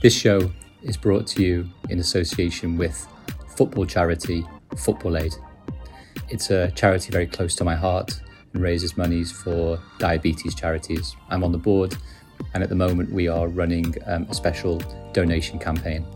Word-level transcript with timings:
This 0.00 0.14
show 0.14 0.50
is 0.82 0.96
brought 0.96 1.26
to 1.26 1.42
you 1.42 1.68
in 1.90 1.98
association 1.98 2.78
with 2.78 3.06
football 3.54 3.84
charity 3.84 4.46
Football 4.74 5.18
Aid. 5.18 5.34
It's 6.30 6.48
a 6.48 6.70
charity 6.70 7.10
very 7.10 7.26
close 7.26 7.54
to 7.56 7.64
my 7.64 7.74
heart 7.74 8.18
and 8.54 8.62
raises 8.62 8.96
monies 8.96 9.30
for 9.30 9.78
diabetes 9.98 10.54
charities. 10.54 11.14
I'm 11.28 11.44
on 11.44 11.52
the 11.52 11.58
board, 11.58 11.98
and 12.54 12.62
at 12.62 12.70
the 12.70 12.74
moment, 12.74 13.12
we 13.12 13.28
are 13.28 13.46
running 13.48 13.94
um, 14.06 14.26
a 14.30 14.34
special 14.34 14.78
donation 15.12 15.58
campaign. 15.58 16.06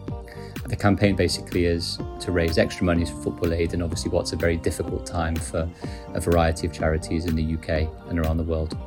The 0.65 0.77
campaign 0.77 1.15
basically 1.15 1.67
is 1.67 1.99
to 2.21 2.33
raise 2.33 2.57
extra 2.57 2.87
monies 2.87 3.11
for 3.11 3.21
Football 3.25 3.53
Aid, 3.53 3.75
and 3.75 3.83
obviously, 3.83 4.11
what's 4.11 4.33
a 4.33 4.37
very 4.37 4.57
difficult 4.57 5.05
time 5.05 5.37
for 5.37 5.69
a 6.15 6.21
variety 6.21 6.67
of 6.67 6.73
charities 6.73 7.27
in 7.27 7.37
the 7.37 7.55
UK 7.55 7.87
and 8.09 8.19
around 8.19 8.39
the 8.39 8.45
world. 8.45 8.79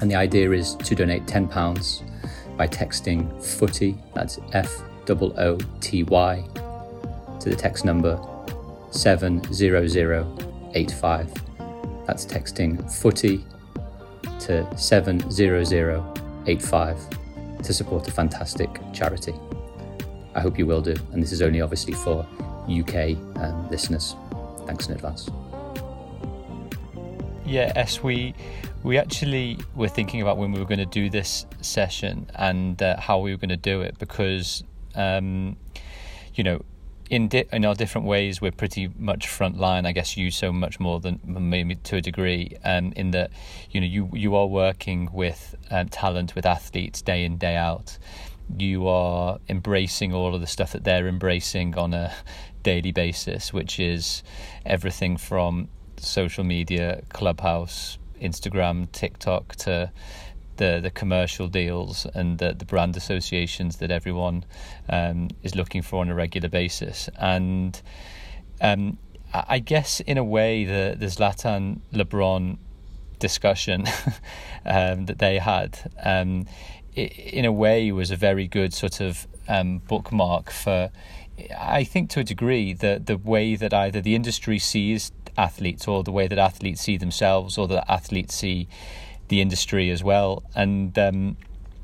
And 0.00 0.10
the 0.10 0.14
idea 0.14 0.52
is 0.52 0.74
to 0.76 0.94
donate 0.94 1.26
£10 1.26 2.02
by 2.58 2.66
texting 2.66 3.42
footy, 3.42 3.96
that's 4.14 4.38
F 4.52 4.82
O 5.08 5.32
O 5.38 5.56
T 5.80 6.02
Y, 6.02 6.44
to 7.40 7.48
the 7.48 7.56
text 7.56 7.86
number 7.86 8.20
70085. 8.90 11.32
That's 12.06 12.26
texting 12.26 12.92
footy 13.00 13.42
to 14.40 14.76
70085 14.76 16.98
to 17.62 17.72
support 17.72 18.08
a 18.08 18.10
fantastic 18.10 18.68
charity. 18.92 19.34
I 20.34 20.40
hope 20.40 20.58
you 20.58 20.66
will 20.66 20.82
do, 20.82 20.96
and 21.12 21.22
this 21.22 21.30
is 21.32 21.40
only 21.42 21.60
obviously 21.60 21.92
for 21.94 22.26
UK 22.68 23.16
um, 23.36 23.68
listeners. 23.70 24.16
Thanks 24.66 24.88
in 24.88 24.94
advance. 24.94 25.30
Yeah, 27.48 27.86
we 28.02 28.34
we 28.82 28.98
actually 28.98 29.56
were 29.74 29.88
thinking 29.88 30.20
about 30.20 30.36
when 30.36 30.52
we 30.52 30.58
were 30.58 30.66
going 30.66 30.80
to 30.80 30.84
do 30.84 31.08
this 31.08 31.46
session 31.62 32.30
and 32.34 32.80
uh, 32.82 33.00
how 33.00 33.20
we 33.20 33.30
were 33.30 33.38
going 33.38 33.48
to 33.48 33.56
do 33.56 33.80
it 33.80 33.98
because 33.98 34.62
um, 34.94 35.56
you 36.34 36.44
know 36.44 36.62
in 37.08 37.28
di- 37.28 37.46
in 37.50 37.64
our 37.64 37.74
different 37.74 38.06
ways, 38.06 38.42
we're 38.42 38.52
pretty 38.52 38.90
much 38.98 39.26
frontline. 39.26 39.86
I 39.86 39.92
guess 39.92 40.14
you 40.14 40.30
so 40.30 40.52
much 40.52 40.78
more 40.78 41.00
than 41.00 41.20
maybe 41.24 41.76
to 41.76 41.96
a 41.96 42.00
degree. 42.02 42.54
Um, 42.64 42.92
in 42.96 43.12
that, 43.12 43.30
you 43.70 43.80
know, 43.80 43.86
you 43.86 44.10
you 44.12 44.36
are 44.36 44.46
working 44.46 45.08
with 45.10 45.54
um, 45.70 45.88
talent, 45.88 46.34
with 46.34 46.44
athletes 46.44 47.00
day 47.00 47.24
in 47.24 47.38
day 47.38 47.56
out. 47.56 47.96
You 48.58 48.88
are 48.88 49.38
embracing 49.48 50.12
all 50.12 50.34
of 50.34 50.42
the 50.42 50.46
stuff 50.46 50.72
that 50.72 50.84
they're 50.84 51.08
embracing 51.08 51.78
on 51.78 51.94
a 51.94 52.12
daily 52.62 52.92
basis, 52.92 53.54
which 53.54 53.80
is 53.80 54.22
everything 54.66 55.16
from 55.16 55.68
social 56.00 56.44
media, 56.44 57.02
Clubhouse, 57.10 57.98
Instagram, 58.20 58.90
TikTok 58.92 59.56
to 59.56 59.92
the 60.56 60.80
the 60.82 60.90
commercial 60.90 61.48
deals 61.48 62.06
and 62.14 62.38
the, 62.38 62.52
the 62.52 62.64
brand 62.64 62.96
associations 62.96 63.76
that 63.76 63.90
everyone 63.90 64.44
um, 64.88 65.28
is 65.42 65.54
looking 65.54 65.82
for 65.82 66.00
on 66.00 66.08
a 66.08 66.14
regular 66.14 66.48
basis. 66.48 67.08
And 67.18 67.80
um, 68.60 68.98
I 69.32 69.58
guess 69.58 70.00
in 70.00 70.18
a 70.18 70.24
way 70.24 70.64
the 70.64 70.96
the 70.98 71.06
Zlatan 71.06 71.80
LeBron 71.92 72.58
discussion 73.18 73.86
um, 74.66 75.06
that 75.06 75.18
they 75.18 75.38
had 75.38 75.90
um, 76.04 76.46
in 76.94 77.44
a 77.44 77.52
way 77.52 77.92
was 77.92 78.10
a 78.10 78.16
very 78.16 78.46
good 78.46 78.74
sort 78.74 79.00
of 79.00 79.26
um, 79.48 79.78
bookmark 79.78 80.50
for 80.50 80.90
I 81.56 81.84
think 81.84 82.10
to 82.10 82.20
a 82.20 82.24
degree 82.24 82.72
the 82.72 83.00
the 83.04 83.16
way 83.16 83.54
that 83.54 83.72
either 83.72 84.00
the 84.00 84.14
industry 84.14 84.58
sees 84.58 85.12
athletes 85.38 85.88
or 85.88 86.02
the 86.02 86.12
way 86.12 86.26
that 86.28 86.38
athletes 86.38 86.82
see 86.82 86.96
themselves 86.98 87.56
or 87.56 87.66
that 87.68 87.90
athletes 87.90 88.34
see 88.34 88.68
the 89.28 89.40
industry 89.40 89.90
as 89.90 90.02
well. 90.02 90.42
And 90.54 90.98
um, 90.98 91.36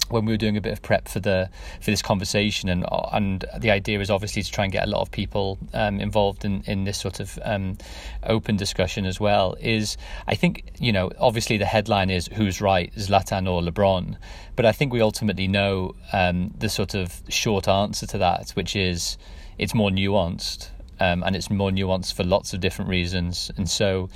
when 0.09 0.25
we 0.27 0.33
were 0.33 0.39
doing 0.39 0.57
a 0.57 0.61
bit 0.61 0.73
of 0.73 0.83
prep 0.83 1.09
for 1.09 1.21
the 1.21 1.49
for 1.81 1.91
this 1.91 2.03
conversation, 2.03 2.69
and 2.69 2.85
and 3.13 3.45
the 3.59 3.71
idea 3.71 4.01
is 4.01 4.11
obviously 4.11 4.43
to 4.43 4.51
try 4.51 4.65
and 4.65 4.73
get 4.73 4.85
a 4.85 4.91
lot 4.91 5.01
of 5.01 5.11
people 5.11 5.59
um, 5.73 6.01
involved 6.01 6.45
in 6.45 6.63
in 6.67 6.85
this 6.85 6.99
sort 6.99 7.21
of 7.21 7.39
um, 7.43 7.79
open 8.25 8.57
discussion 8.57 9.07
as 9.07 9.19
well. 9.19 9.57
Is 9.61 9.97
I 10.27 10.35
think 10.35 10.73
you 10.79 10.93
know 10.93 11.11
obviously 11.19 11.57
the 11.57 11.67
headline 11.67 12.11
is 12.11 12.29
who's 12.35 12.61
right, 12.61 12.93
Zlatan 12.95 13.51
or 13.51 13.63
LeBron, 13.63 14.17
but 14.57 14.67
I 14.67 14.73
think 14.73 14.93
we 14.93 15.01
ultimately 15.01 15.49
know 15.49 15.95
um, 16.13 16.53
the 16.59 16.69
sort 16.69 16.95
of 16.95 17.23
short 17.29 17.67
answer 17.67 18.07
to 18.07 18.19
that, 18.19 18.51
which 18.51 18.77
is 18.77 19.17
it's 19.59 19.75
more 19.75 19.91
nuanced. 19.91 20.71
Um, 21.01 21.23
and 21.23 21.35
it's 21.35 21.51
more 21.51 21.71
nuanced 21.71 22.15
for 22.15 22.25
lots 22.25 22.55
of 22.55 22.61
different 22.61 22.89
reasons, 22.91 23.51
and 23.57 23.69
so 23.69 24.09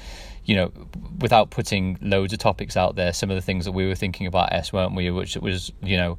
you 0.48 0.56
know, 0.56 0.72
without 1.20 1.50
putting 1.50 1.98
loads 2.00 2.32
of 2.32 2.38
topics 2.38 2.74
out 2.74 2.96
there, 2.96 3.12
some 3.12 3.30
of 3.30 3.36
the 3.36 3.42
things 3.42 3.66
that 3.66 3.72
we 3.72 3.86
were 3.86 3.94
thinking 3.94 4.26
about 4.26 4.50
S, 4.50 4.72
weren't 4.72 4.94
we? 4.94 5.10
Which 5.10 5.36
was, 5.36 5.70
you 5.82 5.98
know, 5.98 6.16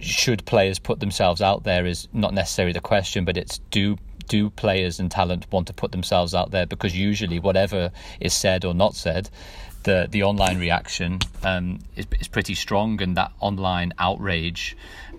should 0.00 0.46
players 0.46 0.78
put 0.78 0.98
themselves 0.98 1.42
out 1.42 1.62
there 1.62 1.84
is 1.84 2.08
not 2.14 2.32
necessarily 2.32 2.72
the 2.72 2.80
question, 2.80 3.26
but 3.26 3.36
it's 3.36 3.58
do 3.70 3.98
do 4.28 4.48
players 4.48 4.98
and 4.98 5.10
talent 5.10 5.46
want 5.52 5.66
to 5.66 5.74
put 5.74 5.92
themselves 5.92 6.34
out 6.34 6.52
there? 6.52 6.64
Because 6.64 6.96
usually, 6.96 7.38
whatever 7.38 7.92
is 8.18 8.32
said 8.32 8.64
or 8.64 8.72
not 8.72 8.94
said, 8.94 9.28
the 9.82 10.08
the 10.10 10.22
online 10.22 10.58
reaction 10.58 11.18
um, 11.42 11.80
is 11.96 12.06
is 12.18 12.28
pretty 12.28 12.54
strong, 12.54 13.02
and 13.02 13.14
that 13.18 13.30
online 13.40 13.92
outrage 13.98 14.74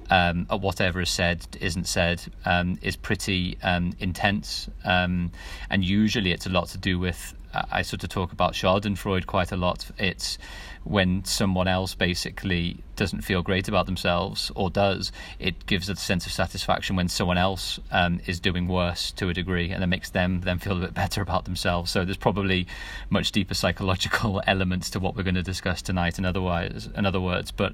um, 0.09 0.47
at 0.49 0.61
whatever 0.61 1.01
is 1.01 1.09
said 1.09 1.45
isn't 1.59 1.87
said 1.87 2.21
um, 2.45 2.77
is 2.81 2.95
pretty 2.95 3.57
um, 3.63 3.93
intense, 3.99 4.69
um, 4.83 5.31
and 5.69 5.83
usually 5.83 6.31
it's 6.31 6.45
a 6.45 6.49
lot 6.49 6.67
to 6.69 6.77
do 6.77 6.99
with 6.99 7.33
I 7.71 7.83
sort 7.83 8.03
of 8.03 8.09
talk 8.09 8.31
about 8.31 8.53
Schadenfreude 8.53 9.25
quite 9.25 9.51
a 9.51 9.57
lot. 9.57 9.89
It's 9.97 10.37
when 10.85 11.25
someone 11.25 11.67
else 11.67 11.95
basically 11.95 12.77
doesn't 12.95 13.21
feel 13.21 13.41
great 13.41 13.67
about 13.67 13.87
themselves 13.87 14.51
or 14.55 14.69
does, 14.69 15.11
it 15.39 15.65
gives 15.65 15.89
a 15.89 15.95
sense 15.95 16.27
of 16.27 16.31
satisfaction 16.31 16.95
when 16.95 17.09
someone 17.09 17.39
else 17.39 17.79
um, 17.91 18.21
is 18.27 18.39
doing 18.39 18.67
worse 18.67 19.11
to 19.11 19.27
a 19.27 19.33
degree, 19.33 19.71
and 19.71 19.83
it 19.83 19.87
makes 19.87 20.11
them 20.11 20.41
then 20.41 20.59
feel 20.59 20.77
a 20.77 20.81
bit 20.81 20.93
better 20.93 21.21
about 21.21 21.45
themselves. 21.45 21.89
So 21.91 22.05
there's 22.05 22.17
probably 22.17 22.67
much 23.09 23.31
deeper 23.31 23.55
psychological 23.55 24.41
elements 24.47 24.91
to 24.91 24.99
what 24.99 25.15
we're 25.15 25.23
going 25.23 25.35
to 25.35 25.43
discuss 25.43 25.81
tonight. 25.81 26.19
In 26.19 26.25
otherwise, 26.25 26.87
in 26.95 27.05
other 27.05 27.19
words, 27.19 27.49
but 27.51 27.73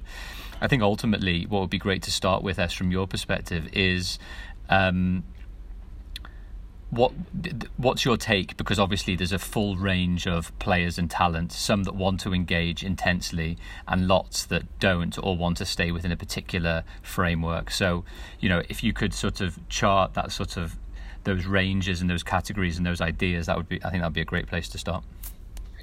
I 0.62 0.66
think 0.66 0.82
ultimately 0.82 1.44
what 1.46 1.60
would 1.60 1.70
be 1.70 1.78
great 1.78 2.02
to 2.04 2.10
start 2.10 2.42
with, 2.42 2.58
as 2.58 2.72
from 2.72 2.90
your 2.90 3.06
perspective, 3.06 3.68
is. 3.72 4.18
Um, 4.70 5.24
what 6.92 7.12
what's 7.78 8.04
your 8.04 8.18
take? 8.18 8.58
Because 8.58 8.78
obviously 8.78 9.16
there's 9.16 9.32
a 9.32 9.38
full 9.38 9.76
range 9.76 10.26
of 10.26 10.56
players 10.58 10.98
and 10.98 11.10
talent. 11.10 11.50
Some 11.50 11.84
that 11.84 11.94
want 11.94 12.20
to 12.20 12.34
engage 12.34 12.84
intensely, 12.84 13.56
and 13.88 14.06
lots 14.06 14.44
that 14.44 14.78
don't 14.78 15.18
or 15.18 15.34
want 15.34 15.56
to 15.56 15.64
stay 15.64 15.90
within 15.90 16.12
a 16.12 16.18
particular 16.18 16.84
framework. 17.00 17.70
So, 17.70 18.04
you 18.40 18.50
know, 18.50 18.62
if 18.68 18.84
you 18.84 18.92
could 18.92 19.14
sort 19.14 19.40
of 19.40 19.58
chart 19.70 20.12
that 20.12 20.32
sort 20.32 20.58
of 20.58 20.76
those 21.24 21.46
ranges 21.46 22.02
and 22.02 22.10
those 22.10 22.22
categories 22.22 22.76
and 22.76 22.84
those 22.84 23.00
ideas, 23.00 23.46
that 23.46 23.56
would 23.56 23.70
be 23.70 23.82
I 23.82 23.88
think 23.88 24.02
that'd 24.02 24.12
be 24.12 24.20
a 24.20 24.26
great 24.26 24.46
place 24.46 24.68
to 24.68 24.78
start. 24.78 25.02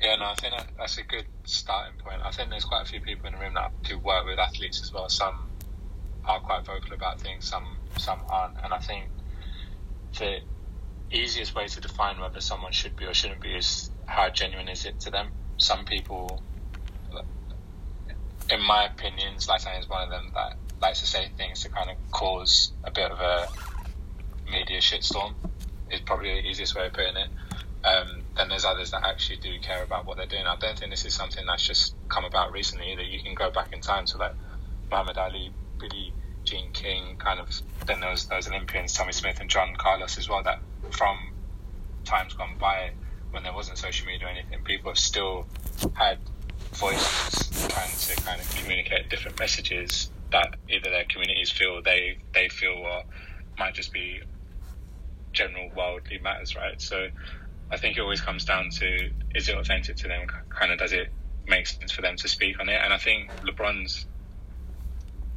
Yeah, 0.04 0.16
no, 0.18 0.26
I 0.26 0.36
think 0.36 0.54
that's 0.78 1.00
a 1.00 1.04
good 1.04 1.26
starting 1.44 1.98
point. 1.98 2.22
I 2.24 2.30
think 2.30 2.52
there's 2.52 2.66
quite 2.66 2.84
a 2.84 2.88
few 2.88 3.02
people 3.02 3.26
in 3.26 3.34
the 3.34 3.40
room 3.40 3.56
that 3.56 3.72
do 3.82 3.98
work 3.98 4.28
with 4.28 4.38
athletes 4.38 4.80
as 4.84 4.94
well. 4.94 5.10
Some 5.10 5.50
are 6.24 6.40
quite 6.40 6.66
vocal 6.66 6.94
about 6.94 7.20
things, 7.20 7.46
some 7.46 7.78
some 7.98 8.20
aren't, 8.30 8.64
and 8.64 8.76
I 8.76 8.78
think 8.78 9.06
that 10.20 10.42
easiest 11.12 11.56
way 11.56 11.68
to 11.68 11.82
define 11.82 12.20
whether 12.20 12.42
someone 12.42 12.72
should 12.72 12.96
be 12.96 13.06
or 13.06 13.14
shouldn't 13.14 13.42
be 13.42 13.56
is 13.56 13.90
how 14.06 14.30
genuine 14.30 14.68
is 14.68 14.86
it 14.86 15.00
to 15.02 15.12
them. 15.12 15.30
Some 15.58 15.86
people, 15.86 16.42
in 18.50 18.62
my 18.62 18.86
opinion, 18.86 19.36
Zlatan 19.36 19.80
is 19.80 19.90
one 19.90 20.04
of 20.04 20.10
them 20.10 20.32
that 20.34 20.58
likes 20.82 21.02
to 21.02 21.08
say 21.08 21.30
things 21.38 21.64
to 21.64 21.70
kind 21.70 21.90
of 21.90 21.98
cause 22.12 22.72
a 22.84 22.92
bit 22.92 23.12
of 23.12 23.20
a 23.20 23.48
media 24.52 24.80
shitstorm. 24.80 25.34
Is 25.92 26.02
probably 26.02 26.42
the 26.42 26.48
easiest 26.48 26.76
way 26.76 26.86
of 26.86 26.94
putting 26.94 27.18
it. 27.18 27.30
Um, 27.84 28.22
then 28.38 28.50
there's 28.50 28.66
others 28.66 28.92
that 28.92 29.04
actually 29.04 29.38
do 29.38 29.58
care 29.60 29.84
about 29.84 30.06
what 30.06 30.18
they're 30.18 30.28
doing. 30.28 30.46
I 30.46 30.56
don't 30.58 30.78
think 30.78 30.92
this 30.92 31.06
is 31.06 31.16
something 31.16 31.44
that's 31.48 31.66
just 31.66 31.96
come 32.10 32.26
about 32.26 32.52
recently 32.52 32.92
either. 32.92 33.02
You 33.02 33.22
can 33.24 33.34
go 33.34 33.50
back 33.50 33.74
in 33.74 33.82
time 33.82 34.06
to 34.06 34.18
like 34.18 34.34
Muhammad 34.92 35.18
Ali, 35.18 35.52
Billie 35.80 36.14
Jean 36.44 36.72
King, 36.74 37.16
kind 37.18 37.40
of. 37.40 37.50
Then 37.88 38.02
there 38.02 38.12
was 38.12 38.26
those 38.28 38.48
Olympians, 38.48 38.94
Tommie 38.94 39.14
Smith 39.14 39.40
and 39.40 39.50
John 39.50 39.76
Carlos 39.76 40.18
as 40.18 40.30
well, 40.30 40.44
that 40.44 40.60
from 40.92 41.18
times 42.06 42.34
gone 42.34 42.56
by 42.60 42.92
when 43.32 43.44
there 43.44 43.54
wasn't 43.54 43.78
social 43.78 44.08
media 44.08 44.28
or 44.28 44.30
anything, 44.30 44.64
people 44.64 44.96
still 44.96 45.46
had 45.94 46.18
voices 46.74 47.68
trying 47.68 47.92
to 47.92 48.16
kind 48.24 48.42
of 48.42 48.56
communicate 48.56 49.10
different 49.10 49.38
messages 49.40 50.10
that 50.32 50.56
either 50.70 50.90
their 50.90 51.06
communities 51.06 51.52
feel 51.52 51.82
they 51.82 52.18
they 52.34 52.50
feel 52.50 52.74
or 52.74 53.04
might 53.58 53.74
just 53.74 53.92
be 53.92 54.22
general 55.34 55.70
worldly 55.76 56.20
matters, 56.20 56.56
right? 56.56 56.82
So 56.82 57.08
I 57.72 57.78
think 57.78 57.98
it 57.98 58.02
always 58.02 58.22
comes 58.22 58.46
down 58.46 58.70
to 58.72 59.10
is 59.36 59.50
it 59.50 59.56
authentic 59.56 59.98
to 59.98 60.08
them? 60.08 60.28
Kind 60.50 60.72
of 60.72 60.80
does 60.80 60.94
it 60.94 61.10
make 61.48 61.68
sense 61.68 61.92
for 61.92 62.02
them 62.02 62.16
to 62.18 62.28
speak 62.28 62.60
on 62.60 62.70
it? 62.70 62.80
And 62.84 62.94
I 62.94 62.98
think 62.98 63.32
LeBron's 63.42 64.06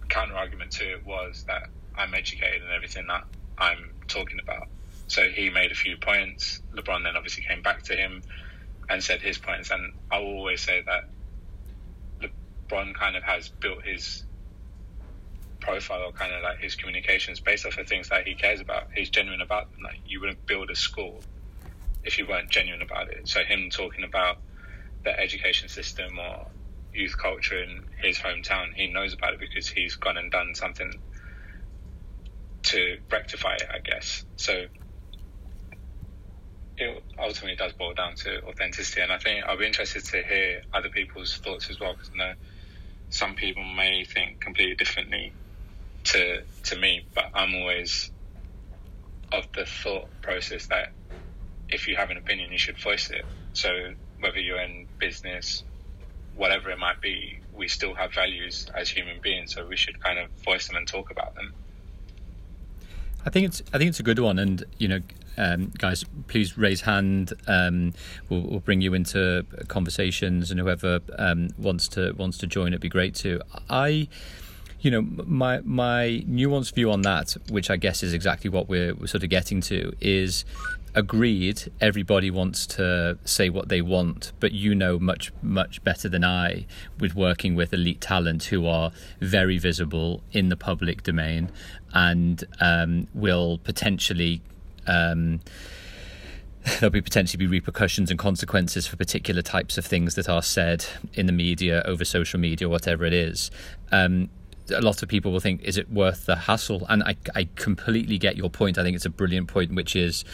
counter 0.08 0.34
argument 0.34 0.70
to 0.72 0.92
it 0.92 1.06
was 1.06 1.44
that 1.44 1.68
I'm 1.96 2.14
educated 2.14 2.62
in 2.62 2.68
everything 2.74 3.06
that 3.08 3.24
I'm 3.58 3.90
talking 4.08 4.38
about. 4.42 4.68
So 5.12 5.28
he 5.28 5.50
made 5.50 5.70
a 5.70 5.74
few 5.74 5.98
points. 5.98 6.62
LeBron 6.74 7.04
then 7.04 7.16
obviously 7.18 7.44
came 7.46 7.60
back 7.60 7.82
to 7.84 7.94
him 7.94 8.22
and 8.88 9.04
said 9.04 9.20
his 9.20 9.36
points. 9.36 9.70
And 9.70 9.92
I 10.10 10.20
will 10.20 10.38
always 10.38 10.62
say 10.62 10.82
that 10.86 12.30
LeBron 12.70 12.94
kind 12.94 13.14
of 13.14 13.22
has 13.22 13.50
built 13.60 13.84
his 13.84 14.24
profile 15.60 16.12
kind 16.12 16.32
of 16.32 16.42
like 16.42 16.60
his 16.60 16.76
communications 16.76 17.40
based 17.40 17.66
off 17.66 17.76
of 17.76 17.86
things 17.86 18.08
that 18.08 18.26
he 18.26 18.34
cares 18.34 18.62
about. 18.62 18.84
He's 18.94 19.10
genuine 19.10 19.42
about 19.42 19.70
them. 19.72 19.82
Like 19.84 20.00
you 20.06 20.18
wouldn't 20.18 20.46
build 20.46 20.70
a 20.70 20.74
school 20.74 21.20
if 22.04 22.16
you 22.16 22.26
weren't 22.26 22.48
genuine 22.48 22.80
about 22.80 23.10
it. 23.10 23.28
So 23.28 23.44
him 23.44 23.68
talking 23.68 24.04
about 24.04 24.38
the 25.04 25.10
education 25.20 25.68
system 25.68 26.18
or 26.18 26.46
youth 26.94 27.18
culture 27.20 27.62
in 27.62 27.82
his 28.02 28.16
hometown, 28.16 28.68
he 28.74 28.90
knows 28.90 29.12
about 29.12 29.34
it 29.34 29.40
because 29.40 29.68
he's 29.68 29.94
gone 29.94 30.16
and 30.16 30.32
done 30.32 30.54
something 30.54 30.90
to 32.62 32.96
rectify 33.10 33.56
it, 33.56 33.68
I 33.70 33.80
guess. 33.84 34.24
So 34.36 34.68
it 36.78 37.04
ultimately 37.20 37.56
does 37.56 37.72
boil 37.74 37.94
down 37.94 38.14
to 38.24 38.40
authenticity, 38.48 39.02
and 39.02 39.12
I 39.12 39.18
think 39.18 39.44
I'll 39.46 39.58
be 39.58 39.66
interested 39.66 40.04
to 40.06 40.22
hear 40.28 40.62
other 40.74 40.90
people's 40.90 41.38
thoughts 41.44 41.70
as 41.70 41.78
well 41.80 41.92
because 41.94 42.10
I 42.14 42.18
know 42.18 42.34
some 43.10 43.36
people 43.36 43.64
may 43.64 44.04
think 44.04 44.40
completely 44.40 44.76
differently 44.76 45.36
to 46.04 46.40
to 46.64 46.76
me, 46.78 47.06
but 47.14 47.26
I'm 47.34 47.54
always 47.54 48.10
of 49.32 49.46
the 49.56 49.66
thought 49.66 50.10
process 50.22 50.66
that 50.68 50.88
if 51.70 51.88
you 51.88 51.96
have 51.96 52.10
an 52.10 52.18
opinion, 52.18 52.52
you 52.52 52.58
should 52.58 52.80
voice 52.82 53.10
it. 53.10 53.26
So 53.54 53.70
whether 54.20 54.38
you're 54.40 54.62
in 54.62 54.88
business, 55.00 55.64
whatever 56.32 56.70
it 56.70 56.78
might 56.78 57.00
be, 57.02 57.40
we 57.52 57.68
still 57.68 57.94
have 57.94 58.14
values 58.14 58.66
as 58.78 58.90
human 58.90 59.20
beings, 59.22 59.54
so 59.54 59.66
we 59.66 59.76
should 59.76 60.00
kind 60.00 60.18
of 60.18 60.30
voice 60.46 60.68
them 60.68 60.76
and 60.76 60.88
talk 60.88 61.10
about 61.10 61.34
them. 61.36 61.52
I 63.24 63.30
think 63.30 63.46
it's 63.46 63.62
I 63.72 63.78
think 63.78 63.88
it's 63.88 64.00
a 64.00 64.04
good 64.04 64.18
one, 64.18 64.38
and 64.38 64.64
you 64.78 64.88
know, 64.88 65.00
um, 65.36 65.72
guys, 65.78 66.04
please 66.26 66.58
raise 66.58 66.82
hand. 66.82 67.32
Um, 67.46 67.94
we'll, 68.28 68.42
we'll, 68.42 68.60
bring 68.60 68.80
you 68.80 68.94
into 68.94 69.46
conversations, 69.68 70.50
and 70.50 70.58
whoever 70.58 71.00
um, 71.18 71.50
wants 71.56 71.88
to 71.88 72.12
wants 72.12 72.38
to 72.38 72.46
join, 72.46 72.68
it'd 72.68 72.80
be 72.80 72.88
great 72.88 73.14
too. 73.14 73.40
I, 73.70 74.08
you 74.80 74.90
know, 74.90 75.02
my 75.02 75.60
my 75.60 76.24
nuanced 76.28 76.74
view 76.74 76.90
on 76.90 77.02
that, 77.02 77.36
which 77.48 77.70
I 77.70 77.76
guess 77.76 78.02
is 78.02 78.12
exactly 78.12 78.50
what 78.50 78.68
we're, 78.68 78.94
we're 78.94 79.06
sort 79.06 79.22
of 79.22 79.30
getting 79.30 79.60
to, 79.62 79.92
is 80.00 80.44
agreed 80.94 81.70
everybody 81.80 82.30
wants 82.30 82.66
to 82.66 83.16
say 83.24 83.48
what 83.48 83.68
they 83.68 83.80
want 83.80 84.32
but 84.40 84.52
you 84.52 84.74
know 84.74 84.98
much 84.98 85.32
much 85.42 85.82
better 85.84 86.08
than 86.08 86.22
i 86.22 86.66
with 86.98 87.14
working 87.14 87.54
with 87.54 87.72
elite 87.72 88.00
talent 88.00 88.44
who 88.44 88.66
are 88.66 88.92
very 89.20 89.56
visible 89.56 90.22
in 90.32 90.50
the 90.50 90.56
public 90.56 91.02
domain 91.02 91.50
and 91.94 92.44
um, 92.60 93.06
will 93.14 93.58
potentially 93.58 94.42
um, 94.86 95.40
there'll 96.64 96.90
be 96.90 97.00
potentially 97.00 97.38
be 97.38 97.46
repercussions 97.46 98.10
and 98.10 98.18
consequences 98.18 98.86
for 98.86 98.96
particular 98.96 99.42
types 99.42 99.78
of 99.78 99.84
things 99.84 100.14
that 100.14 100.28
are 100.28 100.42
said 100.42 100.84
in 101.14 101.26
the 101.26 101.32
media 101.32 101.82
over 101.84 102.04
social 102.04 102.38
media 102.38 102.68
whatever 102.68 103.04
it 103.04 103.12
is. 103.12 103.50
Um, 103.90 104.30
a 104.70 104.80
lot 104.80 105.02
of 105.02 105.08
people 105.08 105.32
will 105.32 105.40
think 105.40 105.60
is 105.62 105.76
it 105.76 105.90
worth 105.90 106.26
the 106.26 106.36
hassle? 106.36 106.86
And 106.88 107.02
I, 107.02 107.16
I 107.34 107.48
completely 107.56 108.16
get 108.16 108.36
your 108.36 108.48
point. 108.48 108.78
I 108.78 108.82
think 108.82 108.94
it's 108.94 109.04
a 109.04 109.10
brilliant 109.10 109.48
point 109.48 109.74
which 109.74 109.96
is 109.96 110.24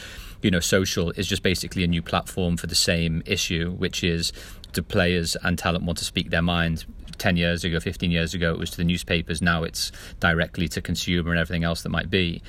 you 0.43 0.51
know 0.51 0.61
social 0.61 1.11
is 1.13 1.27
just 1.27 1.43
basically 1.43 1.85
a 1.85 1.87
new 1.87 2.03
platform 2.03 2.57
for 2.57 2.67
the 2.67 2.75
same 2.75 3.23
issue 3.27 3.73
which 3.73 4.05
is 4.05 4.33
do 4.73 4.83
players 4.83 5.37
and 5.43 5.59
talent 5.59 5.85
want 5.85 5.99
to 5.99 6.05
speak 6.05 6.31
their 6.31 6.43
mind. 6.43 6.85
10 7.17 7.37
years 7.37 7.65
ago 7.65 7.81
15 7.81 8.13
years 8.13 8.33
ago 8.33 8.53
it 8.53 8.59
was 8.61 8.71
to 8.71 8.77
the 8.77 8.85
newspapers. 8.85 9.43
Now 9.43 9.65
it's 9.65 9.91
directly 10.21 10.69
to 10.69 10.81
consumer 10.81 11.31
and 11.31 11.41
everything 11.41 11.65
else 11.65 11.83
that 11.83 11.89
might 11.89 12.11
be. 12.11 12.43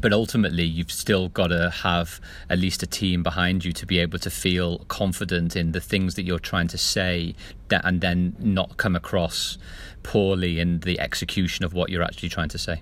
But 0.00 0.14
ultimately 0.14 0.64
you've 0.64 0.92
still 0.92 1.28
got 1.28 1.48
to 1.48 1.68
have 1.70 2.20
at 2.48 2.58
least 2.58 2.82
a 2.82 2.86
team 2.86 3.22
behind 3.22 3.66
you 3.66 3.72
to 3.72 3.84
be 3.84 3.98
able 3.98 4.18
to 4.20 4.30
feel 4.30 4.78
confident 4.88 5.56
in 5.56 5.72
the 5.72 5.80
things 5.80 6.14
that 6.14 6.22
you're 6.22 6.38
trying 6.38 6.68
to 6.68 6.78
say 6.78 7.34
and 7.70 8.00
then 8.00 8.34
not 8.38 8.78
come 8.78 8.96
across 8.96 9.58
poorly 10.02 10.58
in 10.58 10.80
the 10.80 10.98
execution 10.98 11.64
of 11.64 11.74
what 11.74 11.90
you're 11.90 12.02
actually 12.02 12.30
trying 12.30 12.48
to 12.48 12.58
say. 12.58 12.80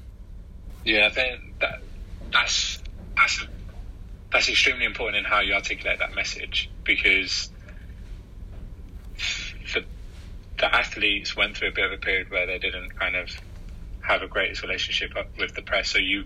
Yeah 0.84 1.06
i 1.06 1.10
think 1.10 1.58
that 1.60 1.82
that's 2.32 2.82
that's 3.16 3.46
that's 4.34 4.50
extremely 4.50 4.86
important 4.86 5.18
in 5.18 5.24
how 5.24 5.40
you 5.42 5.54
articulate 5.54 6.00
that 6.00 6.14
message 6.16 6.72
because 6.84 7.50
the, 9.74 9.84
the 10.58 10.74
athletes 10.74 11.36
went 11.36 11.56
through 11.56 11.68
a 11.68 11.72
bit 11.74 11.86
of 11.86 11.92
a 11.92 11.98
period 11.98 12.28
where 12.30 12.46
they 12.46 12.58
didn't 12.58 12.96
kind 12.98 13.16
of 13.16 13.30
have 14.00 14.22
a 14.22 14.28
greatest 14.28 14.62
relationship 14.62 15.12
with 15.38 15.54
the 15.54 15.62
press 15.62 15.90
so 15.90 15.98
you 16.00 16.24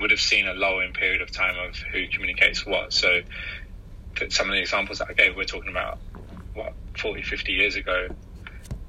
would 0.00 0.10
have 0.12 0.20
seen 0.20 0.48
a 0.48 0.54
lowering 0.54 0.92
period 0.94 1.22
of 1.22 1.32
time 1.32 1.56
of 1.58 1.76
who 1.92 2.04
communicates 2.14 2.66
what. 2.66 2.92
So 2.92 3.20
some 4.30 4.48
of 4.48 4.54
the 4.54 4.60
examples 4.60 4.98
that 4.98 5.08
I 5.10 5.14
gave, 5.14 5.36
we're 5.36 5.44
talking 5.44 5.70
about 5.72 6.00
what 6.54 6.74
40, 6.98 7.22
50 7.22 7.52
years 7.52 7.76
ago. 7.76 8.08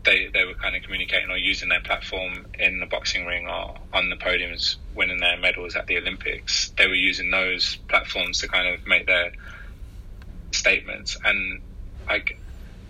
They 0.06 0.28
they 0.34 0.44
were 0.44 0.56
kind 0.56 0.76
of 0.76 0.84
communicating 0.84 1.30
or 1.30 1.38
using 1.38 1.70
their 1.70 1.82
platform 1.82 2.46
in 2.60 2.80
the 2.80 2.86
boxing 2.86 3.26
ring 3.26 3.48
or 3.48 3.76
on 3.94 4.10
the 4.10 4.18
podiums, 4.18 4.76
winning 4.94 5.20
their 5.20 5.38
medals 5.38 5.76
at 5.76 5.88
the 5.88 5.98
Olympics. 5.98 6.72
They 6.78 6.88
were 6.88 6.96
using 6.96 7.32
those 7.32 7.78
platforms 7.90 8.40
to 8.40 8.48
kind 8.48 8.68
of 8.74 8.86
make 8.86 9.08
their 9.08 9.32
statements. 10.52 11.18
And 11.24 11.62
like 12.10 12.40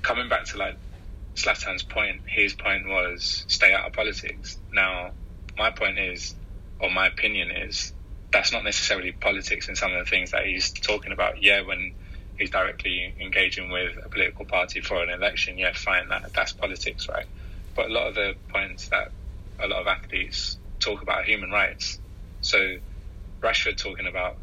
coming 0.02 0.30
back 0.30 0.46
to 0.48 0.58
like 0.58 0.78
Zlatan's 1.36 1.84
point, 1.84 2.22
his 2.28 2.54
point 2.54 2.88
was 2.88 3.46
stay 3.48 3.74
out 3.74 3.86
of 3.86 3.94
politics. 3.94 4.58
Now, 4.74 5.14
my 5.58 5.72
point 5.72 6.00
is, 6.00 6.36
or 6.80 6.92
my 6.92 7.08
opinion 7.08 7.52
is, 7.52 7.94
that's 8.32 8.52
not 8.52 8.64
necessarily 8.64 9.12
politics 9.12 9.70
in 9.70 9.76
some 9.76 9.94
of 9.94 10.00
the 10.00 10.10
things 10.10 10.32
that 10.32 10.46
he's 10.46 10.72
talking 10.72 11.14
about. 11.14 11.42
Yeah, 11.42 11.62
when 11.62 11.94
he's 12.38 12.50
directly 12.50 13.14
engaging 13.22 13.70
with 13.72 13.94
a 14.04 14.10
political 14.10 14.46
party 14.46 14.82
for 14.82 15.02
an 15.04 15.10
election, 15.10 15.58
yeah, 15.58 15.72
fine, 15.74 16.10
that 16.10 16.34
that's 16.36 16.54
politics, 16.54 17.08
right? 17.10 17.26
But 17.76 17.90
a 17.90 17.94
lot 17.94 18.08
of 18.08 18.16
the 18.16 18.34
points 18.52 18.90
that 18.90 19.12
a 19.60 19.68
lot 19.68 19.82
of 19.82 19.88
athletes 19.88 20.58
talk 20.80 21.02
about 21.02 21.26
human 21.26 21.52
rights. 21.52 22.00
So 22.42 22.78
Rashford 23.44 23.78
talking 23.78 24.08
about 24.08 24.38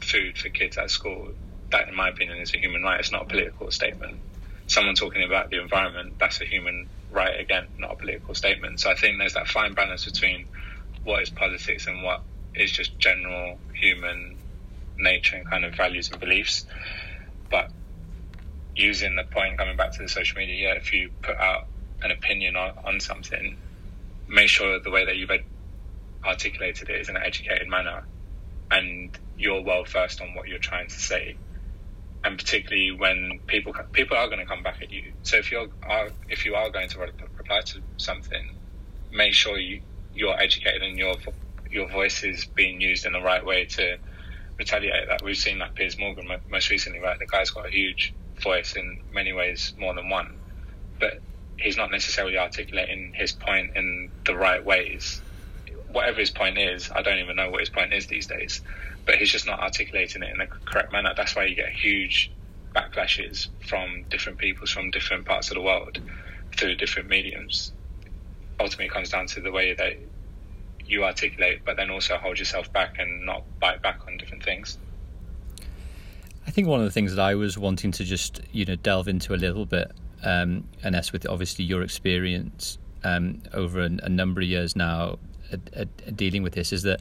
food 0.00 0.36
for 0.36 0.48
kids 0.48 0.78
at 0.78 0.90
school, 0.90 1.32
that 1.72 1.88
in 1.88 1.94
my 1.94 2.08
opinion 2.08 2.38
is 2.38 2.54
a 2.54 2.58
human 2.58 2.82
right. 2.82 3.00
It's 3.00 3.12
not 3.12 3.22
a 3.22 3.26
political 3.26 3.70
statement. 3.70 4.20
Someone 4.66 4.94
talking 4.94 5.24
about 5.24 5.50
the 5.50 5.60
environment, 5.60 6.16
that's 6.18 6.40
a 6.40 6.46
human 6.46 6.88
right 7.10 7.38
again, 7.38 7.68
not 7.78 7.92
a 7.92 7.96
political 7.96 8.34
statement. 8.34 8.80
So 8.80 8.90
I 8.90 8.94
think 8.94 9.18
there's 9.18 9.34
that 9.34 9.48
fine 9.48 9.74
balance 9.74 10.04
between 10.04 10.46
what 11.04 11.22
is 11.22 11.30
politics 11.30 11.86
and 11.86 12.02
what 12.02 12.22
is 12.54 12.72
just 12.72 12.98
general 12.98 13.58
human 13.80 14.38
nature 14.98 15.36
and 15.36 15.46
kind 15.48 15.64
of 15.64 15.74
values 15.76 16.10
and 16.10 16.20
beliefs. 16.20 16.64
But 17.50 17.70
using 18.76 19.16
the 19.16 19.24
point 19.24 19.58
coming 19.58 19.76
back 19.76 19.92
to 19.92 20.02
the 20.02 20.08
social 20.08 20.38
media, 20.38 20.68
yeah, 20.68 20.74
if 20.74 20.92
you 20.92 21.10
put 21.22 21.36
out 21.38 21.66
an 22.02 22.10
opinion 22.10 22.56
on, 22.56 22.72
on 22.84 23.00
something, 23.00 23.56
make 24.28 24.48
sure 24.48 24.80
the 24.80 24.90
way 24.90 25.04
that 25.04 25.16
you've 25.16 25.30
articulated 26.24 26.88
it 26.90 27.00
is 27.00 27.08
in 27.08 27.16
an 27.16 27.22
educated 27.22 27.68
manner 27.68 28.04
and 28.70 29.16
you're 29.36 29.62
well 29.62 29.84
versed 29.84 30.20
on 30.20 30.34
what 30.34 30.48
you're 30.48 30.58
trying 30.58 30.88
to 30.88 30.94
say. 30.94 31.36
And 32.24 32.38
particularly 32.38 32.90
when 32.90 33.40
people 33.46 33.74
people 33.92 34.16
are 34.16 34.28
going 34.28 34.38
to 34.38 34.46
come 34.46 34.62
back 34.62 34.80
at 34.82 34.90
you. 34.90 35.12
So 35.22 35.36
if 35.36 35.52
you're 35.52 35.68
are, 35.82 36.08
if 36.28 36.46
you 36.46 36.54
are 36.54 36.70
going 36.70 36.88
to 36.88 36.98
reply 37.36 37.60
to 37.66 37.80
something, 37.98 38.56
make 39.12 39.34
sure 39.34 39.58
you 39.58 39.82
you're 40.14 40.38
educated 40.40 40.82
and 40.82 40.96
you're 40.96 41.16
your 41.70 41.88
voice 41.88 42.24
is 42.24 42.46
being 42.46 42.80
used 42.80 43.04
in 43.04 43.12
the 43.12 43.20
right 43.20 43.44
way 43.44 43.66
to 43.66 43.98
retaliate 44.58 45.08
that. 45.08 45.22
We've 45.24 45.36
seen 45.36 45.60
that 45.60 45.76
Piers 45.76 45.98
Morgan 45.98 46.28
most 46.50 46.70
recently, 46.70 47.00
right? 47.00 47.18
The 47.18 47.26
guy's 47.26 47.50
got 47.50 47.68
a 47.68 47.72
huge 47.72 48.14
voice 48.42 48.74
in 48.76 48.98
many 49.12 49.32
ways, 49.32 49.74
more 49.78 49.94
than 49.94 50.08
one, 50.10 50.38
but 51.00 51.14
he's 51.58 51.76
not 51.78 51.90
necessarily 51.92 52.38
articulating 52.38 53.12
his 53.16 53.32
point 53.32 53.72
in 53.76 54.10
the 54.26 54.36
right 54.36 54.64
ways. 54.64 55.22
Whatever 55.88 56.20
his 56.20 56.30
point 56.30 56.58
is, 56.58 56.90
I 56.94 57.02
don't 57.02 57.18
even 57.20 57.36
know 57.36 57.50
what 57.50 57.60
his 57.60 57.70
point 57.70 57.94
is 57.94 58.08
these 58.08 58.26
days, 58.28 58.62
but 59.06 59.16
he's 59.16 59.32
just 59.32 59.46
not 59.46 59.60
articulating 59.60 60.22
it 60.22 60.30
in 60.32 60.38
the 60.38 60.48
correct 60.66 60.92
manner. 60.92 61.14
That's 61.16 61.36
why 61.36 61.46
you 61.46 61.56
get 61.56 61.70
huge 61.82 62.32
backlashes 62.76 63.48
from 63.60 64.06
different 64.10 64.38
peoples 64.38 64.70
from 64.70 64.90
different 64.92 65.26
parts 65.26 65.50
of 65.50 65.56
the 65.56 65.62
world 65.62 65.98
through 66.58 66.76
different 66.76 67.08
mediums. 67.08 67.72
Ultimately, 68.60 68.86
it 68.86 68.92
comes 68.92 69.10
down 69.10 69.26
to 69.28 69.42
the 69.42 69.52
way 69.52 69.74
that 69.74 69.94
you 70.86 71.04
articulate, 71.04 71.60
but 71.64 71.76
then 71.76 71.90
also 71.90 72.16
hold 72.16 72.38
yourself 72.38 72.72
back 72.72 72.98
and 72.98 73.24
not 73.24 73.42
bite 73.60 73.82
back 73.82 74.00
on 74.06 74.16
different 74.16 74.42
things. 74.42 74.78
I 76.46 76.50
think 76.50 76.68
one 76.68 76.80
of 76.80 76.84
the 76.84 76.90
things 76.90 77.14
that 77.14 77.22
I 77.22 77.34
was 77.34 77.56
wanting 77.56 77.92
to 77.92 78.04
just 78.04 78.40
you 78.52 78.64
know 78.64 78.76
delve 78.76 79.08
into 79.08 79.34
a 79.34 79.36
little 79.36 79.66
bit, 79.66 79.90
um, 80.22 80.64
and 80.82 80.94
that's 80.94 81.12
with 81.12 81.26
obviously 81.26 81.64
your 81.64 81.82
experience 81.82 82.78
um, 83.02 83.42
over 83.52 83.80
a, 83.80 83.90
a, 84.02 84.08
number 84.08 84.40
of 84.40 84.46
years 84.46 84.76
now 84.76 85.18
at, 85.52 85.60
at 85.74 86.16
dealing 86.16 86.42
with 86.42 86.54
this, 86.54 86.72
is 86.72 86.82
that 86.82 87.00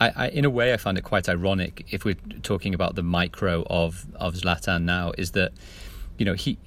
I, 0.00 0.12
I, 0.16 0.28
in 0.28 0.44
a 0.44 0.50
way, 0.50 0.72
I 0.72 0.76
find 0.76 0.98
it 0.98 1.02
quite 1.02 1.28
ironic 1.28 1.86
if 1.90 2.04
we're 2.04 2.16
talking 2.42 2.74
about 2.74 2.94
the 2.94 3.02
micro 3.02 3.64
of 3.68 4.06
of 4.16 4.34
Zlatan 4.34 4.82
now, 4.82 5.12
is 5.18 5.32
that 5.32 5.52
you 6.18 6.24
know 6.24 6.34
he 6.34 6.58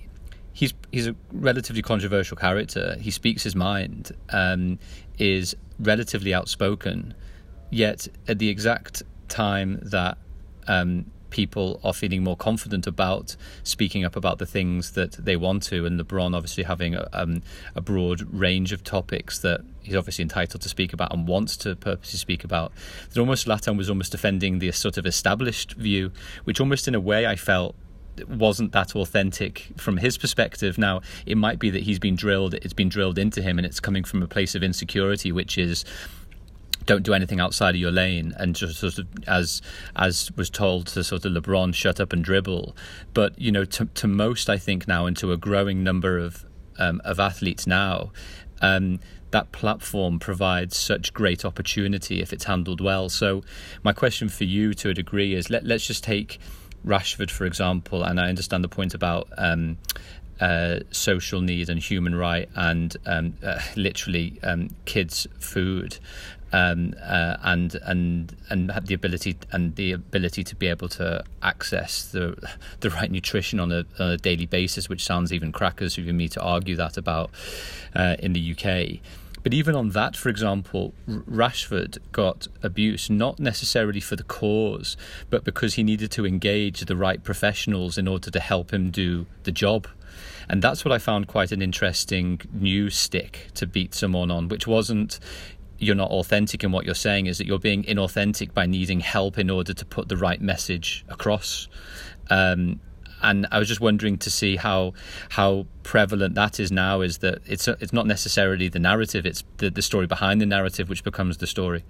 he's 0.53 0.73
he's 0.91 1.07
a 1.07 1.15
relatively 1.31 1.81
controversial 1.81 2.35
character. 2.35 2.97
He 2.99 3.11
speaks 3.11 3.43
his 3.43 3.55
mind, 3.55 4.11
um, 4.29 4.79
is 5.17 5.55
relatively 5.79 6.33
outspoken, 6.33 7.13
yet 7.69 8.07
at 8.27 8.39
the 8.39 8.49
exact 8.49 9.03
time 9.27 9.79
that 9.83 10.17
um, 10.67 11.05
people 11.29 11.79
are 11.83 11.93
feeling 11.93 12.23
more 12.23 12.35
confident 12.35 12.87
about 12.87 13.35
speaking 13.63 14.03
up 14.03 14.15
about 14.15 14.39
the 14.39 14.45
things 14.45 14.91
that 14.91 15.13
they 15.13 15.35
want 15.35 15.63
to. 15.63 15.85
And 15.85 15.99
LeBron 15.99 16.35
obviously 16.35 16.63
having 16.63 16.95
a, 16.95 17.07
um, 17.13 17.41
a 17.75 17.81
broad 17.81 18.21
range 18.33 18.71
of 18.71 18.83
topics 18.83 19.39
that 19.39 19.61
he's 19.81 19.95
obviously 19.95 20.23
entitled 20.23 20.61
to 20.61 20.69
speak 20.69 20.93
about 20.93 21.13
and 21.13 21.27
wants 21.27 21.57
to 21.57 21.75
purposely 21.75 22.17
speak 22.17 22.43
about. 22.43 22.71
That 23.09 23.19
almost 23.19 23.47
Zlatan 23.47 23.77
was 23.77 23.89
almost 23.89 24.11
defending 24.11 24.59
the 24.59 24.71
sort 24.71 24.97
of 24.97 25.05
established 25.05 25.73
view, 25.73 26.11
which 26.43 26.59
almost 26.59 26.87
in 26.87 26.95
a 26.95 26.99
way 26.99 27.25
I 27.25 27.35
felt 27.35 27.75
wasn't 28.27 28.71
that 28.71 28.95
authentic 28.95 29.67
from 29.77 29.97
his 29.97 30.17
perspective. 30.17 30.77
Now, 30.77 31.01
it 31.25 31.37
might 31.37 31.59
be 31.59 31.69
that 31.69 31.83
he's 31.83 31.99
been 31.99 32.15
drilled, 32.15 32.53
it's 32.55 32.73
been 32.73 32.89
drilled 32.89 33.17
into 33.17 33.41
him, 33.41 33.57
and 33.57 33.65
it's 33.65 33.79
coming 33.79 34.03
from 34.03 34.23
a 34.23 34.27
place 34.27 34.55
of 34.55 34.63
insecurity, 34.63 35.31
which 35.31 35.57
is 35.57 35.85
don't 36.87 37.03
do 37.03 37.13
anything 37.13 37.39
outside 37.39 37.75
of 37.75 37.81
your 37.81 37.91
lane 37.91 38.33
and 38.37 38.55
just 38.55 38.79
sort 38.79 38.97
of 38.97 39.07
as 39.27 39.61
as 39.95 40.31
was 40.35 40.49
told 40.49 40.87
to 40.87 41.03
sort 41.03 41.25
of 41.25 41.33
LeBron 41.33 41.75
shut 41.75 41.99
up 41.99 42.13
and 42.13 42.23
dribble 42.23 42.75
but 43.13 43.37
you 43.39 43.51
know 43.51 43.65
to 43.65 43.85
to 43.85 44.07
most 44.07 44.49
I 44.49 44.57
think 44.57 44.87
now 44.87 45.05
and 45.05 45.15
to 45.17 45.31
a 45.31 45.37
growing 45.37 45.83
number 45.83 46.17
of 46.17 46.45
um, 46.79 47.01
of 47.03 47.19
athletes 47.19 47.67
now 47.67 48.11
um, 48.61 48.99
that 49.31 49.51
platform 49.51 50.17
provides 50.19 50.77
such 50.77 51.13
great 51.13 51.43
opportunity 51.43 52.21
if 52.21 52.31
it's 52.31 52.45
handled 52.45 52.79
well 52.79 53.09
so 53.09 53.43
my 53.83 53.91
question 53.91 54.29
for 54.29 54.45
you 54.45 54.73
to 54.75 54.89
a 54.89 54.93
degree 54.93 55.33
is 55.33 55.49
let, 55.49 55.65
let's 55.65 55.85
just 55.85 56.03
take 56.03 56.39
Rashford 56.85 57.31
for 57.31 57.45
example 57.45 58.03
and 58.03 58.19
I 58.19 58.29
understand 58.29 58.63
the 58.63 58.69
point 58.69 58.93
about 58.93 59.27
um, 59.37 59.77
uh, 60.39 60.79
social 60.91 61.41
need 61.41 61.69
and 61.69 61.79
human 61.81 62.15
right 62.15 62.47
and 62.55 62.95
um, 63.05 63.33
uh, 63.43 63.59
literally 63.75 64.39
um, 64.43 64.69
kids 64.85 65.27
food 65.39 65.97
um, 66.53 66.93
uh, 67.03 67.37
and 67.43 67.75
and 67.83 68.35
and 68.49 68.71
the 68.85 68.93
ability 68.93 69.37
and 69.51 69.75
the 69.75 69.91
ability 69.91 70.43
to 70.43 70.55
be 70.55 70.67
able 70.67 70.87
to 70.89 71.23
access 71.43 72.05
the 72.05 72.37
the 72.79 72.89
right 72.89 73.11
nutrition 73.11 73.59
on 73.59 73.71
a, 73.71 73.85
on 73.99 74.11
a 74.11 74.17
daily 74.17 74.45
basis, 74.45 74.87
which 74.87 75.03
sounds 75.03 75.33
even 75.33 75.51
crackers 75.51 75.95
for 75.95 76.01
me 76.01 76.29
to 76.29 76.41
argue 76.41 76.75
that 76.75 76.97
about 76.97 77.31
uh, 77.95 78.15
in 78.19 78.33
the 78.33 78.51
UK. 78.51 79.01
But 79.47 79.53
even 79.53 79.75
on 79.75 79.91
that, 79.91 80.17
for 80.17 80.27
example, 80.27 80.93
Rashford 81.07 81.99
got 82.11 82.49
abuse 82.61 83.09
not 83.09 83.39
necessarily 83.39 84.01
for 84.01 84.17
the 84.17 84.25
cause, 84.25 84.97
but 85.29 85.45
because 85.45 85.75
he 85.75 85.83
needed 85.83 86.11
to 86.11 86.25
engage 86.25 86.81
the 86.81 86.97
right 86.97 87.23
professionals 87.23 87.97
in 87.97 88.09
order 88.09 88.29
to 88.29 88.41
help 88.41 88.73
him 88.73 88.91
do 88.91 89.25
the 89.43 89.53
job. 89.53 89.87
And 90.49 90.61
that's 90.61 90.83
what 90.83 90.91
I 90.91 90.97
found 90.97 91.29
quite 91.29 91.53
an 91.53 91.61
interesting 91.61 92.41
new 92.51 92.89
stick 92.89 93.47
to 93.53 93.65
beat 93.65 93.95
someone 93.95 94.31
on, 94.31 94.49
which 94.49 94.67
wasn't 94.67 95.17
you're 95.77 95.95
not 95.95 96.11
authentic 96.11 96.61
in 96.65 96.73
what 96.73 96.83
you're 96.83 96.93
saying 96.93 97.27
is 97.27 97.37
that 97.37 97.47
you're 97.47 97.57
being 97.57 97.83
inauthentic 97.83 98.53
by 98.53 98.65
needing 98.65 98.99
help 98.99 99.37
in 99.39 99.49
order 99.49 99.73
to 99.73 99.85
put 99.85 100.09
the 100.09 100.17
right 100.17 100.41
message 100.41 101.05
across. 101.07 101.69
Um, 102.29 102.81
and 103.21 103.47
I 103.51 103.59
was 103.59 103.67
just 103.67 103.81
wondering 103.81 104.17
to 104.19 104.29
see 104.29 104.55
how 104.55 104.93
how 105.29 105.67
prevalent 105.83 106.35
that 106.35 106.59
is 106.59 106.71
now. 106.71 107.01
Is 107.01 107.19
that 107.19 107.39
it's 107.45 107.67
it's 107.67 107.93
not 107.93 108.05
necessarily 108.05 108.67
the 108.67 108.79
narrative; 108.79 109.25
it's 109.25 109.43
the, 109.57 109.69
the 109.69 109.81
story 109.81 110.07
behind 110.07 110.41
the 110.41 110.45
narrative 110.45 110.89
which 110.89 111.03
becomes 111.03 111.37
the 111.37 111.47
story. 111.47 111.83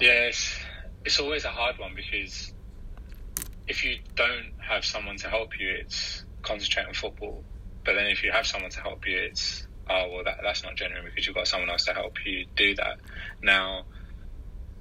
Yes, 0.00 0.58
it's 1.04 1.20
always 1.20 1.44
a 1.44 1.50
hard 1.50 1.78
one 1.78 1.94
because 1.94 2.52
if 3.68 3.84
you 3.84 3.98
don't 4.16 4.52
have 4.58 4.84
someone 4.84 5.16
to 5.18 5.28
help 5.28 5.58
you, 5.58 5.70
it's 5.70 6.24
concentrate 6.42 6.86
on 6.86 6.94
football. 6.94 7.44
But 7.84 7.94
then 7.94 8.06
if 8.06 8.22
you 8.22 8.32
have 8.32 8.46
someone 8.46 8.70
to 8.70 8.80
help 8.80 9.06
you, 9.06 9.18
it's 9.18 9.66
oh 9.88 10.10
well 10.12 10.24
that 10.24 10.38
that's 10.42 10.62
not 10.62 10.76
genuine 10.76 11.04
because 11.04 11.26
you've 11.26 11.36
got 11.36 11.48
someone 11.48 11.70
else 11.70 11.84
to 11.86 11.94
help 11.94 12.24
you 12.24 12.46
do 12.56 12.74
that. 12.76 12.98
Now, 13.42 13.84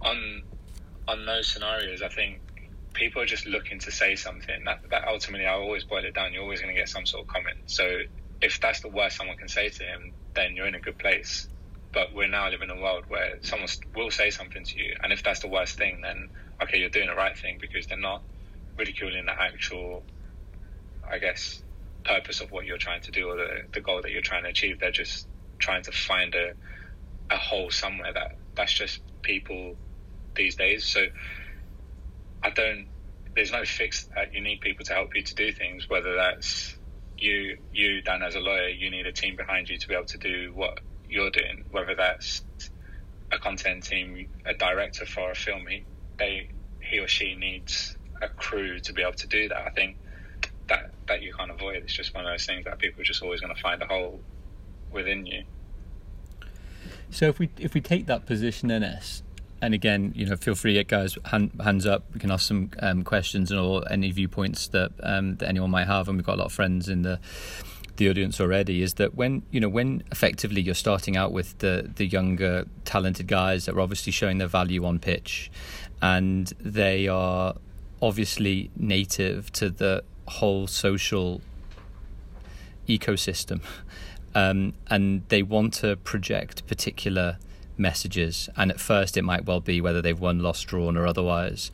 on 0.01 0.43
on 1.07 1.25
those 1.25 1.47
scenarios, 1.47 2.01
I 2.01 2.09
think 2.09 2.39
people 2.99 3.23
are 3.23 3.27
just 3.27 3.47
looking 3.47 3.79
to 3.81 3.91
say 3.91 4.15
something. 4.17 4.65
That 4.65 4.79
that 4.91 5.03
ultimately, 5.09 5.47
I 5.47 5.53
always 5.53 5.85
boil 5.85 6.05
it 6.05 6.15
down. 6.15 6.33
You're 6.33 6.43
always 6.43 6.61
going 6.61 6.75
to 6.75 6.79
get 6.79 6.89
some 6.89 7.07
sort 7.07 7.23
of 7.23 7.29
comment. 7.29 7.57
So 7.67 7.99
if 8.41 8.59
that's 8.61 8.81
the 8.81 8.89
worst 8.89 9.17
someone 9.17 9.37
can 9.37 9.49
say 9.49 9.69
to 9.69 9.85
him, 9.85 10.13
then 10.35 10.55
you're 10.55 10.67
in 10.67 10.75
a 10.75 10.81
good 10.81 10.99
place. 10.99 11.49
But 11.93 12.09
we're 12.15 12.29
now 12.29 12.49
living 12.51 12.69
in 12.71 12.77
a 12.77 12.81
world 12.81 13.05
where 13.09 13.39
someone 13.43 13.69
will 13.95 14.11
say 14.11 14.31
something 14.31 14.65
to 14.65 14.79
you, 14.81 14.93
and 15.03 15.13
if 15.13 15.23
that's 15.23 15.41
the 15.41 15.49
worst 15.49 15.79
thing, 15.79 16.01
then 16.03 16.29
okay, 16.63 16.79
you're 16.79 16.91
doing 16.91 17.09
the 17.09 17.15
right 17.15 17.37
thing 17.37 17.59
because 17.61 17.87
they're 17.87 17.99
not 17.99 18.23
ridiculing 18.77 19.27
the 19.27 19.33
actual, 19.41 20.05
I 21.11 21.19
guess, 21.19 21.63
purpose 22.05 22.41
of 22.41 22.51
what 22.51 22.65
you're 22.65 22.79
trying 22.79 23.01
to 23.03 23.11
do 23.11 23.29
or 23.29 23.37
the, 23.37 23.49
the 23.73 23.81
goal 23.81 24.01
that 24.03 24.11
you're 24.11 24.21
trying 24.23 24.43
to 24.45 24.49
achieve. 24.51 24.79
They're 24.79 24.91
just 24.91 25.27
trying 25.59 25.83
to 25.83 25.93
find 25.93 26.35
a, 26.35 26.53
a 27.33 27.37
hole 27.37 27.71
somewhere 27.71 28.13
that 28.13 28.29
that's 28.57 28.73
just 28.73 29.01
people 29.23 29.75
these 30.35 30.55
days. 30.57 30.85
So 30.87 31.05
I 32.43 32.49
don't, 32.51 32.87
there's 33.35 33.51
no 33.51 33.65
fix 33.65 34.09
that 34.15 34.33
you 34.33 34.41
need 34.41 34.61
people 34.61 34.85
to 34.85 34.93
help 34.93 35.15
you 35.15 35.23
to 35.23 35.35
do 35.35 35.51
things, 35.51 35.89
whether 35.89 36.15
that's 36.15 36.75
you, 37.17 37.57
you, 37.73 38.01
Dan, 38.01 38.23
as 38.23 38.35
a 38.35 38.39
lawyer, 38.39 38.69
you 38.69 38.89
need 38.89 39.05
a 39.05 39.11
team 39.11 39.35
behind 39.35 39.69
you 39.69 39.77
to 39.77 39.87
be 39.87 39.93
able 39.93 40.05
to 40.05 40.17
do 40.17 40.51
what 40.53 40.79
you're 41.09 41.31
doing, 41.31 41.65
whether 41.71 41.95
that's 41.95 42.41
a 43.31 43.37
content 43.37 43.83
team, 43.83 44.27
a 44.45 44.53
director 44.53 45.05
for 45.05 45.31
a 45.31 45.35
film, 45.35 45.65
he, 45.67 45.83
they, 46.17 46.49
he 46.81 46.99
or 46.99 47.07
she 47.07 47.35
needs 47.35 47.95
a 48.21 48.27
crew 48.27 48.79
to 48.79 48.93
be 48.93 49.01
able 49.01 49.13
to 49.13 49.27
do 49.27 49.49
that. 49.49 49.57
I 49.57 49.69
think 49.69 49.97
that 50.67 50.91
that 51.07 51.21
you 51.21 51.33
can't 51.33 51.51
avoid. 51.51 51.77
It's 51.77 51.93
just 51.93 52.13
one 52.13 52.25
of 52.25 52.31
those 52.31 52.45
things 52.45 52.65
that 52.65 52.79
people 52.79 53.01
are 53.01 53.05
just 53.05 53.21
always 53.21 53.41
going 53.41 53.53
to 53.53 53.61
find 53.61 53.81
a 53.81 53.85
hole 53.85 54.21
within 54.91 55.25
you. 55.25 55.43
So 57.09 57.27
if 57.27 57.39
we 57.39 57.49
if 57.57 57.73
we 57.73 57.81
take 57.81 58.05
that 58.05 58.25
position 58.25 58.71
in 58.71 58.83
S, 58.83 59.23
and 59.61 59.73
again, 59.73 60.13
you 60.15 60.25
know, 60.25 60.35
feel 60.35 60.55
free, 60.55 60.81
guys, 60.83 61.17
hand, 61.25 61.51
hands 61.61 61.85
up. 61.85 62.03
We 62.13 62.19
can 62.19 62.31
ask 62.31 62.47
some 62.47 62.71
um, 62.79 63.03
questions 63.03 63.51
or 63.51 63.83
any 63.91 64.11
viewpoints 64.11 64.67
that 64.69 64.91
um, 65.03 65.35
that 65.37 65.49
anyone 65.49 65.71
might 65.71 65.87
have, 65.87 66.07
and 66.07 66.17
we've 66.17 66.25
got 66.25 66.35
a 66.35 66.41
lot 66.41 66.45
of 66.45 66.53
friends 66.53 66.87
in 66.87 67.01
the 67.01 67.19
the 67.97 68.09
audience 68.09 68.39
already. 68.39 68.81
Is 68.81 68.95
that 68.95 69.15
when 69.15 69.43
you 69.51 69.59
know 69.59 69.69
when 69.69 70.03
effectively 70.11 70.61
you're 70.61 70.75
starting 70.75 71.17
out 71.17 71.31
with 71.31 71.57
the 71.59 71.89
the 71.95 72.05
younger 72.05 72.65
talented 72.85 73.27
guys 73.27 73.65
that 73.65 73.75
are 73.75 73.81
obviously 73.81 74.11
showing 74.11 74.37
their 74.37 74.47
value 74.47 74.85
on 74.85 74.99
pitch, 74.99 75.51
and 76.01 76.47
they 76.59 77.07
are 77.07 77.55
obviously 78.01 78.71
native 78.77 79.51
to 79.51 79.69
the 79.69 80.03
whole 80.27 80.67
social 80.67 81.41
ecosystem. 82.87 83.61
Um, 84.35 84.73
and 84.87 85.23
they 85.29 85.41
want 85.41 85.73
to 85.75 85.95
project 85.97 86.67
particular 86.67 87.39
messages. 87.79 88.49
And 88.55 88.71
at 88.71 88.79
first, 88.79 89.17
it 89.17 89.23
might 89.23 89.45
well 89.45 89.61
be 89.61 89.81
whether 89.81 90.01
they've 90.01 90.19
won, 90.19 90.39
lost, 90.39 90.67
drawn, 90.67 90.97
or 90.97 91.07
otherwise, 91.07 91.71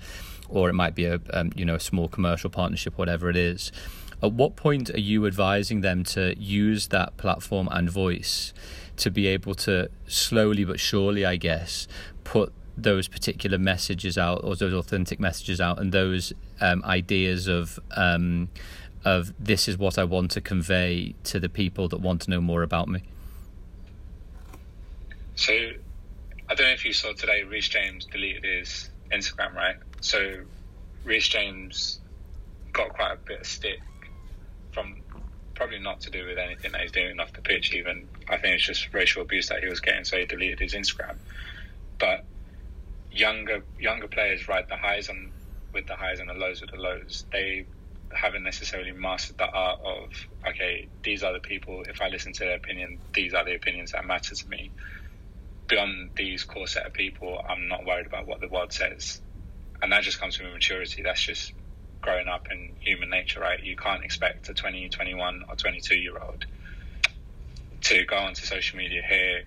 or 0.47 0.69
it 0.69 0.73
might 0.73 0.95
be 0.95 1.05
a 1.05 1.19
um, 1.33 1.51
you 1.55 1.65
know 1.65 1.75
a 1.75 1.79
small 1.79 2.07
commercial 2.07 2.49
partnership, 2.49 2.97
whatever 2.97 3.29
it 3.29 3.35
is. 3.35 3.71
At 4.23 4.33
what 4.33 4.55
point 4.55 4.89
are 4.89 4.99
you 4.99 5.27
advising 5.27 5.81
them 5.81 6.03
to 6.05 6.35
use 6.39 6.87
that 6.87 7.17
platform 7.17 7.67
and 7.71 7.89
voice 7.89 8.53
to 8.97 9.11
be 9.11 9.27
able 9.27 9.55
to 9.55 9.89
slowly 10.07 10.63
but 10.63 10.79
surely, 10.79 11.25
I 11.25 11.35
guess, 11.35 11.87
put 12.23 12.53
those 12.77 13.07
particular 13.07 13.57
messages 13.57 14.17
out 14.17 14.43
or 14.43 14.55
those 14.55 14.73
authentic 14.73 15.19
messages 15.19 15.61
out 15.61 15.79
and 15.79 15.91
those 15.91 16.33
um, 16.61 16.83
ideas 16.83 17.47
of 17.47 17.79
um, 17.95 18.49
of 19.03 19.33
this 19.39 19.67
is 19.67 19.77
what 19.77 19.97
I 19.97 20.03
want 20.03 20.31
to 20.31 20.41
convey 20.41 21.13
to 21.25 21.39
the 21.39 21.49
people 21.49 21.87
that 21.89 21.99
want 22.01 22.21
to 22.23 22.31
know 22.31 22.41
more 22.41 22.63
about 22.63 22.87
me. 22.87 23.03
So 25.35 25.71
I 26.49 26.55
don't 26.55 26.67
know 26.67 26.73
if 26.73 26.85
you 26.85 26.93
saw 26.93 27.13
today, 27.13 27.43
Reece 27.43 27.69
James 27.69 28.05
deleted 28.11 28.43
his 28.43 28.89
Instagram, 29.11 29.53
right? 29.53 29.75
So 30.01 30.43
Reece 31.03 31.27
James 31.29 31.99
got 32.73 32.89
quite 32.89 33.13
a 33.13 33.19
bit 33.27 33.41
of 33.41 33.47
stick 33.47 33.79
from 34.71 34.95
probably 35.55 35.79
not 35.79 36.01
to 36.01 36.11
do 36.11 36.25
with 36.27 36.37
anything 36.37 36.73
that 36.73 36.81
he's 36.81 36.91
doing 36.91 37.19
off 37.19 37.33
the 37.33 37.41
pitch. 37.41 37.73
Even 37.73 38.09
I 38.29 38.37
think 38.37 38.55
it's 38.55 38.65
just 38.65 38.93
racial 38.93 39.21
abuse 39.23 39.49
that 39.49 39.63
he 39.63 39.69
was 39.69 39.79
getting, 39.79 40.03
so 40.03 40.17
he 40.17 40.25
deleted 40.25 40.59
his 40.59 40.73
Instagram. 40.73 41.17
But 41.99 42.27
younger 43.09 43.63
younger 43.79 44.07
players 44.07 44.47
ride 44.47 44.65
the 44.69 44.75
highs 44.75 45.09
on 45.09 45.31
with 45.73 45.87
the 45.87 45.95
highs 45.95 46.19
and 46.19 46.29
the 46.29 46.33
lows 46.33 46.61
with 46.61 46.71
the 46.71 46.77
lows. 46.77 47.25
They 47.31 47.67
haven't 48.13 48.43
necessarily 48.43 48.91
mastered 48.91 49.37
the 49.37 49.49
art 49.49 49.79
of 49.83 50.09
okay, 50.49 50.89
these 51.03 51.23
are 51.23 51.33
the 51.33 51.39
people. 51.39 51.83
If 51.87 52.01
I 52.01 52.09
listen 52.09 52.33
to 52.33 52.45
their 52.45 52.57
opinion, 52.57 52.99
these 53.15 53.33
are 53.33 53.45
the 53.45 53.55
opinions 53.55 53.93
that 53.93 54.05
matter 54.05 54.35
to 54.35 54.49
me. 54.49 54.71
Beyond 55.67 56.11
these 56.15 56.43
core 56.43 56.67
set 56.67 56.85
of 56.85 56.93
people, 56.93 57.41
I'm 57.47 57.67
not 57.67 57.85
worried 57.85 58.05
about 58.05 58.27
what 58.27 58.39
the 58.39 58.47
world 58.47 58.71
says, 58.71 59.21
and 59.81 59.91
that 59.91 60.03
just 60.03 60.19
comes 60.19 60.35
from 60.35 60.51
maturity. 60.51 61.01
That's 61.01 61.23
just 61.23 61.53
growing 62.01 62.27
up 62.27 62.47
in 62.51 62.73
human 62.79 63.09
nature, 63.09 63.39
right? 63.39 63.61
You 63.61 63.75
can't 63.75 64.03
expect 64.03 64.47
a 64.49 64.53
20, 64.53 64.89
21, 64.89 65.43
or 65.49 65.55
22 65.55 65.95
year 65.95 66.13
old 66.19 66.45
to 67.81 68.05
go 68.05 68.17
onto 68.17 68.45
social 68.45 68.77
media 68.77 69.01
here 69.07 69.43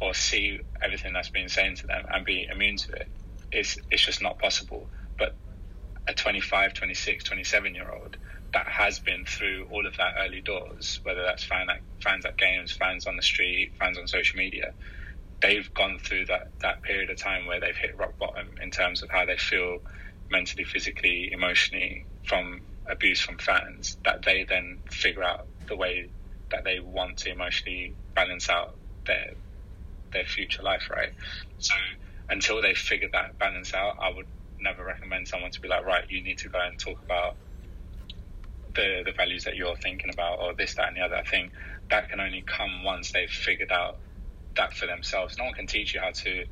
or 0.00 0.14
see 0.14 0.60
everything 0.82 1.12
that's 1.12 1.30
been 1.30 1.48
saying 1.48 1.76
to 1.76 1.86
them 1.86 2.04
and 2.12 2.24
be 2.24 2.46
immune 2.50 2.76
to 2.76 2.92
it. 2.92 3.08
It's, 3.50 3.78
it's 3.90 4.04
just 4.04 4.22
not 4.22 4.38
possible. 4.38 4.88
But 5.18 5.36
a 6.08 6.14
25, 6.14 6.74
26, 6.74 7.24
27 7.24 7.74
year 7.74 7.90
old 7.90 8.16
that 8.54 8.66
has 8.66 9.00
been 9.00 9.24
through 9.24 9.66
all 9.70 9.86
of 9.86 9.96
that 9.96 10.14
early 10.20 10.40
doors, 10.40 11.00
whether 11.04 11.22
that's 11.22 11.44
fan 11.44 11.68
at, 11.70 11.80
fans 12.02 12.24
at 12.24 12.36
games, 12.36 12.72
fans 12.72 13.06
on 13.06 13.16
the 13.16 13.22
street, 13.22 13.72
fans 13.78 13.98
on 13.98 14.06
social 14.06 14.38
media, 14.38 14.72
they've 15.42 15.72
gone 15.74 15.98
through 15.98 16.26
that, 16.26 16.52
that 16.62 16.82
period 16.84 17.10
of 17.10 17.18
time 17.20 17.46
where 17.46 17.60
they've 17.60 17.76
hit 17.80 17.98
rock 17.98 18.18
bottom 18.18 18.48
in 18.62 18.70
terms 18.70 19.02
of 19.02 19.10
how 19.10 19.26
they 19.26 19.36
feel 19.36 19.78
mentally, 20.30 20.64
physically, 20.64 21.30
emotionally 21.32 22.06
from 22.24 22.60
abuse 22.90 23.20
from 23.20 23.38
fans, 23.38 23.98
that 24.04 24.24
they 24.24 24.46
then 24.48 24.80
figure 24.90 25.24
out 25.24 25.48
the 25.68 25.76
way 25.76 26.10
that 26.52 26.64
they 26.64 26.78
want 26.80 27.18
to 27.18 27.30
emotionally 27.32 27.96
balance 28.14 28.48
out 28.50 28.78
their 29.06 29.26
their 30.12 30.24
future 30.24 30.62
life, 30.62 30.88
right? 30.90 31.10
So 31.58 31.74
until 32.30 32.62
they 32.62 32.74
figure 32.74 33.08
that 33.12 33.38
balance 33.38 33.74
out, 33.74 33.94
I 34.02 34.10
would 34.14 34.26
never 34.60 34.84
recommend 34.84 35.28
someone 35.28 35.50
to 35.52 35.60
be 35.60 35.68
like, 35.68 35.84
right, 35.84 36.04
you 36.10 36.22
need 36.22 36.38
to 36.38 36.48
go 36.50 36.60
and 36.60 36.78
talk 36.78 36.98
about 37.02 37.36
the 38.74 39.02
the 39.04 39.12
values 39.16 39.44
that 39.44 39.56
you're 39.56 39.76
thinking 39.76 40.10
about, 40.12 40.38
or 40.40 40.54
this, 40.56 40.74
that, 40.76 40.88
and 40.88 40.96
the 40.96 41.02
other. 41.02 41.16
I 41.16 41.24
think 41.24 41.52
that 41.90 42.10
can 42.10 42.20
only 42.20 42.44
come 42.46 42.84
once 42.84 43.12
they've 43.12 43.30
figured 43.30 43.72
out 43.72 44.00
that 44.56 44.74
for 44.74 44.86
themselves. 44.86 45.36
No 45.38 45.44
one 45.46 45.54
can 45.54 45.66
teach 45.66 45.94
you 45.94 46.00
how 46.00 46.12
to 46.24 46.44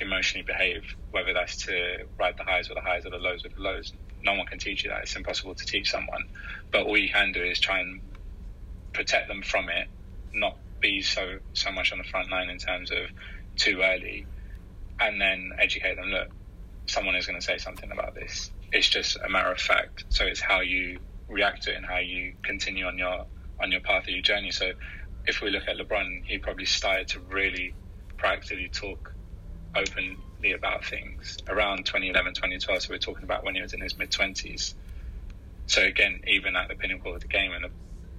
emotionally 0.00 0.44
behave, 0.46 0.82
whether 1.10 1.34
that's 1.34 1.66
to 1.66 1.72
ride 2.20 2.34
the 2.38 2.44
highs 2.44 2.70
or 2.70 2.74
the 2.74 2.82
highs 2.82 3.06
or 3.06 3.10
the 3.10 3.18
lows 3.18 3.42
with 3.44 3.54
the 3.56 3.62
lows. 3.62 3.92
No 4.22 4.34
one 4.34 4.46
can 4.46 4.58
teach 4.58 4.84
you 4.84 4.90
that. 4.90 5.02
It's 5.02 5.16
impossible 5.16 5.54
to 5.54 5.66
teach 5.66 5.90
someone. 5.90 6.24
But 6.72 6.84
all 6.86 6.98
you 6.98 7.10
can 7.10 7.32
do 7.32 7.42
is 7.42 7.60
try 7.60 7.80
and 7.80 8.02
protect 8.94 9.28
them 9.28 9.42
from 9.42 9.68
it, 9.70 9.88
not 10.34 10.54
be 10.82 11.02
so 11.02 11.38
so 11.54 11.72
much 11.72 11.92
on 11.92 11.98
the 11.98 12.04
front 12.04 12.30
line 12.30 12.50
in 12.50 12.58
terms 12.58 12.90
of 12.92 12.98
too 13.58 13.82
early, 13.82 14.28
and 15.00 15.20
then 15.20 15.50
educate 15.60 15.96
them. 15.96 16.06
Look, 16.10 16.28
someone 16.88 17.16
is 17.16 17.26
going 17.26 17.40
to 17.40 17.46
say 17.46 17.58
something 17.58 17.90
about 17.92 18.14
this. 18.16 18.52
It's 18.72 18.90
just 18.90 19.18
a 19.26 19.30
matter 19.30 19.52
of 19.52 19.60
fact. 19.60 20.06
So 20.10 20.26
it's 20.26 20.42
how 20.42 20.62
you 20.62 21.00
react 21.28 21.64
to 21.64 21.72
it 21.72 21.78
and 21.78 21.86
how 21.86 21.98
you 22.00 22.34
continue 22.44 22.86
on 22.86 22.98
your 22.98 23.26
on 23.62 23.72
your 23.72 23.82
path 23.82 24.04
of 24.04 24.10
your 24.14 24.22
journey. 24.22 24.52
So 24.52 24.72
if 25.26 25.40
we 25.40 25.50
look 25.50 25.68
at 25.68 25.76
LeBron, 25.76 26.24
he 26.24 26.38
probably 26.38 26.66
started 26.66 27.08
to 27.08 27.20
really 27.20 27.74
proactively 28.18 28.70
talk 28.70 29.12
openly 29.74 30.52
about 30.54 30.84
things 30.84 31.38
around 31.48 31.86
2011, 31.86 32.34
2012. 32.34 32.82
So 32.82 32.92
we're 32.92 32.98
talking 32.98 33.24
about 33.24 33.44
when 33.44 33.54
he 33.54 33.62
was 33.62 33.72
in 33.72 33.80
his 33.80 33.96
mid 33.96 34.10
20s. 34.10 34.74
So 35.66 35.82
again, 35.82 36.20
even 36.26 36.56
at 36.56 36.68
the 36.68 36.74
pinnacle 36.74 37.14
of 37.14 37.22
the 37.22 37.28
game 37.28 37.52
and 37.52 37.66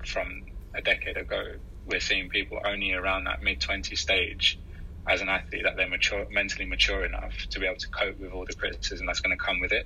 from 0.05 0.43
a 0.74 0.81
decade 0.81 1.17
ago, 1.17 1.53
we're 1.85 2.00
seeing 2.00 2.29
people 2.29 2.59
only 2.65 2.93
around 2.93 3.25
that 3.25 3.43
mid 3.43 3.62
20 3.62 3.95
stage 3.95 4.59
as 5.07 5.21
an 5.21 5.29
athlete 5.29 5.63
that 5.63 5.75
they're 5.77 5.89
mature, 5.89 6.25
mentally 6.31 6.65
mature 6.65 7.05
enough 7.05 7.33
to 7.51 7.59
be 7.59 7.67
able 7.67 7.77
to 7.77 7.88
cope 7.89 8.19
with 8.19 8.31
all 8.31 8.45
the 8.45 8.53
criticism 8.53 9.05
that's 9.05 9.19
going 9.19 9.38
to 9.38 9.43
come 9.43 9.59
with 9.59 9.71
it. 9.71 9.85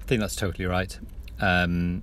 I 0.00 0.04
think 0.04 0.20
that's 0.20 0.36
totally 0.36 0.66
right. 0.66 0.98
Um, 1.40 2.02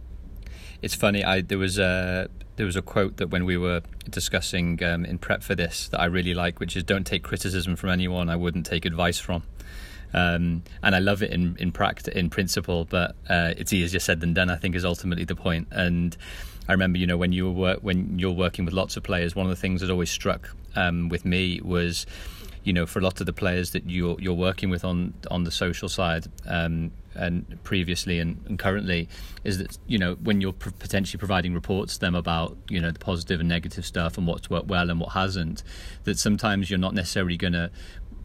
it's 0.81 0.95
funny. 0.95 1.24
I 1.24 1.41
there 1.41 1.57
was 1.57 1.77
a 1.77 2.29
there 2.55 2.65
was 2.65 2.75
a 2.75 2.81
quote 2.81 3.17
that 3.17 3.27
when 3.27 3.45
we 3.45 3.57
were 3.57 3.81
discussing 4.09 4.83
um, 4.83 5.05
in 5.05 5.17
prep 5.17 5.43
for 5.43 5.55
this 5.55 5.89
that 5.89 6.00
I 6.00 6.05
really 6.05 6.33
like, 6.33 6.59
which 6.59 6.75
is 6.75 6.83
"Don't 6.83 7.05
take 7.05 7.24
criticism 7.24 7.75
from 7.75 7.89
anyone 7.89 8.29
I 8.29 8.36
wouldn't 8.36 8.65
take 8.65 8.86
advice 8.86 9.19
from." 9.19 9.43
Um, 10.12 10.63
and 10.81 10.95
I 10.95 11.00
love 11.00 11.21
it 11.21 11.31
in 11.31 11.55
in 11.59 11.71
practice, 11.71 12.13
in 12.13 12.29
principle, 12.29 12.86
but 12.86 13.15
uh, 13.29 13.53
it's 13.57 13.74
easier 13.74 14.00
said 14.00 14.21
than 14.21 14.33
done. 14.33 14.50
I 14.50 14.55
think 14.55 14.75
is 14.75 14.86
ultimately 14.86 15.25
the 15.25 15.36
point. 15.36 15.67
And 15.71 16.15
I 16.67 16.74
remember, 16.74 16.98
you 16.98 17.07
know, 17.07 17.17
when 17.17 17.31
you 17.31 17.51
were 17.51 17.77
when 17.81 18.19
you're 18.19 18.31
working 18.31 18.65
with 18.65 18.74
lots 18.74 18.98
of 18.98 19.03
players, 19.03 19.36
one 19.36 19.45
of 19.45 19.50
the 19.50 19.55
things 19.55 19.81
that 19.81 19.89
always 19.89 20.12
struck 20.12 20.50
um, 20.75 21.09
with 21.09 21.25
me 21.25 21.62
was 21.62 22.05
you 22.69 22.73
know, 22.73 22.85
for 22.85 22.99
a 22.99 23.01
lot 23.01 23.19
of 23.19 23.25
the 23.25 23.33
players 23.33 23.71
that 23.71 23.89
you're 23.89 24.15
you're 24.19 24.31
working 24.31 24.69
with 24.69 24.85
on 24.85 25.15
on 25.31 25.43
the 25.43 25.49
social 25.49 25.89
side, 25.89 26.27
um, 26.45 26.91
and 27.15 27.57
previously 27.63 28.19
and, 28.19 28.39
and, 28.45 28.59
currently, 28.59 29.09
is 29.43 29.57
that 29.57 29.79
you 29.88 29.97
know 29.97 30.13
when 30.21 30.39
you're 30.39 30.53
potentially 30.53 31.17
providing 31.17 31.55
reports 31.55 31.95
to 31.95 31.99
them 32.01 32.13
about 32.13 32.55
you 32.69 32.79
know 32.79 32.91
the 32.91 32.99
positive 32.99 33.39
and 33.39 33.49
negative 33.49 33.88
stuff 33.88 34.19
and 34.19 34.27
what's 34.27 34.51
worked 34.51 34.67
well 34.67 34.91
and 34.91 34.99
what 34.99 35.13
hasn't, 35.13 35.63
that 36.03 36.19
sometimes 36.19 36.69
you're 36.69 36.77
not 36.77 36.93
necessarily 36.93 37.38
going 37.38 37.53
to 37.53 37.71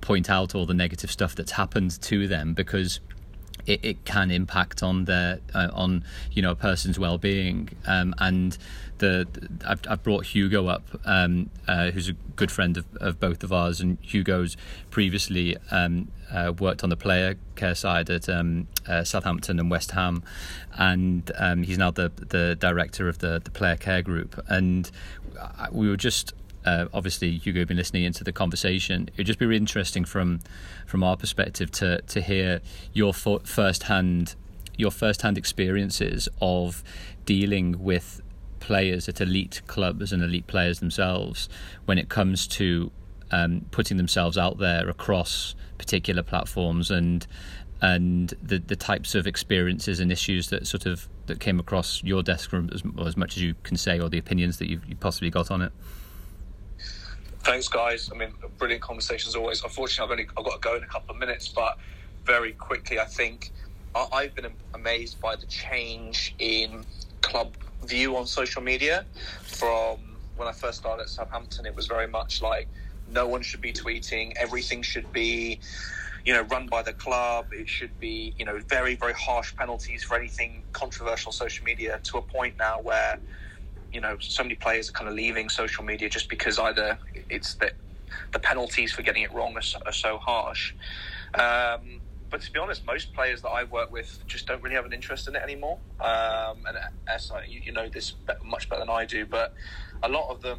point 0.03 0.29
out 0.29 0.55
all 0.55 0.67
the 0.67 0.75
negative 0.75 1.11
stuff 1.11 1.35
that's 1.35 1.53
happened 1.53 1.99
to 2.03 2.29
them 2.29 2.53
because 2.53 3.01
it, 3.65 3.83
it 3.83 4.05
can 4.05 4.31
impact 4.31 4.83
on 4.83 5.07
their 5.07 5.41
uh, 5.55 5.71
on 5.73 6.05
you 6.33 6.43
know 6.43 6.51
a 6.51 6.55
person's 6.55 6.99
well-being. 6.99 7.71
Um, 7.87 8.15
and 8.19 8.59
the, 8.99 9.27
the 9.33 9.49
I've, 9.69 9.81
I've, 9.89 10.03
brought 10.03 10.27
Hugo 10.27 10.67
up 10.67 10.83
um, 11.05 11.51
uh, 11.67 11.91
who's 11.91 12.09
a 12.09 12.13
good 12.37 12.51
friend 12.51 12.77
of, 12.77 12.87
of, 13.01 13.21
both 13.21 13.43
of 13.43 13.53
ours. 13.53 13.81
And 13.81 13.99
Hugo's 14.01 14.57
previously 14.91 15.57
um, 15.71 16.09
uh, 16.33 16.53
worked 16.59 16.83
on 16.83 16.91
the 16.91 16.97
player 16.97 17.37
care 17.57 17.75
side 17.75 18.11
at 18.11 18.29
um, 18.29 18.69
uh, 18.87 19.05
Southampton 19.05 19.59
and 19.59 19.71
West 19.71 19.93
Ham. 19.93 20.23
And 20.77 21.31
um, 21.37 21.63
he's 21.63 21.79
now 21.79 21.91
the 21.91 22.11
the 22.17 22.57
director 22.59 23.09
of 23.09 23.19
the 23.19 23.41
the 23.43 23.51
player 23.51 23.77
care 23.77 24.03
group. 24.03 24.43
And 24.49 24.91
we 25.73 25.89
were 25.89 25.97
just 25.97 26.33
uh, 26.65 26.87
obviously 26.93 27.37
Hugo 27.39 27.65
been 27.65 27.77
listening 27.77 28.05
into 28.05 28.25
the 28.25 28.33
conversation. 28.33 29.09
It'd 29.15 29.27
just 29.27 29.39
be 29.39 29.47
really 29.47 29.59
interesting 29.59 30.05
from 30.05 30.41
from 30.87 31.03
our 31.03 31.17
perspective 31.17 31.71
to 31.73 32.01
to 32.03 32.21
hear 32.21 32.61
your 32.93 33.13
first 33.13 33.85
hand 33.85 34.35
your 34.77 34.91
first 34.91 35.23
hand 35.23 35.39
experiences 35.39 36.29
of 36.41 36.83
dealing 37.27 37.83
with 37.83 38.21
players 38.65 39.11
at 39.11 39.21
elite 39.21 39.61
clubs 39.67 40.11
and 40.11 40.23
elite 40.23 40.47
players 40.47 40.81
themselves 40.81 41.51
when 41.85 41.99
it 41.99 42.09
comes 42.09 42.47
to 42.47 42.91
um, 43.31 43.67
putting 43.71 43.99
themselves 43.99 44.39
out 44.39 44.57
there 44.57 44.89
across 44.89 45.55
particular 45.77 46.23
platforms 46.23 46.91
and 46.91 47.27
and 47.83 48.33
the 48.43 48.59
the 48.59 48.75
types 48.75 49.15
of 49.15 49.27
experiences 49.27 50.01
and 50.01 50.11
issues 50.11 50.49
that 50.49 50.67
sort 50.67 50.87
of 50.87 51.09
that 51.27 51.41
came 51.41 51.61
across 51.61 52.03
your 52.03 52.23
desk 52.23 52.55
as, 52.73 52.83
as 53.05 53.17
much 53.19 53.37
as 53.37 53.43
you 53.43 53.55
can 53.65 53.77
say 53.77 54.01
or 54.01 54.09
the 54.09 54.17
opinions 54.17 54.57
that 54.57 54.71
you've 54.71 54.87
you 54.87 54.97
possibly 54.97 55.29
got 55.29 55.51
on 55.51 55.61
it. 55.61 55.73
Thanks, 57.41 57.69
guys. 57.69 58.09
I 58.11 58.17
mean, 58.17 58.33
brilliant 58.57 58.83
conversation 58.83 59.29
as 59.29 59.37
always. 59.37 59.63
Unfortunately, 59.63 60.05
I've 60.07 60.19
only 60.19 60.31
I've 60.39 60.45
got 60.51 60.63
to 60.63 60.67
go 60.67 60.77
in 60.77 60.83
a 60.83 60.87
couple 60.87 61.15
of 61.15 61.21
minutes, 61.21 61.49
but 61.49 61.77
very 62.25 62.53
quickly, 62.53 62.99
I 62.99 63.05
think 63.05 63.51
I've 63.95 64.35
been 64.35 64.51
amazed 64.73 65.21
by 65.21 65.37
the 65.37 65.45
change 65.47 66.35
in 66.39 66.87
club 67.21 67.55
view 67.85 68.17
on 68.17 68.27
social 68.27 68.63
media. 68.63 69.07
From 69.43 69.99
when 70.37 70.49
I 70.49 70.53
first 70.53 70.79
started 70.79 71.03
at 71.03 71.09
Southampton, 71.09 71.67
it 71.67 71.75
was 71.75 71.87
very 71.87 72.09
much 72.09 72.43
like 72.43 72.69
no 73.07 73.27
one 73.29 73.43
should 73.43 73.61
be 73.61 73.73
tweeting. 73.73 74.33
Everything 74.37 74.83
should 74.83 75.11
be, 75.13 75.61
you 76.25 76.33
know, 76.33 76.43
run 76.43 76.67
by 76.67 76.83
the 76.83 76.93
club. 76.93 77.47
It 77.53 77.69
should 77.69 77.99
be, 78.01 78.35
you 78.39 78.45
know, 78.45 78.59
very 78.69 78.97
very 78.97 79.15
harsh 79.15 79.55
penalties 79.57 80.03
for 80.03 80.17
anything 80.17 80.65
controversial 80.73 81.33
social 81.33 81.65
media. 81.65 82.01
To 82.05 82.19
a 82.19 82.23
point 82.23 82.55
now 82.59 82.81
where 82.81 83.21
you 83.93 84.01
know, 84.01 84.17
so 84.21 84.43
many 84.43 84.57
players 84.57 84.89
are 84.89 84.93
kind 84.93 85.09
of 85.09 85.15
leaving 85.15 85.49
social 85.49 85.85
media 85.85 86.09
just 86.09 86.29
because 86.29 86.59
either 86.59 86.99
it's 87.31 87.55
that 87.55 87.75
the 88.33 88.41
penalties 88.41 88.93
for 88.93 89.03
getting 89.03 89.23
it 89.23 89.33
wrong 89.33 89.57
are 89.57 89.63
so, 89.63 89.79
are 89.87 89.93
so 89.93 90.19
harsh. 90.19 90.75
Um, 91.35 92.01
but 92.35 92.43
to 92.43 92.53
be 92.53 92.59
honest, 92.59 92.85
most 92.85 93.15
players 93.15 93.43
that 93.43 93.51
I 93.51 93.63
work 93.63 93.93
with 93.93 94.25
just 94.27 94.49
don't 94.49 94.61
really 94.61 94.75
have 94.75 94.85
an 94.85 94.93
interest 94.93 95.29
in 95.29 95.37
it 95.37 95.43
anymore. 95.45 95.79
Um, 96.01 96.65
and 96.67 96.77
as 97.07 97.31
you, 97.47 97.61
you 97.65 97.71
know 97.71 97.89
this 97.89 98.15
much 98.45 98.69
better 98.69 98.81
than 98.81 98.91
I 98.91 99.05
do, 99.05 99.25
but 99.25 99.55
a 100.03 100.09
lot 100.09 100.29
of 100.29 100.43
them 100.43 100.59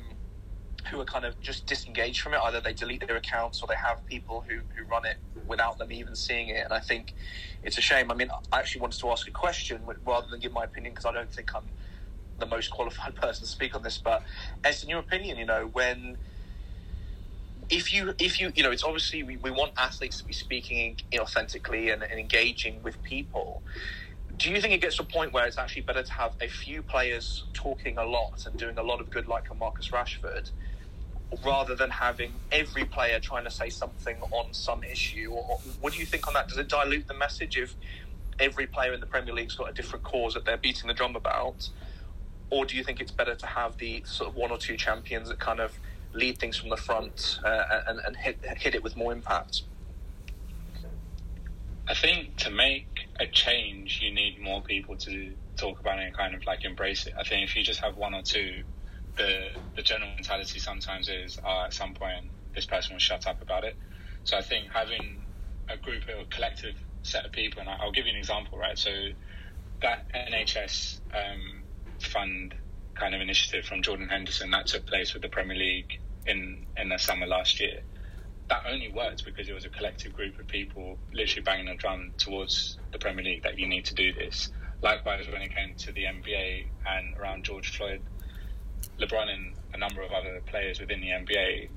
who 0.90 1.02
are 1.02 1.04
kind 1.04 1.26
of 1.26 1.38
just 1.42 1.68
disengaged 1.68 2.22
from 2.22 2.34
it, 2.34 2.40
either 2.46 2.62
they 2.62 2.72
delete 2.72 3.06
their 3.06 3.18
accounts 3.18 3.62
or 3.62 3.68
they 3.68 3.76
have 3.76 4.06
people 4.06 4.46
who, 4.48 4.60
who 4.74 4.90
run 4.90 5.04
it 5.06 5.18
without 5.46 5.78
them 5.78 5.92
even 5.92 6.16
seeing 6.16 6.48
it. 6.48 6.64
And 6.64 6.72
I 6.72 6.80
think 6.80 7.14
it's 7.62 7.78
a 7.78 7.82
shame. 7.82 8.10
I 8.10 8.16
mean, 8.16 8.30
I 8.54 8.60
actually 8.60 8.80
wanted 8.80 9.02
to 9.02 9.12
ask 9.12 9.28
a 9.28 9.32
question 9.32 9.82
rather 10.06 10.28
than 10.32 10.40
give 10.40 10.54
my 10.54 10.64
opinion 10.64 10.94
because 10.94 11.06
I 11.06 11.12
don't 11.12 11.34
think 11.34 11.52
I'm 11.54 11.72
the 12.40 12.46
most 12.46 12.72
qualified 12.72 13.16
person 13.22 13.46
to 13.46 13.52
speak 13.52 13.76
on 13.76 13.84
this, 13.84 13.98
but 14.02 14.24
as 14.64 14.82
in 14.82 14.88
your 14.88 15.00
opinion, 15.00 15.38
you 15.38 15.46
know, 15.46 15.70
when 15.74 16.20
if 17.70 17.94
you 17.94 18.14
if 18.20 18.40
you 18.40 18.52
you 18.56 18.64
know, 18.64 18.72
it's 18.72 18.84
obviously 18.84 19.24
we, 19.24 19.38
we 19.38 19.52
want 19.52 19.74
athletes 19.78 20.20
to 20.20 20.26
be 20.26 20.34
speaking 20.34 20.98
authentically 21.20 21.90
and, 21.92 22.04
and 22.04 22.20
engaging 22.20 22.84
with 22.84 23.02
people. 23.04 23.64
Do 24.38 24.52
you 24.52 24.62
think 24.62 24.74
it 24.74 24.82
gets 24.82 24.98
to 24.98 25.04
a 25.04 25.06
point 25.06 25.34
where 25.34 25.46
it's 25.48 25.58
actually 25.58 25.84
better 25.84 26.04
to 26.04 26.14
have 26.14 26.34
a 26.42 26.48
few 26.50 26.84
players 26.84 27.46
talking 27.54 27.98
a 27.98 28.06
lot 28.06 28.46
and 28.46 28.58
doing 28.60 28.78
a 28.78 28.84
lot 28.84 29.02
of 29.02 29.10
good, 29.12 29.28
like 29.28 29.46
a 29.52 29.56
Marcus 29.56 29.92
Rashford, 29.92 30.52
rather 31.46 31.76
than 31.76 31.92
having 31.92 32.34
every 32.52 32.86
player 32.86 33.20
trying 33.20 33.46
to 33.46 33.52
say 33.52 33.70
something 33.70 34.18
on 34.32 34.54
some 34.54 34.84
issue? 34.84 35.32
Or 35.32 35.60
what 35.82 35.94
do 35.94 36.00
you 36.00 36.06
think 36.06 36.28
on 36.28 36.34
that? 36.36 36.50
Does 36.50 36.58
it 36.60 36.70
dilute 36.70 37.08
the 37.08 37.16
message 37.16 37.58
if 37.58 37.76
every 38.40 38.68
player 38.68 38.94
in 38.94 39.02
the 39.02 39.08
Premier 39.08 39.34
League's 39.34 39.56
got 39.56 39.70
a 39.70 39.74
different 39.74 40.04
cause 40.04 40.34
that 40.36 40.46
they're 40.46 40.58
beating 40.58 40.88
the 40.88 40.96
drum 40.96 41.16
about? 41.16 41.70
or 42.50 42.66
do 42.66 42.78
you 42.78 42.84
think 42.84 43.02
it's 43.02 43.12
better 43.12 43.36
to 43.36 43.48
have 43.48 43.78
the 43.78 44.04
sort 44.06 44.30
of 44.30 44.36
one 44.36 44.52
or 44.52 44.58
two 44.58 44.78
champions 44.78 45.30
that 45.30 45.40
kind 45.40 45.60
of 45.60 45.80
lead 46.16 46.38
things 46.38 46.58
from 46.58 46.70
the 46.70 46.78
front 46.78 47.40
uh, 47.44 47.64
and, 47.88 48.00
and 48.06 48.16
hit 48.16 48.40
hit 48.58 48.76
it 48.76 48.84
with 48.84 48.96
more 48.96 49.12
impact? 49.12 49.64
I 51.88 51.94
think 51.94 52.38
to 52.38 52.50
make 52.50 52.88
a 53.20 53.28
change, 53.28 54.00
you 54.02 54.14
need 54.14 54.42
more 54.42 54.62
people 54.62 54.96
to 54.98 55.34
talk 55.56 55.80
about 55.80 56.00
it 56.00 56.08
and 56.08 56.18
kind 56.18 56.34
of 56.34 56.46
like 56.46 56.66
embrace 56.66 57.06
it. 57.06 57.14
I 57.20 57.24
think 57.24 57.48
if 57.48 57.56
you 57.56 57.64
just 57.64 57.80
have 57.82 57.96
one 57.96 58.14
or 58.16 58.24
two, 58.24 58.64
the 59.18 59.50
the 59.76 59.82
general 59.82 60.10
mentality 60.16 60.60
sometimes 60.60 61.10
is 61.10 61.38
uh, 61.46 61.66
at 61.66 61.74
some 61.74 61.94
point 61.94 62.32
this 62.56 62.66
person 62.66 62.96
will 62.96 63.00
shut 63.00 63.28
up 63.28 63.42
about 63.42 63.64
it. 63.64 63.76
So 64.24 64.38
I 64.38 64.42
think 64.42 64.68
having 64.74 65.22
a 65.70 65.78
group 65.78 66.04
or 66.10 66.22
a 66.22 66.26
collective 66.26 66.76
set 67.04 67.26
of 67.26 67.32
people, 67.32 67.62
and 67.62 67.70
I'll 67.70 67.92
give 67.92 68.06
you 68.06 68.12
an 68.12 68.18
example, 68.18 68.58
right? 68.58 68.78
So 68.78 68.90
that 69.82 70.08
NHS 70.16 71.02
um, 71.14 71.64
fund 72.00 72.56
kind 72.96 73.14
of 73.14 73.22
initiative 73.22 73.66
from 73.66 73.82
Jordan 73.82 74.08
Henderson 74.08 74.52
that 74.52 74.68
took 74.68 74.88
place 74.88 75.14
with 75.14 75.22
the 75.22 75.30
Premier 75.30 75.58
League 75.58 76.00
in 76.26 76.66
in 76.78 76.90
the 76.90 76.98
summer 76.98 77.28
last 77.28 77.60
year. 77.60 77.82
that 78.48 78.62
only 78.70 78.92
worked 78.92 79.26
because 79.26 79.50
it 79.50 79.54
was 79.54 79.66
a 79.66 79.70
collective 79.70 80.14
group 80.14 80.38
of 80.40 80.48
people 80.48 81.00
literally 81.12 81.42
banging 81.42 81.68
a 81.68 81.76
drum 81.76 82.12
towards 82.20 82.78
the 82.92 83.00
Premier 83.00 83.26
League 83.26 83.42
that 83.42 83.58
you 83.58 83.68
need 83.68 83.86
to 83.86 83.96
do 83.96 84.14
this. 84.14 84.52
Likewise, 84.84 85.26
when 85.32 85.42
it 85.42 85.56
came 85.56 85.74
to 85.76 85.92
the 85.92 86.04
NBA 86.04 86.68
and 86.86 87.18
around 87.18 87.44
George 87.44 87.76
Floyd, 87.76 88.02
LeBron 89.00 89.30
and 89.34 89.54
a 89.74 89.78
number 89.78 90.02
of 90.04 90.12
other 90.12 90.42
players 90.46 90.80
within 90.80 91.02
the 91.02 91.08
NBA 91.08 91.70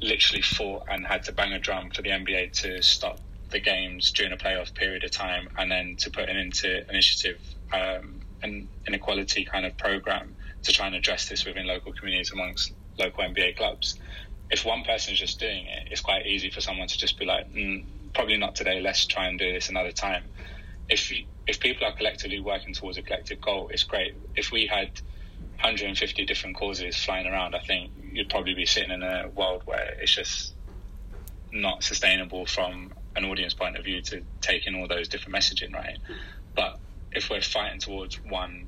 literally 0.00 0.42
fought 0.42 0.84
and 0.88 1.06
had 1.06 1.22
to 1.24 1.32
bang 1.32 1.52
a 1.52 1.58
drum 1.58 1.90
for 1.90 2.02
the 2.02 2.10
NBA 2.10 2.52
to 2.62 2.80
stop 2.82 3.18
the 3.50 3.60
games 3.60 4.12
during 4.12 4.32
a 4.32 4.36
playoff 4.36 4.74
period 4.74 5.04
of 5.04 5.10
time 5.10 5.48
and 5.58 5.70
then 5.70 5.96
to 5.96 6.10
put 6.10 6.28
an 6.28 6.36
into 6.36 6.88
initiative 6.90 7.40
um, 7.72 8.20
an 8.42 8.68
inequality 8.86 9.44
kind 9.44 9.64
of 9.64 9.76
program 9.78 10.34
to 10.62 10.72
try 10.72 10.86
and 10.86 10.96
address 10.96 11.28
this 11.28 11.44
within 11.44 11.66
local 11.66 11.92
communities 11.92 12.32
amongst 12.32 12.72
local 12.98 13.24
NBA 13.24 13.56
clubs. 13.56 13.98
If 14.50 14.64
one 14.64 14.84
person 14.84 15.14
is 15.14 15.20
just 15.20 15.40
doing 15.40 15.66
it, 15.66 15.88
it's 15.90 16.00
quite 16.00 16.26
easy 16.26 16.50
for 16.50 16.60
someone 16.60 16.88
to 16.88 16.98
just 16.98 17.18
be 17.18 17.24
like, 17.24 17.52
mm, 17.52 17.84
probably 18.14 18.36
not 18.36 18.54
today. 18.54 18.80
Let's 18.80 19.06
try 19.06 19.26
and 19.26 19.38
do 19.38 19.52
this 19.52 19.68
another 19.68 19.92
time. 19.92 20.24
If 20.88 21.12
if 21.46 21.60
people 21.60 21.86
are 21.86 21.92
collectively 21.92 22.40
working 22.40 22.74
towards 22.74 22.98
a 22.98 23.02
collective 23.02 23.40
goal, 23.40 23.68
it's 23.72 23.84
great. 23.84 24.14
If 24.34 24.50
we 24.50 24.66
had 24.66 24.88
150 25.60 26.24
different 26.26 26.56
causes 26.56 26.96
flying 26.96 27.26
around, 27.26 27.54
I 27.54 27.60
think 27.60 27.92
you'd 28.12 28.28
probably 28.28 28.54
be 28.54 28.66
sitting 28.66 28.90
in 28.90 29.02
a 29.02 29.28
world 29.28 29.62
where 29.64 29.96
it's 30.00 30.14
just 30.14 30.54
not 31.52 31.82
sustainable 31.82 32.46
from 32.46 32.92
an 33.14 33.24
audience 33.24 33.54
point 33.54 33.76
of 33.76 33.84
view 33.84 34.02
to 34.02 34.22
take 34.40 34.66
in 34.66 34.74
all 34.74 34.86
those 34.86 35.08
different 35.08 35.34
messaging, 35.34 35.72
right? 35.72 35.98
But 36.54 36.78
if 37.12 37.30
we're 37.30 37.40
fighting 37.40 37.80
towards 37.80 38.16
one 38.16 38.66